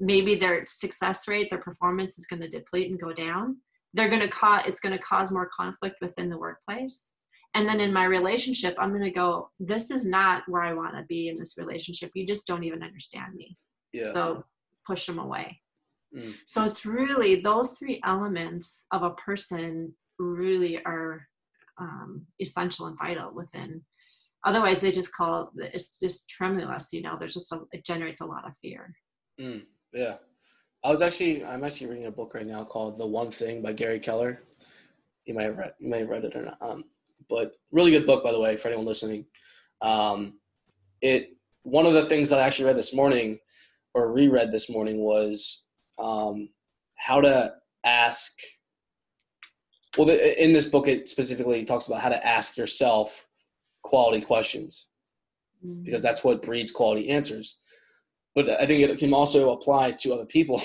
Maybe 0.00 0.34
their 0.34 0.64
success 0.66 1.28
rate 1.28 1.50
their 1.50 1.60
performance 1.60 2.18
is 2.18 2.26
going 2.26 2.42
to 2.42 2.48
deplete 2.48 2.88
and 2.90 3.00
go 3.00 3.12
down. 3.12 3.56
They're 3.94 4.08
going 4.08 4.22
to 4.22 4.28
cause 4.28 4.62
it's 4.66 4.80
going 4.80 4.96
to 4.96 5.04
cause 5.10 5.30
more 5.32 5.50
conflict 5.60 5.96
within 6.00 6.28
the 6.30 6.38
workplace. 6.38 7.14
And 7.54 7.68
then 7.68 7.80
in 7.80 7.92
my 7.92 8.06
relationship 8.06 8.74
i'm 8.78 8.90
going 8.90 9.10
to 9.12 9.20
go 9.24 9.50
this 9.60 9.90
is 9.90 10.06
not 10.06 10.42
where 10.48 10.62
i 10.62 10.72
want 10.72 10.94
to 10.96 11.04
be 11.08 11.28
in 11.28 11.36
this 11.38 11.54
relationship. 11.58 12.10
You 12.14 12.26
just 12.26 12.46
don't 12.46 12.64
even 12.64 12.82
understand 12.82 13.34
me. 13.34 13.56
Yeah. 13.92 14.10
so 14.12 14.44
push 14.86 15.06
them 15.06 15.18
away. 15.18 15.60
Mm. 16.16 16.32
so 16.46 16.64
it's 16.64 16.86
really 16.86 17.42
those 17.42 17.72
three 17.72 18.00
elements 18.02 18.86
of 18.92 19.02
a 19.02 19.16
person 19.26 19.92
really 20.18 20.82
are 20.84 21.26
um, 21.78 22.26
essential 22.40 22.86
and 22.86 22.96
vital 22.98 23.30
within 23.34 23.82
otherwise 24.44 24.80
they 24.80 24.92
just 24.92 25.12
call 25.12 25.50
it 25.56 25.70
it's 25.74 25.98
just 25.98 26.28
tremulous 26.28 26.92
you 26.92 27.02
know 27.02 27.16
there's 27.18 27.34
just 27.34 27.52
a, 27.52 27.60
it 27.72 27.84
generates 27.84 28.20
a 28.20 28.26
lot 28.26 28.46
of 28.46 28.52
fear. 28.62 28.94
Mm, 29.40 29.62
yeah. 29.92 30.16
I 30.84 30.90
was 30.90 31.02
actually 31.02 31.44
i'm 31.44 31.64
actually 31.64 31.88
reading 31.88 32.06
a 32.06 32.10
book 32.10 32.34
right 32.34 32.46
now 32.46 32.64
called 32.64 32.98
the 32.98 33.06
one 33.06 33.30
thing 33.30 33.62
by 33.62 33.72
gary 33.72 34.00
keller. 34.00 34.44
You 35.26 35.34
might 35.34 35.44
have 35.44 35.58
read 35.58 35.72
you 35.78 35.88
may 35.90 36.00
have 36.00 36.10
read 36.10 36.24
it 36.24 36.36
or 36.36 36.44
not. 36.44 36.58
Um, 36.60 36.84
but 37.28 37.52
really 37.72 37.90
good 37.90 38.06
book 38.06 38.24
by 38.24 38.32
the 38.32 38.40
way 38.40 38.56
for 38.56 38.68
anyone 38.68 38.86
listening. 38.86 39.26
Um, 39.82 40.34
it 41.02 41.30
one 41.62 41.86
of 41.86 41.92
the 41.92 42.04
things 42.04 42.30
that 42.30 42.38
i 42.38 42.46
actually 42.46 42.64
read 42.66 42.76
this 42.76 42.94
morning 42.94 43.38
or 43.94 44.12
reread 44.12 44.52
this 44.52 44.70
morning 44.70 44.98
was 44.98 45.66
um, 45.98 46.48
how 46.96 47.20
to 47.20 47.54
ask. 47.84 48.32
Well, 49.96 50.08
in 50.08 50.52
this 50.52 50.68
book, 50.68 50.86
it 50.86 51.08
specifically 51.08 51.64
talks 51.64 51.88
about 51.88 52.00
how 52.00 52.10
to 52.10 52.26
ask 52.26 52.56
yourself 52.56 53.26
quality 53.82 54.20
questions 54.20 54.88
mm-hmm. 55.64 55.82
because 55.84 56.02
that's 56.02 56.24
what 56.24 56.42
breeds 56.42 56.72
quality 56.72 57.08
answers. 57.10 57.58
But 58.34 58.48
I 58.50 58.66
think 58.66 58.82
it 58.82 58.98
can 58.98 59.12
also 59.12 59.52
apply 59.52 59.92
to 59.92 60.14
other 60.14 60.26
people. 60.26 60.62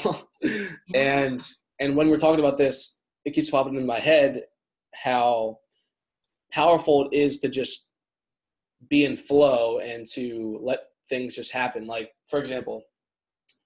and 0.94 1.42
and 1.80 1.96
when 1.96 2.10
we're 2.10 2.18
talking 2.18 2.40
about 2.40 2.58
this, 2.58 3.00
it 3.26 3.32
keeps 3.32 3.50
popping 3.50 3.76
in 3.76 3.86
my 3.86 4.00
head 4.00 4.42
how 4.94 5.60
powerful 6.52 7.08
it 7.08 7.16
is 7.16 7.40
to 7.40 7.50
just 7.50 7.90
be 8.90 9.06
in 9.06 9.18
flow 9.18 9.80
and 9.80 10.06
to 10.14 10.60
let 10.62 10.80
things 11.10 11.36
just 11.36 11.52
happen. 11.52 11.88
Like, 11.88 12.12
for 12.28 12.40
example, 12.40 12.84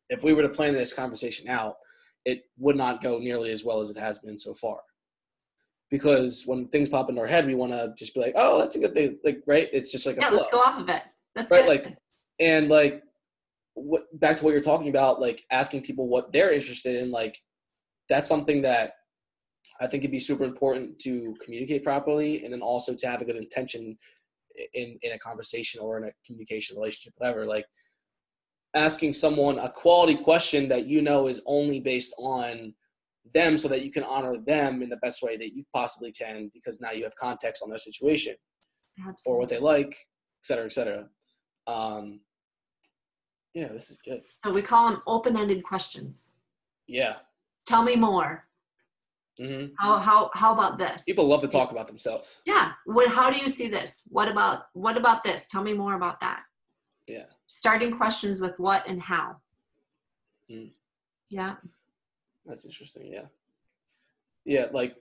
if 0.10 0.24
we 0.24 0.34
were 0.34 0.44
to 0.44 0.50
plan 0.50 0.74
this 0.74 0.94
conversation 0.94 1.50
out, 1.50 1.76
it 2.26 2.44
would 2.58 2.76
not 2.76 3.02
go 3.02 3.20
nearly 3.20 3.52
as 3.52 3.66
well 3.66 3.80
as 3.80 3.90
it 3.90 3.98
has 3.98 4.20
been 4.20 4.38
so 4.38 4.54
far. 4.54 4.80
Because 5.90 6.44
when 6.46 6.68
things 6.68 6.90
pop 6.90 7.10
into 7.10 7.22
our 7.22 7.28
head, 7.28 7.46
we 7.46 7.56
want 7.56 7.72
to 7.72 7.94
just 7.98 8.14
be 8.14 8.20
like, 8.20 8.34
"Oh, 8.36 8.60
that's 8.60 8.76
a 8.76 8.80
good 8.80 8.94
thing," 8.94 9.18
like, 9.24 9.42
right? 9.48 9.70
It's 9.72 9.92
just 9.92 10.06
like 10.06 10.18
yeah, 10.20 10.30
let's 10.30 10.50
go 10.50 10.60
off 10.60 10.80
of 10.80 10.90
it. 10.90 11.04
That's 11.36 11.52
right. 11.52 11.66
Good. 11.66 11.86
Like, 11.86 11.98
and 12.40 12.68
like, 12.68 13.04
what 13.74 14.04
back 14.20 14.36
to 14.38 14.44
what 14.44 14.52
you're 14.52 14.62
talking 14.62 14.90
about, 14.90 15.22
like 15.22 15.44
asking 15.50 15.84
people 15.84 16.08
what 16.08 16.32
they're 16.32 16.52
interested 16.52 17.02
in, 17.02 17.12
like, 17.12 17.40
that's 18.10 18.28
something 18.28 18.62
that 18.62 18.94
I 19.80 19.88
think 19.88 20.04
it'd 20.04 20.12
be 20.12 20.20
super 20.20 20.44
important 20.44 21.00
to 21.00 21.36
communicate 21.44 21.84
properly, 21.84 22.44
and 22.44 22.54
then 22.54 22.62
also 22.62 22.94
to 22.94 23.08
have 23.08 23.22
a 23.22 23.26
good 23.26 23.38
intention 23.38 23.98
in 24.74 24.98
in 25.02 25.14
a 25.14 25.20
conversation 25.20 25.82
or 25.82 25.98
in 25.98 26.06
a 26.06 26.12
communication 26.26 26.76
relationship, 26.76 27.14
whatever. 27.18 27.46
Like 27.46 27.66
asking 28.76 29.14
someone 29.14 29.60
a 29.60 29.70
quality 29.70 30.16
question 30.16 30.68
that 30.70 30.88
you 30.88 31.02
know 31.02 31.28
is 31.28 31.42
only 31.46 31.80
based 31.80 32.14
on 32.20 32.74
them, 33.34 33.58
so 33.58 33.68
that 33.68 33.84
you 33.84 33.92
can 33.92 34.04
honor 34.04 34.38
them 34.46 34.82
in 34.82 34.90
the 34.90 34.98
best 34.98 35.22
way 35.24 35.38
that 35.38 35.56
you 35.56 35.64
possibly 35.74 36.12
can, 36.12 36.52
because 36.54 36.82
now 36.82 36.92
you 36.92 37.04
have 37.04 37.16
context 37.16 37.64
on 37.64 37.70
their 37.70 37.78
situation 37.78 38.36
Absolutely. 39.00 39.24
or 39.26 39.40
what 39.40 39.50
they 39.50 39.60
like, 39.60 39.92
et 39.92 40.46
cetera, 40.46 40.66
et 40.66 40.72
cetera. 40.72 41.08
Um, 41.68 42.22
yeah, 43.54 43.70
this 43.70 43.90
is 43.90 44.00
good. 44.06 44.22
So 44.26 44.52
we 44.52 44.62
call 44.62 44.90
them 44.90 45.02
open-ended 45.08 45.64
questions. 45.64 46.32
Yeah. 46.88 47.16
Tell 47.66 47.84
me 47.84 47.96
more. 47.96 48.46
Mm-hmm. 49.40 49.74
How 49.78 50.00
how 50.00 50.32
how 50.34 50.54
about 50.54 50.80
this? 50.80 51.04
People 51.04 51.28
love 51.28 51.42
to 51.42 51.48
talk 51.48 51.72
about 51.72 51.88
themselves. 51.88 52.42
Yeah. 52.46 52.72
What? 52.86 53.10
How 53.10 53.30
do 53.30 53.38
you 53.38 53.50
see 53.50 53.68
this? 53.68 54.02
What 54.08 54.30
about 54.30 54.64
what 54.74 54.98
about 54.98 55.24
this? 55.24 55.48
Tell 55.48 55.62
me 55.62 55.74
more 55.74 55.94
about 55.94 56.20
that. 56.22 56.42
Yeah. 57.08 57.26
Starting 57.46 57.92
questions 57.92 58.42
with 58.42 58.58
what 58.58 58.88
and 58.88 59.00
how. 59.00 59.36
Mm. 60.52 60.72
Yeah. 61.30 61.56
That's 62.48 62.66
interesting. 62.66 63.12
Yeah. 63.12 63.26
Yeah, 64.46 64.68
like 64.72 64.96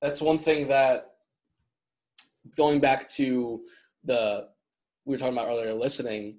that's 0.00 0.22
one 0.22 0.38
thing 0.38 0.68
that 0.68 1.10
going 2.56 2.80
back 2.80 3.08
to 3.08 3.62
the 4.04 4.48
we 5.04 5.12
were 5.12 5.18
talking 5.18 5.32
about 5.32 5.48
earlier 5.48 5.72
listening 5.72 6.38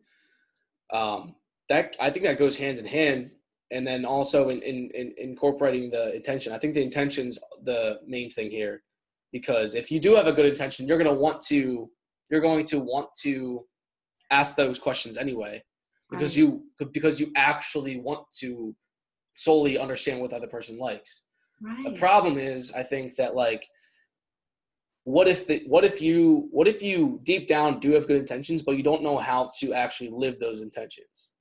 um 0.91 1.33
that 1.69 1.95
i 2.01 2.09
think 2.09 2.25
that 2.25 2.37
goes 2.37 2.57
hand 2.57 2.77
in 2.77 2.83
hand 2.83 3.31
and 3.73 3.85
then 3.85 4.05
also 4.05 4.49
in, 4.49 4.61
in, 4.61 4.89
in 4.93 5.13
incorporating 5.17 5.89
the 5.89 6.15
intention. 6.15 6.53
I 6.53 6.59
think 6.59 6.75
the 6.75 6.83
intention's 6.83 7.39
the 7.63 7.99
main 8.05 8.29
thing 8.29 8.51
here, 8.51 8.83
because 9.31 9.73
if 9.73 9.91
you 9.91 9.99
do 9.99 10.15
have 10.15 10.27
a 10.27 10.31
good 10.31 10.45
intention, 10.45 10.87
you're 10.87 10.97
going 10.97 11.13
to 11.13 11.21
want 11.21 11.41
to 11.47 11.89
you're 12.29 12.41
going 12.41 12.65
to 12.65 12.79
want 12.79 13.07
to 13.23 13.65
ask 14.31 14.55
those 14.55 14.79
questions 14.79 15.17
anyway, 15.17 15.61
because 16.09 16.37
right. 16.37 16.43
you 16.43 16.63
because 16.93 17.19
you 17.19 17.31
actually 17.35 17.99
want 17.99 18.25
to 18.39 18.75
solely 19.33 19.77
understand 19.77 20.21
what 20.21 20.29
the 20.29 20.37
other 20.37 20.47
person 20.47 20.77
likes. 20.77 21.23
Right. 21.61 21.93
The 21.93 21.99
problem 21.99 22.37
is, 22.37 22.71
I 22.71 22.83
think 22.83 23.15
that 23.15 23.35
like, 23.35 23.67
what 25.03 25.27
if 25.27 25.47
the 25.47 25.63
what 25.67 25.83
if 25.83 26.01
you 26.01 26.47
what 26.51 26.67
if 26.67 26.81
you 26.81 27.19
deep 27.23 27.47
down 27.47 27.79
do 27.79 27.91
have 27.91 28.07
good 28.07 28.17
intentions, 28.17 28.63
but 28.63 28.77
you 28.77 28.83
don't 28.83 29.03
know 29.03 29.17
how 29.17 29.51
to 29.59 29.73
actually 29.73 30.09
live 30.09 30.39
those 30.39 30.61
intentions? 30.61 31.33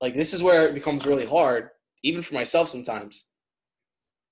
Like 0.00 0.14
this 0.14 0.34
is 0.34 0.42
where 0.42 0.68
it 0.68 0.74
becomes 0.74 1.06
really 1.06 1.26
hard, 1.26 1.70
even 2.02 2.22
for 2.22 2.34
myself 2.34 2.68
sometimes. 2.68 3.26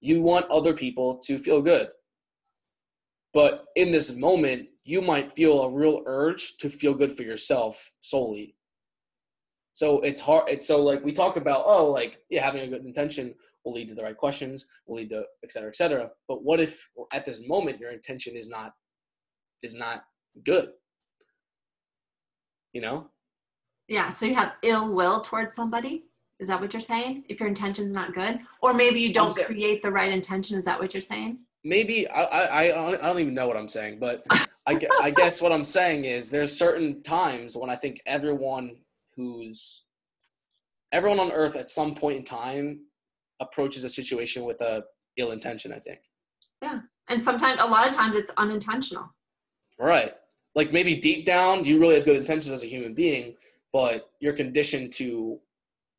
You 0.00 0.20
want 0.22 0.50
other 0.50 0.74
people 0.74 1.18
to 1.26 1.38
feel 1.38 1.62
good. 1.62 1.88
But 3.32 3.66
in 3.76 3.92
this 3.92 4.16
moment, 4.16 4.68
you 4.84 5.00
might 5.00 5.32
feel 5.32 5.62
a 5.62 5.72
real 5.72 6.02
urge 6.06 6.56
to 6.58 6.68
feel 6.68 6.94
good 6.94 7.12
for 7.12 7.22
yourself 7.22 7.92
solely. 8.00 8.56
So 9.80 9.98
it's 10.00 10.20
hard. 10.20 10.46
It's 10.46 10.66
so 10.66 10.82
like 10.82 11.02
we 11.02 11.10
talk 11.10 11.38
about, 11.38 11.62
oh, 11.64 11.86
like 11.90 12.18
yeah, 12.28 12.44
having 12.44 12.60
a 12.60 12.66
good 12.66 12.84
intention 12.84 13.34
will 13.64 13.72
lead 13.72 13.88
to 13.88 13.94
the 13.94 14.02
right 14.02 14.14
questions, 14.14 14.68
will 14.86 14.96
lead 14.96 15.08
to 15.08 15.24
et 15.42 15.50
cetera, 15.50 15.70
et 15.70 15.76
cetera. 15.76 16.10
But 16.28 16.44
what 16.44 16.60
if 16.60 16.86
at 17.14 17.24
this 17.24 17.48
moment 17.48 17.80
your 17.80 17.90
intention 17.90 18.36
is 18.36 18.50
not 18.50 18.74
is 19.62 19.74
not 19.74 20.04
good? 20.44 20.68
You 22.74 22.82
know? 22.82 23.08
Yeah, 23.88 24.10
so 24.10 24.26
you 24.26 24.34
have 24.34 24.52
ill 24.62 24.92
will 24.92 25.22
towards 25.22 25.56
somebody. 25.56 26.04
Is 26.40 26.48
that 26.48 26.60
what 26.60 26.74
you're 26.74 26.82
saying? 26.82 27.24
If 27.30 27.40
your 27.40 27.48
intention's 27.48 27.94
not 27.94 28.12
good, 28.12 28.38
or 28.60 28.74
maybe 28.74 29.00
you 29.00 29.14
don't 29.14 29.34
create 29.34 29.80
the 29.80 29.90
right 29.90 30.12
intention. 30.12 30.58
Is 30.58 30.66
that 30.66 30.78
what 30.78 30.92
you're 30.92 31.00
saying? 31.00 31.38
Maybe 31.64 32.06
I 32.10 32.22
I 32.22 32.62
I 32.64 32.96
don't 32.96 33.18
even 33.18 33.32
know 33.32 33.48
what 33.48 33.56
I'm 33.56 33.72
saying, 33.78 33.98
but 33.98 34.26
I 34.66 34.78
I 35.00 35.10
guess 35.10 35.40
what 35.40 35.52
I'm 35.52 35.64
saying 35.64 36.04
is 36.04 36.30
there's 36.30 36.54
certain 36.54 37.02
times 37.02 37.56
when 37.56 37.70
I 37.70 37.76
think 37.76 38.02
everyone 38.04 38.76
who's 39.20 39.84
everyone 40.92 41.20
on 41.20 41.32
earth 41.32 41.56
at 41.56 41.70
some 41.70 41.94
point 41.94 42.16
in 42.16 42.24
time 42.24 42.80
approaches 43.40 43.84
a 43.84 43.88
situation 43.88 44.44
with 44.44 44.60
a 44.60 44.84
ill 45.16 45.32
intention. 45.32 45.72
I 45.72 45.78
think. 45.78 46.00
Yeah, 46.62 46.80
and 47.08 47.22
sometimes 47.22 47.60
a 47.60 47.66
lot 47.66 47.86
of 47.86 47.94
times 47.94 48.16
it's 48.16 48.30
unintentional. 48.36 49.14
Right. 49.78 50.14
Like 50.54 50.72
maybe 50.72 50.96
deep 50.96 51.26
down 51.26 51.64
you 51.64 51.78
really 51.78 51.94
have 51.94 52.04
good 52.04 52.16
intentions 52.16 52.52
as 52.52 52.62
a 52.62 52.66
human 52.66 52.94
being, 52.94 53.34
but 53.72 54.10
you're 54.20 54.32
conditioned 54.32 54.92
to 54.94 55.38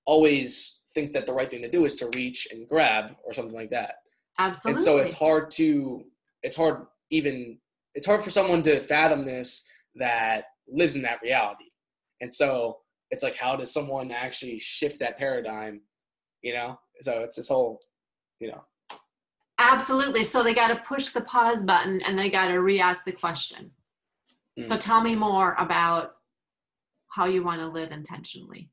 always 0.05 0.81
think 0.93 1.13
that 1.13 1.25
the 1.25 1.33
right 1.33 1.49
thing 1.49 1.61
to 1.61 1.69
do 1.69 1.85
is 1.85 1.95
to 1.97 2.09
reach 2.15 2.47
and 2.51 2.67
grab 2.67 3.15
or 3.23 3.33
something 3.33 3.55
like 3.55 3.69
that. 3.69 3.95
Absolutely. 4.39 4.77
And 4.77 4.83
so 4.83 4.97
it's 4.97 5.13
hard 5.13 5.51
to 5.51 6.05
it's 6.43 6.55
hard 6.55 6.85
even 7.11 7.59
it's 7.95 8.05
hard 8.05 8.21
for 8.21 8.29
someone 8.29 8.61
to 8.63 8.75
fathom 8.77 9.25
this 9.25 9.63
that 9.95 10.45
lives 10.67 10.95
in 10.95 11.01
that 11.03 11.21
reality. 11.21 11.65
And 12.21 12.33
so 12.33 12.77
it's 13.11 13.23
like 13.23 13.35
how 13.35 13.55
does 13.55 13.71
someone 13.73 14.11
actually 14.11 14.57
shift 14.57 14.99
that 14.99 15.17
paradigm, 15.17 15.81
you 16.41 16.53
know? 16.53 16.79
So 17.01 17.19
it's 17.19 17.35
this 17.35 17.49
whole, 17.49 17.79
you 18.39 18.49
know. 18.49 18.63
Absolutely. 19.59 20.23
So 20.23 20.43
they 20.43 20.53
got 20.53 20.69
to 20.69 20.81
push 20.83 21.09
the 21.09 21.21
pause 21.21 21.63
button 21.63 22.01
and 22.01 22.17
they 22.17 22.29
got 22.29 22.47
to 22.47 22.57
re-ask 22.57 23.05
the 23.05 23.11
question. 23.11 23.71
Mm. 24.59 24.65
So 24.65 24.77
tell 24.77 25.01
me 25.01 25.13
more 25.13 25.55
about 25.59 26.13
how 27.09 27.25
you 27.25 27.43
want 27.43 27.59
to 27.59 27.67
live 27.67 27.91
intentionally. 27.91 28.69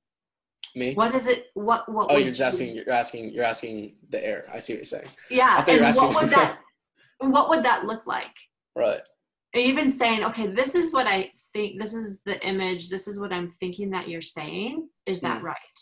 Me? 0.75 0.95
What 0.95 1.15
is 1.15 1.27
it? 1.27 1.47
What? 1.55 1.91
What? 1.91 2.07
Oh, 2.11 2.19
you're 2.19 2.29
just 2.29 2.41
asking. 2.41 2.77
You're 2.77 2.93
asking. 2.93 3.31
You're 3.31 3.45
asking 3.45 3.95
the 4.11 4.25
air. 4.25 4.45
I 4.53 4.59
see 4.59 4.75
what 4.75 4.79
you're 4.79 4.85
saying. 4.85 5.07
Yeah. 5.31 5.65
and 5.67 5.95
what 5.97 6.15
would 6.15 6.31
that? 6.31 6.59
what 7.21 7.49
would 7.49 7.65
that 7.65 7.87
look 7.87 8.07
like? 8.07 8.37
Right. 8.77 9.01
Even 9.55 9.91
saying, 9.91 10.25
okay, 10.25 10.47
this 10.47 10.75
is 10.75 10.93
what 10.93 11.07
I 11.07 11.33
think. 11.59 11.81
This 11.81 11.95
is 11.95 12.23
the 12.23 12.41
image. 12.47 12.89
This 12.89 13.09
is 13.09 13.19
what 13.19 13.33
I'm 13.33 13.53
thinking 13.61 13.91
that 13.91 14.09
you're 14.09 14.21
saying. 14.21 14.89
Is 15.07 15.21
that 15.23 15.41
mm. 15.41 15.45
right? 15.45 15.79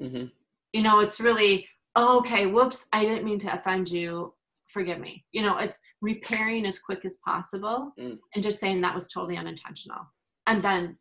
Mm-hmm. 0.00 0.26
You 0.72 0.82
know, 0.82 1.00
it's 1.00 1.20
really 1.20 1.66
oh, 1.96 2.18
okay. 2.18 2.46
Whoops, 2.46 2.88
I 2.92 3.04
didn't 3.04 3.24
mean 3.24 3.38
to 3.40 3.54
offend 3.54 3.90
you. 3.90 4.34
Forgive 4.68 4.98
me. 4.98 5.24
You 5.32 5.42
know, 5.42 5.58
it's 5.58 5.80
repairing 6.00 6.66
as 6.66 6.80
quick 6.80 7.04
as 7.04 7.18
possible 7.24 7.92
mm. 7.98 8.18
and 8.34 8.44
just 8.44 8.58
saying 8.58 8.80
that 8.80 8.94
was 8.94 9.08
totally 9.08 9.36
unintentional, 9.36 10.04
and 10.46 10.62
then 10.62 10.98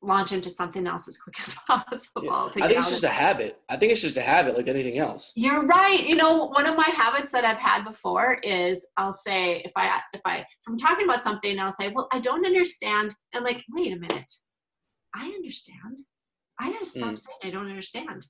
launch 0.00 0.32
into 0.32 0.48
something 0.48 0.86
else 0.86 1.08
as 1.08 1.18
quick 1.18 1.38
as 1.40 1.54
possible. 1.66 2.22
Yeah. 2.22 2.64
I 2.64 2.68
think 2.68 2.78
it's 2.78 2.90
just 2.90 3.04
a 3.04 3.08
habit. 3.08 3.60
I 3.68 3.76
think 3.76 3.92
it's 3.92 4.02
just 4.02 4.16
a 4.16 4.22
habit 4.22 4.56
like 4.56 4.68
anything 4.68 4.98
else. 4.98 5.32
You're 5.34 5.66
right. 5.66 6.06
You 6.06 6.16
know, 6.16 6.46
one 6.46 6.66
of 6.66 6.76
my 6.76 6.88
habits 6.94 7.30
that 7.32 7.44
I've 7.44 7.58
had 7.58 7.84
before 7.84 8.38
is 8.42 8.88
I'll 8.96 9.12
say 9.12 9.62
if 9.64 9.72
I 9.76 10.00
if 10.12 10.20
I 10.24 10.36
if 10.36 10.46
I'm 10.68 10.78
talking 10.78 11.04
about 11.04 11.24
something, 11.24 11.58
I'll 11.58 11.72
say, 11.72 11.90
"Well, 11.94 12.08
I 12.12 12.20
don't 12.20 12.46
understand." 12.46 13.14
And 13.32 13.44
like, 13.44 13.64
"Wait 13.70 13.92
a 13.92 13.96
minute. 13.96 14.30
I 15.14 15.26
understand. 15.26 15.98
I 16.60 16.70
got 16.72 16.80
to 16.80 16.86
stop 16.86 17.14
mm. 17.14 17.18
saying 17.18 17.38
I 17.42 17.50
don't 17.50 17.68
understand." 17.68 18.26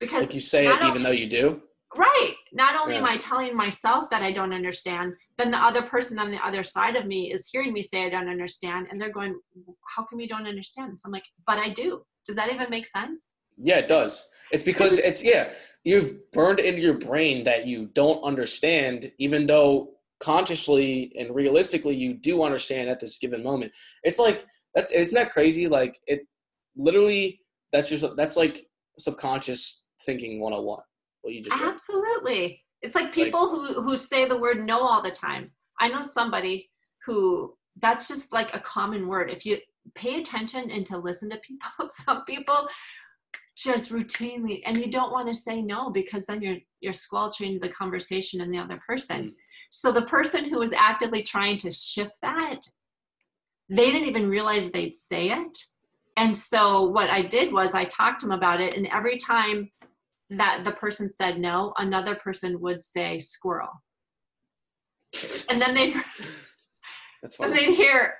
Because 0.00 0.26
like 0.26 0.34
you 0.34 0.40
say 0.40 0.66
it 0.66 0.82
even 0.82 1.02
though 1.02 1.10
you 1.10 1.28
do. 1.28 1.62
Right. 1.96 2.34
Not 2.52 2.74
only 2.74 2.94
yeah. 2.94 3.00
am 3.00 3.06
I 3.06 3.16
telling 3.18 3.54
myself 3.54 4.08
that 4.10 4.22
I 4.22 4.32
don't 4.32 4.52
understand, 4.52 5.14
then 5.38 5.50
the 5.50 5.58
other 5.58 5.82
person 5.82 6.18
on 6.18 6.30
the 6.30 6.44
other 6.44 6.64
side 6.64 6.96
of 6.96 7.06
me 7.06 7.32
is 7.32 7.48
hearing 7.50 7.72
me 7.72 7.82
say 7.82 8.06
I 8.06 8.08
don't 8.08 8.28
understand, 8.28 8.88
and 8.90 9.00
they're 9.00 9.12
going, 9.12 9.38
"How 9.94 10.04
come 10.04 10.20
you 10.20 10.28
don't 10.28 10.46
understand?" 10.46 10.98
So 10.98 11.06
I'm 11.06 11.12
like, 11.12 11.24
"But 11.46 11.58
I 11.58 11.68
do." 11.68 12.02
Does 12.26 12.36
that 12.36 12.52
even 12.52 12.70
make 12.70 12.86
sense? 12.86 13.34
Yeah, 13.58 13.78
it 13.78 13.88
does. 13.88 14.30
It's 14.52 14.64
because 14.64 14.98
it's 14.98 15.22
yeah, 15.22 15.50
you've 15.84 16.30
burned 16.32 16.60
into 16.60 16.80
your 16.80 16.98
brain 16.98 17.44
that 17.44 17.66
you 17.66 17.86
don't 17.94 18.22
understand, 18.22 19.12
even 19.18 19.46
though 19.46 19.90
consciously 20.20 21.12
and 21.18 21.34
realistically 21.34 21.96
you 21.96 22.14
do 22.14 22.42
understand 22.42 22.88
at 22.88 23.00
this 23.00 23.18
given 23.18 23.42
moment. 23.42 23.72
It's 24.04 24.18
like 24.18 24.46
that's 24.74 24.92
isn't 24.92 25.14
that 25.14 25.32
crazy? 25.32 25.68
Like 25.68 25.98
it 26.06 26.20
literally 26.76 27.40
that's 27.72 27.88
just 27.88 28.04
that's 28.16 28.36
like 28.36 28.64
subconscious 28.98 29.86
thinking 30.06 30.40
101 30.40 30.80
what 31.22 31.34
you 31.34 31.42
just 31.42 31.58
said. 31.58 31.68
Absolutely. 31.68 32.62
It's 32.82 32.94
like 32.94 33.12
people 33.12 33.40
like, 33.40 33.74
who 33.74 33.82
who 33.82 33.96
say 33.96 34.26
the 34.26 34.36
word 34.36 34.64
no 34.64 34.86
all 34.86 35.02
the 35.02 35.10
time. 35.10 35.50
I 35.80 35.88
know 35.88 36.02
somebody 36.02 36.70
who 37.06 37.54
that's 37.80 38.08
just 38.08 38.32
like 38.32 38.54
a 38.54 38.60
common 38.60 39.08
word. 39.08 39.30
If 39.30 39.46
you 39.46 39.58
pay 39.94 40.20
attention 40.20 40.70
and 40.70 40.86
to 40.86 40.98
listen 40.98 41.30
to 41.30 41.36
people 41.38 41.68
some 41.90 42.24
people 42.24 42.68
just 43.56 43.90
routinely 43.90 44.62
and 44.64 44.78
you 44.78 44.90
don't 44.90 45.12
want 45.12 45.28
to 45.28 45.34
say 45.34 45.60
no 45.62 45.90
because 45.90 46.26
then 46.26 46.40
you're 46.40 46.58
you're 46.80 46.92
squelching 46.92 47.58
the 47.60 47.68
conversation 47.68 48.40
and 48.40 48.52
the 48.52 48.58
other 48.58 48.80
person. 48.86 49.22
Mm. 49.22 49.34
so 49.70 49.92
the 49.92 50.02
person 50.02 50.48
who 50.48 50.58
was 50.58 50.72
actively 50.72 51.22
trying 51.22 51.58
to 51.58 51.70
shift 51.70 52.16
that 52.22 52.60
they 53.68 53.90
didn't 53.90 54.08
even 54.08 54.28
realize 54.28 54.70
they'd 54.70 54.96
say 54.96 55.30
it. 55.30 55.58
And 56.16 56.36
so 56.36 56.82
what 56.84 57.10
i 57.10 57.22
did 57.22 57.52
was 57.52 57.74
i 57.74 57.84
talked 57.84 58.20
to 58.20 58.26
them 58.26 58.36
about 58.36 58.60
it 58.60 58.74
and 58.74 58.86
every 58.88 59.18
time 59.18 59.70
that 60.38 60.62
the 60.64 60.72
person 60.72 61.10
said 61.10 61.38
no 61.38 61.72
another 61.78 62.14
person 62.14 62.60
would 62.60 62.82
say 62.82 63.18
squirrel 63.18 63.82
and 65.50 65.60
then 65.60 65.74
they'd 65.74 65.94
That's 67.22 67.36
funny. 67.36 67.50
and 67.50 67.58
they'd 67.58 67.74
hear 67.74 68.14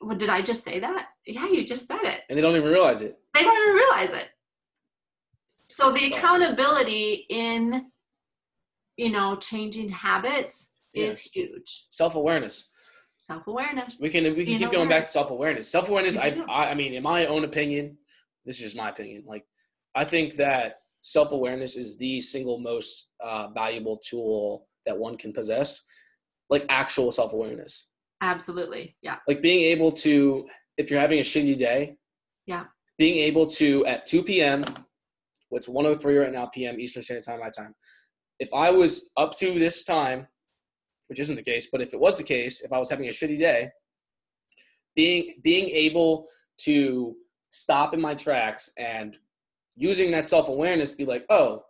well, 0.00 0.16
did 0.16 0.28
I 0.28 0.42
just 0.42 0.64
say 0.64 0.80
that? 0.80 1.06
Yeah, 1.26 1.48
you 1.48 1.64
just 1.64 1.86
said 1.86 2.00
it. 2.02 2.20
And 2.28 2.36
they 2.36 2.42
don't 2.42 2.56
even 2.56 2.68
realize 2.70 3.00
it. 3.00 3.16
They 3.32 3.42
don't 3.42 3.62
even 3.62 3.74
realize 3.74 4.12
it. 4.12 4.28
So 5.68 5.92
the 5.92 6.06
accountability 6.12 7.26
in, 7.30 7.86
you 8.96 9.10
know, 9.10 9.36
changing 9.36 9.88
habits 9.88 10.74
yeah. 10.94 11.06
is 11.06 11.20
huge. 11.20 11.86
Self 11.88 12.16
awareness. 12.16 12.68
Self 13.16 13.46
awareness. 13.46 13.98
We 14.00 14.10
can 14.10 14.24
we 14.34 14.44
can 14.44 14.58
keep 14.58 14.72
going 14.72 14.88
back 14.88 15.04
to 15.04 15.08
self 15.08 15.30
awareness. 15.30 15.70
Self 15.70 15.88
awareness. 15.88 16.18
I, 16.18 16.38
I 16.48 16.70
I 16.70 16.74
mean, 16.74 16.92
in 16.92 17.02
my 17.02 17.24
own 17.26 17.44
opinion, 17.44 17.96
this 18.44 18.58
is 18.58 18.64
just 18.64 18.76
my 18.76 18.90
opinion. 18.90 19.24
Like, 19.26 19.46
I 19.94 20.04
think 20.04 20.34
that 20.34 20.74
self 21.04 21.32
awareness 21.32 21.76
is 21.76 21.98
the 21.98 22.18
single 22.18 22.58
most 22.58 23.10
uh, 23.22 23.48
valuable 23.48 23.98
tool 23.98 24.66
that 24.86 24.96
one 24.96 25.18
can 25.18 25.34
possess. 25.34 25.84
Like 26.48 26.64
actual 26.70 27.12
self 27.12 27.34
awareness. 27.34 27.88
Absolutely. 28.22 28.96
Yeah. 29.02 29.16
Like 29.28 29.42
being 29.42 29.60
able 29.70 29.92
to, 29.92 30.46
if 30.78 30.90
you're 30.90 31.00
having 31.00 31.20
a 31.20 31.22
shitty 31.22 31.58
day, 31.58 31.96
yeah. 32.46 32.64
Being 32.96 33.16
able 33.24 33.48
to 33.48 33.84
at 33.86 34.06
2 34.06 34.22
p.m., 34.22 34.64
what's 35.48 35.68
103 35.68 36.16
right 36.16 36.32
now 36.32 36.46
p.m. 36.46 36.78
Eastern 36.78 37.02
Standard 37.02 37.24
Time, 37.24 37.40
my 37.40 37.50
time. 37.50 37.74
If 38.38 38.48
I 38.54 38.70
was 38.70 39.10
up 39.16 39.36
to 39.38 39.58
this 39.58 39.84
time, 39.84 40.28
which 41.08 41.18
isn't 41.18 41.36
the 41.36 41.42
case, 41.42 41.68
but 41.72 41.80
if 41.80 41.92
it 41.92 42.00
was 42.00 42.16
the 42.16 42.24
case, 42.24 42.60
if 42.62 42.72
I 42.72 42.78
was 42.78 42.90
having 42.90 43.08
a 43.08 43.10
shitty 43.10 43.38
day, 43.38 43.70
being 44.94 45.34
being 45.42 45.68
able 45.70 46.26
to 46.60 47.16
stop 47.50 47.94
in 47.94 48.00
my 48.00 48.14
tracks 48.14 48.72
and 48.78 49.16
using 49.76 50.10
that 50.12 50.28
self-awareness 50.28 50.92
be 50.92 51.04
like, 51.04 51.24
"Oh, 51.30 51.64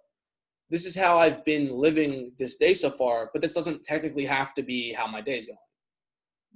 this 0.71 0.87
is 0.87 0.97
how 0.97 1.19
I've 1.19 1.45
been 1.45 1.69
living 1.75 2.33
this 2.39 2.57
day 2.57 2.75
so 2.75 2.91
far, 2.91 3.31
but 3.33 3.43
this 3.43 3.55
doesn't 3.55 3.85
technically 3.85 4.25
have 4.25 4.55
to 4.55 4.63
be 4.63 4.93
how 4.93 5.07
my 5.07 5.21
day's 5.21 5.47
going." 5.47 5.59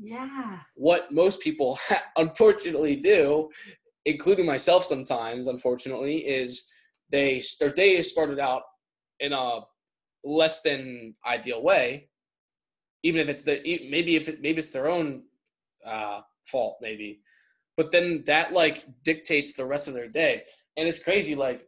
Yeah. 0.01 0.61
What 0.74 1.11
most 1.11 1.40
people 1.40 1.78
unfortunately 2.16 2.96
do, 2.96 3.51
including 4.05 4.46
myself 4.46 4.84
sometimes, 4.84 5.49
unfortunately, 5.49 6.18
is 6.18 6.66
they 7.11 7.42
their 7.59 7.72
day 7.72 8.01
started 8.03 8.38
out 8.38 8.62
in 9.20 9.32
a 9.32 9.61
less 10.24 10.62
than 10.62 11.14
ideal 11.26 11.62
way, 11.62 12.09
even 13.03 13.20
if 13.20 13.28
it's 13.28 13.42
the 13.42 13.61
maybe 13.90 14.16
if 14.16 14.28
it, 14.28 14.40
maybe 14.40 14.59
it's 14.59 14.70
their 14.70 14.88
own 14.88 15.24
uh, 15.86 16.20
fault, 16.44 16.78
maybe, 16.80 17.20
but 17.76 17.90
then 17.90 18.22
that 18.26 18.53
like 18.53 18.84
dictates 19.05 19.55
the 19.55 19.66
rest 19.66 19.88
of 19.88 19.94
their 19.94 20.09
day, 20.09 20.44
and 20.79 20.87
it's 20.87 21.01
crazy. 21.01 21.35
Like 21.35 21.66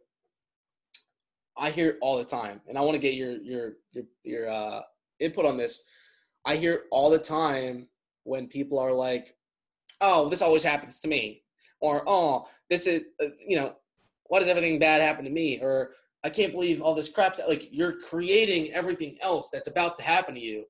I 1.57 1.69
hear 1.69 1.91
it 1.91 1.97
all 2.01 2.17
the 2.17 2.23
time, 2.23 2.61
and 2.67 2.77
I 2.77 2.81
want 2.81 2.95
to 2.95 3.01
get 3.01 3.13
your 3.13 3.33
your 3.41 3.73
your 3.91 4.05
your 4.23 4.49
uh, 4.49 4.79
input 5.19 5.45
on 5.45 5.57
this. 5.57 5.83
I 6.47 6.55
hear 6.55 6.83
all 6.89 7.11
the 7.11 7.19
time 7.19 7.87
when 8.23 8.47
people 8.47 8.79
are 8.79 8.93
like, 8.93 9.35
"Oh, 9.99 10.29
this 10.29 10.41
always 10.41 10.63
happens 10.63 11.01
to 11.01 11.07
me," 11.07 11.43
or 11.81 12.03
"Oh, 12.07 12.47
this 12.69 12.87
is 12.87 13.03
uh, 13.21 13.27
you 13.45 13.57
know, 13.57 13.75
why 14.27 14.39
does 14.39 14.47
everything 14.47 14.79
bad 14.79 15.01
happen 15.01 15.25
to 15.25 15.29
me?" 15.29 15.59
or 15.61 15.91
"I 16.23 16.29
can't 16.29 16.53
believe 16.53 16.81
all 16.81 16.95
this 16.95 17.11
crap." 17.11 17.35
That, 17.35 17.49
like 17.49 17.67
you're 17.69 17.99
creating 18.01 18.71
everything 18.71 19.17
else 19.21 19.49
that's 19.51 19.67
about 19.67 19.97
to 19.97 20.03
happen 20.03 20.33
to 20.35 20.41
you 20.41 20.63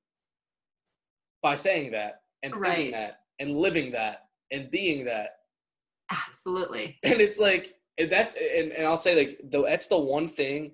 by 1.43 1.55
saying 1.55 1.91
that 1.91 2.21
and 2.41 2.55
right. 2.55 2.75
thinking 2.75 2.91
that 2.93 3.19
and 3.39 3.55
living 3.55 3.91
that 3.91 4.25
and 4.51 4.69
being 4.71 5.05
that. 5.05 5.29
Absolutely. 6.11 6.97
And 7.03 7.21
it's 7.21 7.39
like 7.39 7.75
and 7.97 8.11
that's 8.11 8.35
and, 8.35 8.71
and 8.71 8.87
I'll 8.87 8.97
say 8.97 9.15
like 9.15 9.39
though 9.43 9.63
that's 9.63 9.87
the 9.87 9.99
one 9.99 10.27
thing 10.27 10.73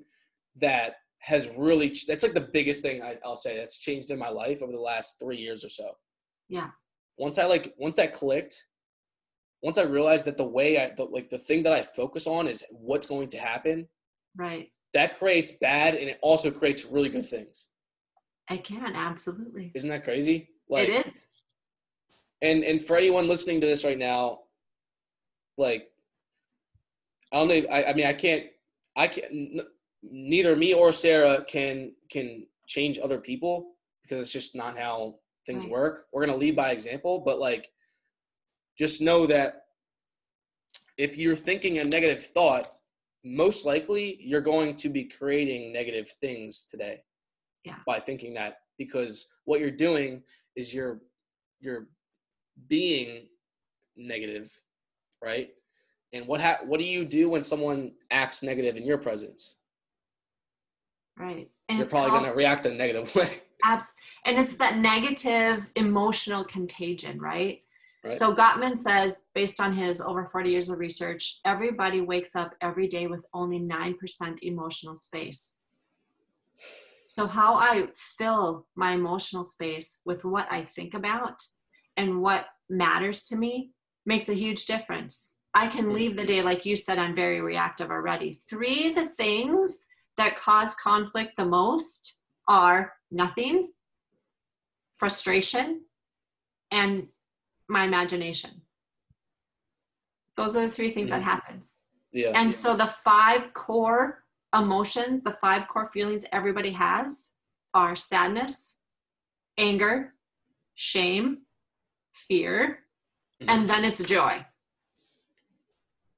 that 0.57 0.95
has 1.20 1.51
really 1.57 1.93
that's 2.07 2.24
like 2.24 2.34
the 2.34 2.49
biggest 2.53 2.82
thing 2.82 3.01
I, 3.01 3.15
will 3.26 3.36
say 3.36 3.57
that's 3.57 3.80
changed 3.80 4.11
in 4.11 4.20
my 4.20 4.30
life 4.30 4.61
over 4.61 4.72
the 4.72 4.80
last 4.80 5.20
three 5.20 5.38
years 5.38 5.65
or 5.65 5.70
so 5.70 5.91
yeah. 6.49 6.70
Once 7.18 7.38
I 7.38 7.45
like 7.45 7.74
once 7.78 7.95
that 7.95 8.13
clicked, 8.13 8.65
once 9.61 9.78
I 9.78 9.84
realized 9.84 10.26
that 10.26 10.38
the 10.38 10.47
way 10.47 10.82
I 10.82 10.91
the, 10.95 11.05
like 11.05 11.30
the 11.30 11.38
thing 11.38 11.63
that 11.63 11.74
I 11.74 11.82
focus 11.82 12.28
on 12.28 12.47
is 12.47 12.63
what's 12.72 13.07
going 13.07 13.30
to 13.30 13.38
happen. 13.38 13.88
Right. 14.36 14.72
That 14.93 15.18
creates 15.18 15.53
bad 15.59 15.95
and 15.95 16.09
it 16.09 16.20
also 16.22 16.51
creates 16.51 16.86
really 16.86 17.09
good 17.09 17.26
things. 17.26 17.70
I 18.49 18.57
can 18.57 18.95
absolutely. 18.95 19.72
Isn't 19.76 19.89
that 19.89 20.03
crazy? 20.03 20.49
Like, 20.70 20.89
it 20.89 21.07
is. 21.07 21.28
And 22.41 22.63
and 22.63 22.82
for 22.82 22.97
anyone 22.97 23.28
listening 23.28 23.61
to 23.61 23.68
this 23.68 23.84
right 23.84 23.97
now, 23.97 24.39
like 25.57 25.89
I 27.32 27.38
don't 27.38 27.47
know. 27.47 27.69
I, 27.69 27.89
I 27.91 27.93
mean, 27.93 28.07
I 28.07 28.13
can't. 28.13 28.45
I 28.95 29.07
can. 29.07 29.61
Neither 30.03 30.55
me 30.55 30.73
or 30.73 30.91
Sarah 30.93 31.43
can 31.43 31.93
can 32.11 32.45
change 32.67 32.99
other 32.99 33.19
people 33.19 33.75
because 34.01 34.19
it's 34.21 34.32
just 34.32 34.55
not 34.55 34.78
how 34.78 35.15
things 35.45 35.63
right. 35.63 35.71
work. 35.71 36.05
We're 36.11 36.25
going 36.25 36.38
to 36.38 36.45
lead 36.45 36.55
by 36.55 36.71
example, 36.71 37.19
but 37.19 37.39
like 37.39 37.69
just 38.78 39.01
know 39.01 39.25
that 39.28 39.63
if 40.97 41.17
you're 41.17 41.36
thinking 41.36 41.80
a 41.80 41.84
negative 41.84 42.23
thought, 42.23 42.73
most 43.23 43.65
likely 43.65 44.17
you're 44.19 44.41
going 44.41 44.75
to 44.75 44.89
be 44.89 45.03
creating 45.05 45.73
negative 45.73 46.09
things 46.21 46.67
today. 46.69 47.01
Yeah. 47.63 47.75
By 47.86 47.99
thinking 47.99 48.34
that 48.36 48.59
because 48.78 49.28
what 49.45 49.59
you're 49.59 49.71
doing 49.71 50.23
is 50.55 50.73
you're 50.73 51.01
you're 51.59 51.88
being 52.69 53.28
negative, 53.95 54.49
right? 55.23 55.49
And 56.13 56.25
what 56.27 56.41
ha- 56.41 56.59
what 56.65 56.79
do 56.79 56.85
you 56.85 57.05
do 57.05 57.29
when 57.29 57.43
someone 57.43 57.91
acts 58.11 58.43
negative 58.43 58.77
in 58.77 58.85
your 58.85 58.97
presence? 58.97 59.55
Right. 61.17 61.49
And 61.69 61.79
you're 61.79 61.87
probably 61.87 62.11
going 62.11 62.25
to 62.25 62.31
react 62.31 62.65
in 62.65 62.73
a 62.73 62.75
negative 62.75 63.13
way. 63.15 63.41
Abs- 63.63 63.93
and 64.25 64.37
it's 64.37 64.55
that 64.57 64.77
negative 64.77 65.67
emotional 65.75 66.43
contagion, 66.45 67.19
right? 67.19 67.61
right? 68.03 68.13
So 68.13 68.33
Gottman 68.33 68.77
says, 68.77 69.25
based 69.33 69.59
on 69.59 69.73
his 69.73 69.99
over 69.99 70.29
40 70.31 70.49
years 70.49 70.69
of 70.69 70.79
research, 70.79 71.39
everybody 71.45 72.01
wakes 72.01 72.35
up 72.35 72.55
every 72.61 72.87
day 72.87 73.07
with 73.07 73.25
only 73.33 73.59
9% 73.59 74.43
emotional 74.43 74.95
space. 74.95 75.59
So, 77.07 77.25
how 77.25 77.55
I 77.55 77.87
fill 77.95 78.67
my 78.75 78.91
emotional 78.91 79.43
space 79.43 80.01
with 80.05 80.23
what 80.23 80.47
I 80.51 80.65
think 80.75 80.93
about 80.93 81.41
and 81.95 82.21
what 82.21 82.45
matters 82.69 83.23
to 83.23 83.35
me 83.35 83.71
makes 84.05 84.29
a 84.29 84.35
huge 84.35 84.65
difference. 84.65 85.31
I 85.57 85.65
can 85.65 85.91
leave 85.91 86.15
the 86.15 86.23
day, 86.23 86.43
like 86.43 86.67
you 86.67 86.75
said, 86.75 86.99
I'm 86.99 87.15
very 87.15 87.41
reactive 87.41 87.89
already. 87.89 88.39
Three 88.47 88.93
the 88.93 89.07
things 89.07 89.87
that 90.15 90.35
cause 90.35 90.75
conflict 90.75 91.31
the 91.35 91.45
most 91.45 92.21
are 92.47 92.93
nothing, 93.09 93.71
frustration, 94.97 95.81
and 96.69 97.07
my 97.67 97.85
imagination. 97.85 98.61
Those 100.35 100.55
are 100.55 100.67
the 100.67 100.71
three 100.71 100.91
things 100.91 101.09
that 101.09 101.21
mm. 101.21 101.31
happens. 101.33 101.79
Yeah. 102.11 102.33
And 102.35 102.53
so 102.53 102.75
the 102.75 102.93
five 103.03 103.51
core 103.53 104.25
emotions, 104.55 105.23
the 105.23 105.39
five 105.41 105.67
core 105.67 105.89
feelings 105.91 106.23
everybody 106.31 106.69
has 106.69 107.31
are 107.73 107.95
sadness, 107.95 108.77
anger, 109.57 110.13
shame, 110.75 111.39
fear, 112.13 112.83
mm-hmm. 113.41 113.49
and 113.49 113.67
then 113.67 113.83
it's 113.83 114.03
joy. 114.03 114.45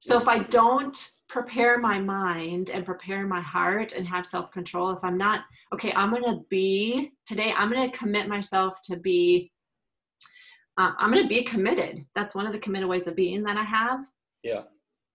So 0.00 0.18
if 0.18 0.28
I 0.28 0.38
don't 0.38 0.96
prepare 1.28 1.78
my 1.78 2.00
mind 2.00 2.70
and 2.70 2.84
prepare 2.84 3.26
my 3.26 3.40
heart 3.40 3.92
and 3.92 4.08
have 4.08 4.26
self 4.26 4.50
control, 4.50 4.90
if 4.90 4.98
I'm 5.04 5.18
not, 5.18 5.44
okay, 5.74 5.92
I'm 5.92 6.10
going 6.10 6.24
to 6.24 6.40
be, 6.48 7.12
today, 7.26 7.52
I'm 7.56 7.70
going 7.70 7.90
to 7.90 7.96
commit 7.96 8.26
myself 8.26 8.80
to 8.84 8.96
be, 8.96 9.52
uh, 10.78 10.92
I'm 10.98 11.12
going 11.12 11.22
to 11.22 11.28
be 11.28 11.42
committed. 11.42 12.04
That's 12.14 12.34
one 12.34 12.46
of 12.46 12.52
the 12.52 12.58
committed 12.58 12.88
ways 12.88 13.06
of 13.06 13.14
being 13.14 13.42
that 13.44 13.58
I 13.58 13.62
have. 13.62 14.06
Yeah. 14.42 14.62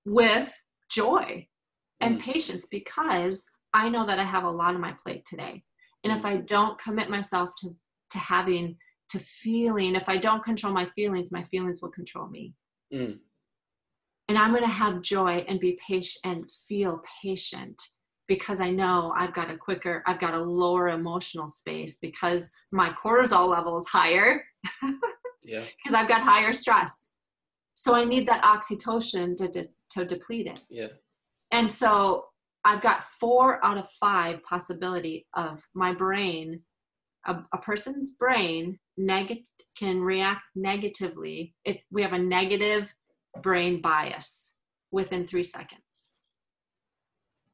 With 0.06 0.54
joy 0.90 1.48
and 2.00 2.20
mm. 2.20 2.22
patience 2.22 2.68
because 2.68 3.50
I 3.74 3.90
know 3.90 4.06
that 4.06 4.20
I 4.20 4.24
have 4.24 4.44
a 4.44 4.50
lot 4.50 4.76
on 4.76 4.82
my 4.82 4.94
plate 5.04 5.26
today. 5.26 5.64
And 6.04 6.14
mm. 6.14 6.18
if 6.18 6.26
I 6.26 6.38
don't 6.38 6.78
commit 6.78 7.10
myself 7.10 7.50
to, 7.62 7.76
to 8.12 8.18
having, 8.20 8.78
to 9.10 9.20
feeling, 9.20 9.96
if 9.96 10.08
I 10.08 10.18
don't 10.18 10.44
control 10.44 10.74
my 10.74 10.86
feelings, 10.86 11.32
my 11.32 11.44
feelings 11.46 11.82
will 11.82 11.90
control 11.90 12.28
me. 12.28 12.54
Mm. 12.94 13.18
And 14.28 14.38
I'm 14.38 14.52
going 14.52 14.64
to 14.64 14.68
have 14.68 15.02
joy 15.02 15.46
and 15.48 15.60
be 15.60 15.80
patient 15.88 16.20
and 16.24 16.50
feel 16.68 17.02
patient 17.22 17.82
because 18.28 18.60
I 18.60 18.72
know 18.72 19.14
I've 19.16 19.34
got 19.34 19.52
a 19.52 19.58
quicker, 19.58 20.04
I've 20.08 20.20
got 20.20 20.34
a 20.34 20.40
lower 20.40 20.90
emotional 20.90 21.48
space 21.48 21.98
because 22.02 22.52
my 22.72 22.92
cortisol 22.92 23.48
level 23.50 23.78
is 23.78 23.86
higher. 23.86 24.44
yeah. 25.44 25.62
Because 25.78 25.94
I've 25.94 26.08
got 26.08 26.22
higher 26.22 26.54
stress. 26.54 27.12
So 27.76 27.94
I 27.94 28.04
need 28.04 28.28
that 28.28 28.44
oxytocin 28.44 29.38
to, 29.38 29.48
de- 29.48 29.70
to 29.92 30.06
deplete 30.06 30.48
it. 30.48 30.62
Yeah. 30.70 30.88
And 31.52 31.72
so 31.72 32.26
I've 32.64 32.82
got 32.82 33.08
four 33.20 33.64
out 33.64 33.78
of 33.78 33.86
five 34.00 34.42
possibility 34.44 35.28
of 35.36 35.62
my 35.76 35.94
brain, 35.94 36.62
a, 37.28 37.36
a 37.54 37.58
person's 37.60 38.16
brain 38.16 38.80
neg- 38.98 39.46
can 39.78 40.02
react 40.02 40.42
negatively 40.56 41.54
if 41.64 41.80
we 41.92 42.02
have 42.02 42.14
a 42.14 42.20
negative 42.20 42.92
brain 43.42 43.82
bias 43.82 44.56
within 44.92 45.28
three 45.28 45.44
seconds. 45.44 46.10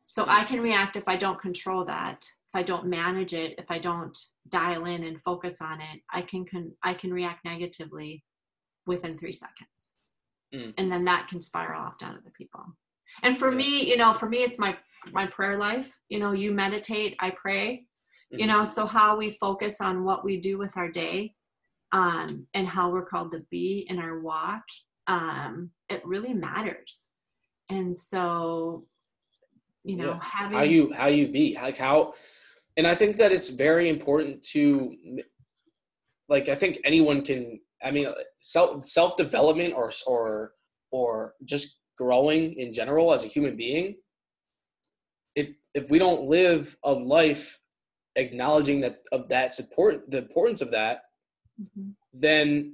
So 0.06 0.26
I 0.28 0.44
can 0.44 0.60
react 0.60 0.98
if 0.98 1.08
I 1.08 1.16
don't 1.16 1.40
control 1.40 1.86
that, 1.86 2.24
if 2.24 2.60
I 2.60 2.64
don't 2.64 2.88
manage 2.88 3.34
it, 3.34 3.56
if 3.58 3.72
I 3.72 3.80
don't 3.80 4.18
dial 4.50 4.86
in 4.86 5.04
and 5.04 5.22
focus 5.24 5.62
on 5.62 5.80
it, 5.80 6.02
I 6.12 6.22
can, 6.22 6.46
can 6.46 6.74
I 6.84 6.94
can 6.94 7.14
react 7.14 7.46
negatively 7.46 8.24
within 8.86 9.18
three 9.18 9.32
seconds. 9.32 9.94
Mm. 10.54 10.74
And 10.78 10.92
then 10.92 11.06
that 11.06 11.30
can 11.30 11.42
spiral 11.42 11.82
off 11.82 11.98
down 11.98 12.16
to 12.16 12.22
the 12.24 12.32
people. 12.32 12.64
And 13.24 13.38
for 13.38 13.52
yeah. 13.52 13.58
me, 13.58 13.90
you 13.90 13.98
know, 13.98 14.14
for 14.14 14.28
me 14.28 14.40
it's 14.40 14.60
my 14.60 14.78
my 15.12 15.26
prayer 15.28 15.58
life. 15.58 16.00
You 16.10 16.20
know, 16.20 16.34
you 16.34 16.52
meditate, 16.52 17.16
I 17.20 17.32
pray. 17.32 17.86
Mm-hmm. 18.34 18.40
You 18.40 18.48
know, 18.48 18.64
so 18.64 18.86
how 18.86 19.16
we 19.16 19.32
focus 19.32 19.82
on 19.82 20.04
what 20.04 20.24
we 20.24 20.38
do 20.38 20.58
with 20.58 20.76
our 20.78 20.90
day 20.90 21.34
um, 21.92 22.48
and 22.54 22.68
how 22.68 22.90
we're 22.90 23.06
called 23.06 23.32
to 23.32 23.46
be 23.50 23.86
in 23.90 24.00
our 24.00 24.20
walk, 24.20 24.64
um, 25.12 25.72
it 25.89 26.05
really 26.05 26.34
matters. 26.34 27.09
And 27.70 27.95
so 27.95 28.86
you 29.84 29.95
know 29.95 30.12
yeah. 30.12 30.20
having 30.22 30.57
how 30.57 30.64
you 30.64 30.93
how 30.93 31.07
you 31.07 31.28
be 31.28 31.57
like 31.62 31.78
how 31.78 32.14
and 32.78 32.86
i 32.86 32.93
think 32.93 33.18
that 33.18 33.32
it's 33.32 33.49
very 33.49 33.89
important 33.89 34.41
to 34.43 34.95
like 36.30 36.49
i 36.49 36.55
think 36.55 36.80
anyone 36.84 37.22
can 37.22 37.59
i 37.84 37.91
mean 37.91 38.07
self 38.39 38.86
self 38.86 39.18
development 39.18 39.74
or 39.74 39.91
or 40.05 40.53
or 40.91 41.34
just 41.45 41.80
growing 41.97 42.53
in 42.53 42.72
general 42.74 43.14
as 43.14 43.24
a 43.24 43.28
human 43.28 43.55
being 43.55 43.95
if 45.36 45.53
if 45.74 45.89
we 45.89 45.97
don't 45.97 46.24
live 46.24 46.76
a 46.84 46.91
life 46.91 47.59
acknowledging 48.18 48.82
that 48.82 48.99
of 49.12 49.28
that 49.30 49.55
support 49.55 50.09
the 50.12 50.18
importance 50.18 50.62
of 50.62 50.70
that 50.70 51.03
mm-hmm. 51.59 51.89
then 52.14 52.74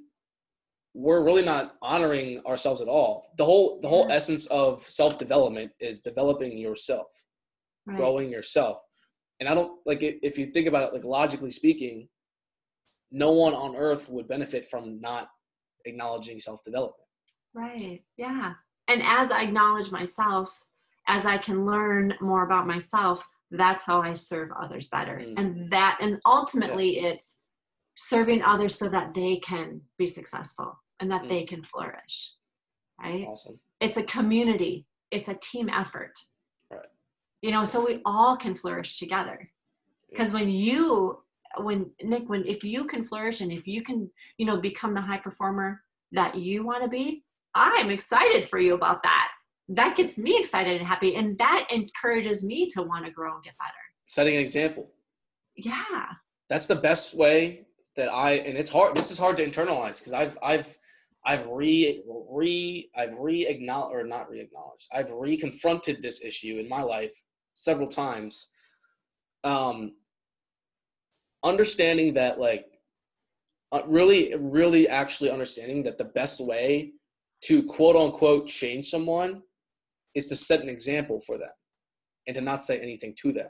we're 0.98 1.24
really 1.24 1.46
not 1.46 1.76
honoring 1.84 2.42
ourselves 2.48 2.82
at 2.82 2.88
all. 2.88 3.32
The 3.38 3.46
whole 3.46 3.80
the 3.82 3.88
whole 3.88 4.08
essence 4.10 4.48
of 4.48 4.80
self 4.80 5.20
development 5.20 5.72
is 5.80 6.00
developing 6.00 6.58
yourself, 6.58 7.24
right. 7.86 7.98
growing 7.98 8.32
yourself. 8.32 8.84
And 9.40 9.48
I 9.48 9.54
don't 9.54 9.80
like 9.86 10.02
it, 10.02 10.18
if 10.24 10.40
you 10.40 10.48
think 10.48 10.68
about 10.68 10.88
it, 10.88 10.94
like 10.94 11.04
logically 11.04 11.52
speaking, 11.52 12.10
no 13.12 13.32
one 13.32 13.54
on 13.54 13.76
earth 13.76 14.10
would 14.10 14.28
benefit 14.28 14.66
from 14.66 15.00
not 15.00 15.30
acknowledging 15.86 16.40
self 16.40 16.64
development. 16.64 17.08
Right. 17.54 18.02
Yeah. 18.18 18.54
And 18.88 19.04
as 19.04 19.30
I 19.30 19.44
acknowledge 19.44 19.92
myself, 19.92 20.66
as 21.08 21.28
I 21.28 21.38
can 21.38 21.64
learn 21.64 22.16
more 22.22 22.44
about 22.44 22.66
myself, 22.66 23.24
that's 23.52 23.84
how 23.84 24.02
I 24.02 24.14
serve 24.14 24.50
others 24.60 24.88
better. 24.88 25.20
Mm. 25.20 25.34
And 25.38 25.72
that, 25.72 26.00
and 26.02 26.20
ultimately, 26.26 27.00
yeah. 27.00 27.10
it's 27.10 27.42
serving 27.98 28.42
others 28.42 28.76
so 28.76 28.90
that 28.90 29.14
they 29.14 29.38
can 29.38 29.82
be 30.00 30.08
successful 30.08 30.76
and 31.00 31.12
that 31.12 31.24
mm. 31.24 31.30
they 31.30 31.44
can 31.44 31.64
flourish 31.64 32.38
right? 33.02 33.26
Awesome. 33.28 33.60
It's 33.80 33.98
a 33.98 34.04
community. 34.04 34.86
It's 35.12 35.30
a 35.30 35.36
team 35.36 35.70
effort. 35.70 36.14
Right. 36.72 36.82
You 37.42 37.52
know 37.52 37.66
so 37.66 37.86
we 37.86 38.02
all 38.06 38.36
can 38.36 38.56
flourish 38.56 39.00
together. 39.00 39.50
Because 40.10 40.34
when 40.34 40.50
you 40.50 41.20
when 41.58 41.90
nick 42.04 42.30
when 42.30 42.46
if 42.46 42.64
you 42.64 42.86
can 42.86 43.04
flourish 43.04 43.42
and 43.42 43.52
if 43.52 43.68
you 43.68 43.82
can 43.82 44.10
you 44.38 44.46
know 44.46 44.58
become 44.58 44.94
the 44.94 45.02
high 45.02 45.18
performer 45.18 45.82
that 46.12 46.36
you 46.36 46.64
want 46.64 46.84
to 46.84 46.90
be 46.90 47.24
i'm 47.56 47.90
excited 47.90 48.48
for 48.48 48.60
you 48.60 48.74
about 48.74 49.04
that. 49.04 49.30
That 49.70 49.98
gets 49.98 50.18
me 50.18 50.38
excited 50.40 50.78
and 50.78 50.88
happy 50.88 51.16
and 51.16 51.38
that 51.40 51.68
encourages 51.70 52.44
me 52.44 52.68
to 52.70 52.84
want 52.84 53.06
to 53.06 53.12
grow 53.12 53.36
and 53.36 53.44
get 53.44 53.54
better. 53.58 53.74
Setting 54.06 54.36
an 54.36 54.42
example. 54.42 54.90
Yeah. 55.58 56.06
That's 56.48 56.68
the 56.68 56.76
best 56.76 57.18
way 57.18 57.66
that 57.98 58.10
i 58.10 58.34
and 58.34 58.58
it's 58.58 58.72
hard 58.72 58.96
this 58.96 59.12
is 59.12 59.20
hard 59.20 59.36
to 59.36 59.46
internalize 59.46 60.00
because 60.00 60.14
i've 60.14 60.38
i've 60.44 60.78
I've 61.28 61.46
re 61.48 62.02
re 62.08 62.90
I've 62.96 63.20
re 63.20 63.46
acknowledged 63.46 63.94
or 63.94 64.06
not 64.06 64.30
re 64.30 64.40
acknowledged. 64.40 64.88
I've 64.94 65.12
re 65.12 65.36
confronted 65.36 66.02
this 66.02 66.24
issue 66.24 66.58
in 66.58 66.70
my 66.70 66.82
life 66.82 67.12
several 67.54 67.90
times. 67.90 68.50
Um, 69.44 69.96
understanding 71.44 72.14
that 72.14 72.40
like 72.40 72.66
uh, 73.74 73.82
really 73.88 74.34
really 74.40 74.88
actually 74.88 75.30
understanding 75.30 75.84
that 75.84 75.98
the 75.98 76.06
best 76.06 76.40
way 76.40 76.94
to 77.42 77.62
quote 77.64 77.98
unquote 77.98 78.48
change 78.48 78.86
someone 78.86 79.42
is 80.16 80.30
to 80.30 80.36
set 80.38 80.62
an 80.62 80.70
example 80.70 81.20
for 81.20 81.38
them 81.38 81.52
and 82.26 82.36
to 82.36 82.42
not 82.42 82.64
say 82.64 82.80
anything 82.80 83.14
to 83.22 83.34
them. 83.34 83.50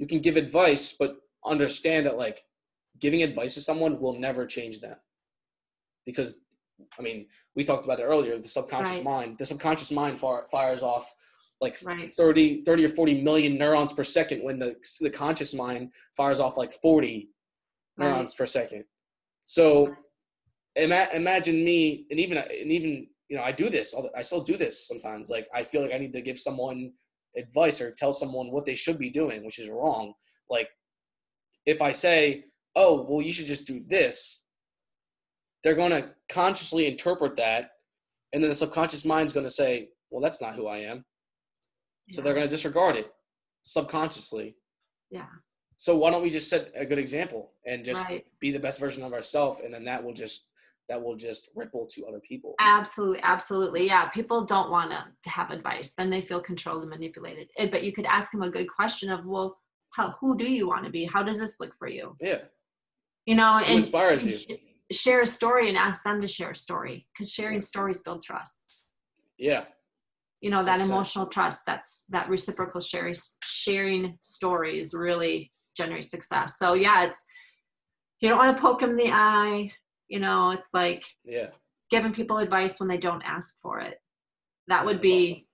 You 0.00 0.08
can 0.08 0.18
give 0.18 0.36
advice, 0.36 0.96
but 0.98 1.18
understand 1.46 2.06
that 2.06 2.18
like 2.18 2.42
giving 3.00 3.22
advice 3.22 3.54
to 3.54 3.60
someone 3.60 4.00
will 4.00 4.18
never 4.18 4.44
change 4.46 4.80
them 4.80 4.96
because 6.08 6.40
I 6.98 7.02
mean, 7.02 7.26
we 7.54 7.64
talked 7.64 7.84
about 7.84 8.00
it 8.00 8.04
earlier. 8.04 8.38
The 8.38 8.48
subconscious 8.48 8.96
right. 8.96 9.04
mind, 9.04 9.38
the 9.38 9.44
subconscious 9.44 9.92
mind 9.92 10.18
far, 10.18 10.46
fires 10.50 10.82
off 10.82 11.12
like 11.60 11.76
right. 11.84 12.10
30, 12.10 12.62
30 12.62 12.84
or 12.86 12.88
40 12.88 13.22
million 13.22 13.58
neurons 13.58 13.92
per 13.92 14.04
second 14.04 14.42
when 14.42 14.58
the, 14.58 14.76
the 15.00 15.10
conscious 15.10 15.52
mind 15.52 15.90
fires 16.16 16.40
off 16.40 16.56
like 16.56 16.72
40 16.72 17.28
right. 17.98 18.06
neurons 18.06 18.34
per 18.34 18.46
second. 18.46 18.84
So 19.44 19.94
ima- 20.76 21.08
imagine 21.14 21.56
me, 21.56 22.06
and 22.10 22.18
even, 22.18 22.38
and 22.38 22.70
even, 22.70 23.08
you 23.28 23.36
know, 23.36 23.42
I 23.42 23.52
do 23.52 23.68
this, 23.68 23.94
I 24.16 24.22
still 24.22 24.40
do 24.40 24.56
this 24.56 24.88
sometimes. 24.88 25.28
Like 25.28 25.46
I 25.54 25.62
feel 25.62 25.82
like 25.82 25.92
I 25.92 25.98
need 25.98 26.14
to 26.14 26.22
give 26.22 26.38
someone 26.38 26.92
advice 27.36 27.82
or 27.82 27.90
tell 27.90 28.12
someone 28.12 28.50
what 28.50 28.64
they 28.64 28.76
should 28.76 28.98
be 28.98 29.10
doing, 29.10 29.44
which 29.44 29.58
is 29.58 29.68
wrong. 29.68 30.14
Like 30.48 30.68
if 31.66 31.82
I 31.82 31.92
say, 31.92 32.44
oh, 32.76 33.04
well, 33.08 33.20
you 33.20 33.32
should 33.32 33.46
just 33.46 33.66
do 33.66 33.80
this 33.80 34.42
they're 35.64 35.74
going 35.74 35.90
to 35.90 36.10
consciously 36.30 36.86
interpret 36.86 37.36
that 37.36 37.70
and 38.32 38.42
then 38.42 38.50
the 38.50 38.56
subconscious 38.56 39.04
mind 39.04 39.26
is 39.26 39.32
going 39.32 39.46
to 39.46 39.50
say 39.50 39.88
well 40.10 40.20
that's 40.20 40.40
not 40.40 40.54
who 40.54 40.66
i 40.66 40.78
am. 40.78 41.04
Yeah. 42.06 42.16
so 42.16 42.22
they're 42.22 42.34
going 42.34 42.46
to 42.46 42.50
disregard 42.50 42.96
it 42.96 43.10
subconsciously. 43.68 44.56
Yeah. 45.10 45.26
So 45.76 45.96
why 45.96 46.10
don't 46.10 46.22
we 46.22 46.30
just 46.30 46.48
set 46.48 46.72
a 46.74 46.84
good 46.84 46.98
example 46.98 47.52
and 47.66 47.84
just 47.84 48.08
right. 48.08 48.24
be 48.40 48.50
the 48.50 48.58
best 48.58 48.80
version 48.80 49.04
of 49.04 49.12
ourselves 49.12 49.60
and 49.60 49.72
then 49.72 49.84
that 49.84 50.02
will 50.02 50.14
just 50.14 50.50
that 50.88 51.00
will 51.00 51.16
just 51.16 51.50
ripple 51.54 51.86
to 51.86 52.06
other 52.06 52.20
people. 52.20 52.54
Absolutely 52.60 53.20
absolutely 53.22 53.86
yeah. 53.86 54.08
People 54.08 54.44
don't 54.44 54.70
want 54.70 54.90
to 54.90 55.30
have 55.30 55.50
advice 55.50 55.92
then 55.96 56.10
they 56.10 56.22
feel 56.22 56.40
controlled 56.40 56.82
and 56.82 56.90
manipulated. 56.90 57.48
But 57.70 57.84
you 57.84 57.92
could 57.92 58.06
ask 58.06 58.32
them 58.32 58.42
a 58.42 58.50
good 58.50 58.68
question 58.68 59.10
of 59.10 59.24
well 59.24 59.58
how 59.90 60.14
who 60.20 60.36
do 60.36 60.50
you 60.50 60.66
want 60.66 60.84
to 60.84 60.90
be? 60.90 61.04
How 61.04 61.22
does 61.22 61.38
this 61.38 61.60
look 61.60 61.74
for 61.78 61.88
you? 61.88 62.16
Yeah. 62.20 62.38
You 63.26 63.36
know 63.36 63.58
who 63.58 63.64
and 63.64 63.78
inspires 63.78 64.26
you 64.26 64.56
share 64.92 65.20
a 65.20 65.26
story 65.26 65.68
and 65.68 65.76
ask 65.76 66.02
them 66.02 66.20
to 66.20 66.28
share 66.28 66.50
a 66.50 66.56
story 66.56 67.06
because 67.12 67.32
sharing 67.32 67.60
stories 67.60 68.02
build 68.02 68.22
trust. 68.22 68.84
Yeah. 69.38 69.64
You 70.40 70.50
know 70.50 70.64
that 70.64 70.80
emotional 70.80 71.26
trust 71.26 71.64
that's 71.66 72.04
that 72.10 72.28
reciprocal 72.28 72.80
sharing 72.80 73.14
sharing 73.42 74.16
stories 74.22 74.94
really 74.94 75.52
generates 75.76 76.10
success. 76.10 76.58
So 76.58 76.74
yeah 76.74 77.04
it's 77.04 77.24
you 78.20 78.28
don't 78.28 78.38
want 78.38 78.56
to 78.56 78.60
poke 78.60 78.80
them 78.80 78.90
in 78.90 78.96
the 78.96 79.12
eye 79.12 79.72
you 80.08 80.18
know 80.18 80.52
it's 80.52 80.70
like 80.72 81.04
yeah. 81.24 81.48
giving 81.90 82.12
people 82.12 82.38
advice 82.38 82.80
when 82.80 82.88
they 82.88 82.98
don't 82.98 83.22
ask 83.22 83.56
for 83.60 83.80
it. 83.80 84.00
That 84.68 84.84
would 84.84 85.00
be 85.00 85.30
awesome. 85.30 85.44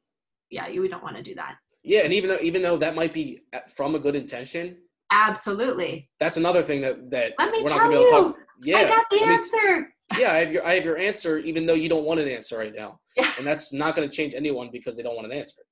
yeah 0.51 0.69
you 0.69 0.87
don't 0.89 1.03
want 1.03 1.17
to 1.17 1.23
do 1.23 1.35
that. 1.35 1.57
Yeah 1.83 2.01
and 2.01 2.13
even 2.13 2.31
though 2.31 2.41
even 2.43 2.63
though 2.63 2.77
that 2.77 2.95
might 2.95 3.15
be 3.15 3.41
uh, 3.55 3.61
from 3.69 3.95
a 3.95 3.99
good 3.99 4.15
intention 4.17 4.77
absolutely. 5.11 6.11
That's 6.21 6.37
another 6.37 6.61
thing 6.63 6.83
that 6.83 7.11
that 7.11 7.33
Let 7.39 7.51
me 7.53 7.63
we're 7.63 7.71
not 7.71 7.79
gonna 7.79 7.91
be 7.91 7.97
able 7.97 8.05
to 8.05 8.11
talk 8.11 8.37
yeah, 8.63 8.79
I 8.79 8.89
got 8.89 9.05
the 9.11 9.23
answer. 9.23 9.95
yeah, 10.19 10.33
I 10.33 10.37
have 10.37 10.53
your 10.53 10.67
I 10.67 10.75
have 10.75 10.85
your 10.85 10.99
answer, 10.99 11.39
even 11.39 11.67
though 11.67 11.75
you 11.75 11.89
don't 11.89 12.05
want 12.05 12.21
an 12.21 12.29
answer 12.29 12.59
right 12.59 12.75
now, 12.75 13.01
and 13.39 13.47
that's 13.47 13.73
not 13.73 13.95
going 13.95 14.09
to 14.09 14.15
change 14.15 14.35
anyone 14.35 14.71
because 14.73 14.97
they 14.97 15.03
don't 15.03 15.17
want 15.17 15.31
an 15.31 15.39
answer. 15.39 15.63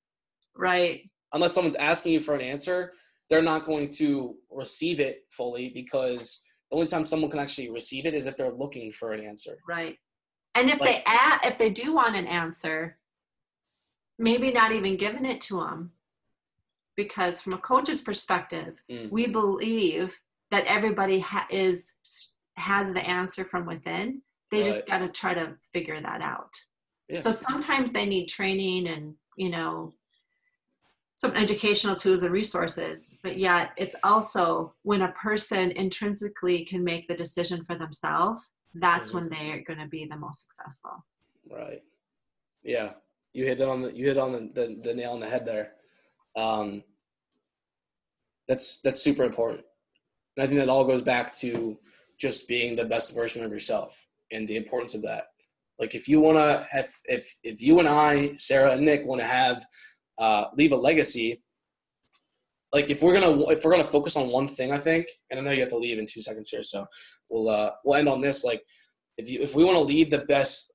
Right. 0.55 1.09
Unless 1.33 1.53
someone's 1.53 1.75
asking 1.75 2.13
you 2.13 2.19
for 2.19 2.35
an 2.35 2.41
answer, 2.41 2.93
they're 3.29 3.41
not 3.41 3.65
going 3.65 3.91
to 3.93 4.35
receive 4.51 4.99
it 4.99 5.21
fully 5.31 5.71
because 5.73 6.41
the 6.69 6.77
only 6.77 6.87
time 6.87 7.05
someone 7.05 7.31
can 7.31 7.39
actually 7.39 7.71
receive 7.71 8.05
it 8.05 8.13
is 8.13 8.25
if 8.25 8.35
they're 8.35 8.51
looking 8.51 8.91
for 8.91 9.13
an 9.13 9.23
answer. 9.23 9.57
Right. 9.67 9.97
And 10.55 10.69
if 10.69 10.79
like, 10.79 10.89
they 10.89 11.03
add, 11.05 11.39
if 11.43 11.57
they 11.57 11.69
do 11.69 11.93
want 11.93 12.15
an 12.15 12.27
answer, 12.27 12.97
maybe 14.19 14.51
not 14.51 14.71
even 14.71 14.97
giving 14.97 15.25
it 15.25 15.41
to 15.41 15.57
them, 15.57 15.91
because 16.95 17.41
from 17.41 17.53
a 17.53 17.57
coach's 17.57 18.01
perspective, 18.01 18.75
mm. 18.91 19.09
we 19.09 19.27
believe 19.27 20.19
that 20.51 20.65
everybody 20.65 21.19
ha- 21.19 21.47
is 21.49 21.93
has 22.55 22.93
the 22.93 23.01
answer 23.01 23.45
from 23.45 23.65
within. 23.65 24.21
They 24.51 24.61
right. 24.61 24.67
just 24.67 24.87
got 24.87 24.99
to 24.99 25.09
try 25.09 25.33
to 25.33 25.55
figure 25.73 25.99
that 26.01 26.21
out. 26.21 26.51
Yeah. 27.09 27.19
So 27.19 27.31
sometimes 27.31 27.91
they 27.91 28.05
need 28.05 28.27
training 28.27 28.87
and, 28.87 29.15
you 29.37 29.49
know, 29.49 29.93
some 31.15 31.35
educational 31.35 31.95
tools 31.95 32.23
and 32.23 32.31
resources, 32.31 33.15
but 33.23 33.37
yet 33.37 33.71
it's 33.77 33.95
also 34.03 34.73
when 34.83 35.03
a 35.03 35.11
person 35.13 35.71
intrinsically 35.71 36.65
can 36.65 36.83
make 36.83 37.07
the 37.07 37.15
decision 37.15 37.63
for 37.65 37.77
themselves, 37.77 38.49
that's 38.75 39.11
mm-hmm. 39.11 39.19
when 39.19 39.29
they're 39.29 39.63
going 39.63 39.79
to 39.79 39.87
be 39.87 40.05
the 40.05 40.17
most 40.17 40.45
successful. 40.47 41.05
Right. 41.49 41.79
Yeah. 42.63 42.93
You 43.33 43.45
hit 43.45 43.61
on 43.61 43.83
the, 43.83 43.95
you 43.95 44.05
hit 44.05 44.17
on 44.17 44.31
the, 44.31 44.51
the, 44.53 44.79
the 44.81 44.93
nail 44.93 45.13
on 45.13 45.19
the 45.19 45.29
head 45.29 45.45
there. 45.45 45.73
Um, 46.35 46.83
that's, 48.47 48.81
that's 48.81 49.01
super 49.01 49.23
important. 49.23 49.63
And 50.35 50.43
I 50.43 50.47
think 50.47 50.59
that 50.59 50.69
all 50.69 50.85
goes 50.85 51.03
back 51.03 51.33
to 51.37 51.77
just 52.23 52.47
being 52.47 52.73
the 52.73 52.85
best 52.85 53.13
version 53.13 53.43
of 53.43 53.51
yourself 53.51 53.91
and 54.31 54.47
the 54.47 54.55
importance 54.55 54.95
of 54.95 55.01
that. 55.01 55.25
Like 55.77 55.93
if 55.93 56.07
you 56.07 56.21
want 56.21 56.37
to 56.37 56.65
have, 56.71 56.87
if, 57.05 57.23
if 57.43 57.61
you 57.61 57.79
and 57.79 57.89
I, 57.89 58.35
Sarah 58.37 58.71
and 58.71 58.85
Nick 58.85 59.05
want 59.05 59.19
to 59.19 59.27
have 59.27 59.65
uh, 60.17 60.45
leave 60.55 60.71
a 60.71 60.77
legacy, 60.89 61.43
like 62.71 62.89
if 62.89 63.03
we're 63.03 63.13
gonna 63.13 63.33
if 63.49 63.63
we're 63.63 63.71
gonna 63.71 63.83
focus 63.97 64.15
on 64.15 64.31
one 64.31 64.47
thing, 64.47 64.71
I 64.71 64.79
think, 64.79 65.05
and 65.29 65.39
I 65.39 65.43
know 65.43 65.51
you 65.51 65.59
have 65.59 65.75
to 65.75 65.77
leave 65.77 65.99
in 65.99 66.07
two 66.07 66.21
seconds 66.21 66.49
here, 66.49 66.63
so 66.63 66.85
we'll 67.29 67.49
uh, 67.49 67.71
we'll 67.83 67.99
end 67.99 68.09
on 68.09 68.21
this. 68.21 68.43
Like 68.43 68.63
if 69.17 69.29
you 69.29 69.41
if 69.41 69.53
we 69.55 69.63
want 69.63 69.77
to 69.77 69.83
leave 69.83 70.09
the 70.09 70.25
best, 70.35 70.73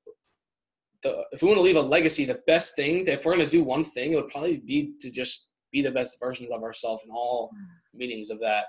the 1.03 1.25
if 1.33 1.43
we 1.43 1.49
want 1.49 1.59
to 1.59 1.63
leave 1.63 1.77
a 1.77 1.81
legacy, 1.81 2.25
the 2.25 2.43
best 2.47 2.77
thing 2.77 3.05
if 3.07 3.25
we're 3.25 3.37
gonna 3.37 3.49
do 3.49 3.65
one 3.65 3.83
thing, 3.83 4.13
it 4.13 4.17
would 4.17 4.29
probably 4.29 4.59
be 4.59 4.93
to 5.01 5.11
just 5.11 5.51
be 5.73 5.83
the 5.83 5.91
best 5.91 6.21
versions 6.21 6.53
of 6.53 6.63
ourselves 6.63 7.03
in 7.05 7.11
all 7.11 7.51
meanings 7.95 8.31
of 8.31 8.39
that. 8.41 8.67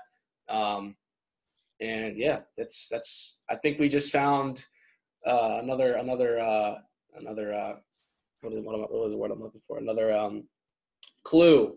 Um, 0.48 0.96
and 1.80 2.16
yeah, 2.16 2.40
that's 2.56 2.88
that's. 2.90 3.42
I 3.50 3.56
think 3.56 3.78
we 3.78 3.88
just 3.88 4.12
found 4.12 4.64
uh, 5.26 5.60
another 5.62 5.94
another 5.94 6.38
uh, 6.38 6.74
another 7.16 7.54
uh, 7.54 7.74
what, 8.42 8.52
is, 8.52 8.60
what, 8.60 8.78
what 8.78 8.92
was 8.92 9.12
the 9.12 9.18
word 9.18 9.30
I'm 9.30 9.40
looking 9.40 9.60
for? 9.66 9.78
Another 9.78 10.14
um, 10.14 10.44
clue 11.24 11.76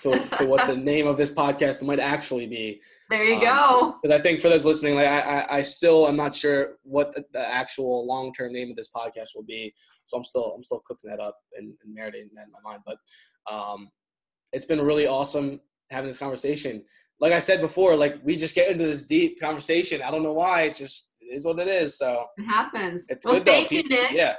to, 0.00 0.18
to 0.36 0.46
what 0.46 0.66
the 0.66 0.76
name 0.92 1.06
of 1.06 1.16
this 1.16 1.32
podcast 1.32 1.84
might 1.86 2.00
actually 2.00 2.46
be. 2.46 2.80
There 3.08 3.24
you 3.24 3.36
um, 3.36 3.40
go. 3.40 3.94
Because 4.02 4.18
I 4.18 4.22
think 4.22 4.40
for 4.40 4.48
those 4.48 4.64
listening, 4.64 4.94
like 4.94 5.08
I, 5.08 5.20
I, 5.20 5.56
I 5.56 5.62
still 5.62 6.08
am 6.08 6.16
not 6.16 6.34
sure 6.34 6.78
what 6.82 7.14
the, 7.14 7.24
the 7.32 7.54
actual 7.54 8.06
long 8.06 8.32
term 8.32 8.52
name 8.52 8.70
of 8.70 8.76
this 8.76 8.90
podcast 8.94 9.30
will 9.34 9.44
be. 9.46 9.72
So 10.06 10.16
I'm 10.16 10.24
still 10.24 10.52
I'm 10.56 10.62
still 10.62 10.82
cooking 10.86 11.10
that 11.10 11.20
up 11.20 11.36
and, 11.54 11.72
and 11.84 11.96
marinating 11.96 12.34
that 12.34 12.46
in 12.46 12.52
my 12.52 12.70
mind. 12.70 12.82
But 12.86 12.98
um, 13.52 13.88
it's 14.52 14.66
been 14.66 14.80
really 14.80 15.06
awesome 15.06 15.60
having 15.90 16.08
this 16.08 16.18
conversation. 16.18 16.82
Like 17.20 17.32
I 17.32 17.38
said 17.38 17.60
before, 17.60 17.96
like 17.96 18.18
we 18.24 18.36
just 18.36 18.54
get 18.54 18.70
into 18.70 18.86
this 18.86 19.04
deep 19.04 19.38
conversation. 19.40 20.02
I 20.02 20.10
don't 20.10 20.22
know 20.22 20.32
why. 20.32 20.62
It 20.62 20.76
just 20.76 21.12
is 21.30 21.44
what 21.44 21.58
it 21.58 21.68
is. 21.68 21.96
So 21.96 22.26
it 22.36 22.44
happens. 22.44 23.06
It's 23.08 23.24
well, 23.24 23.34
good 23.34 23.46
though. 23.46 23.64
People, 23.66 23.96
yeah, 24.10 24.36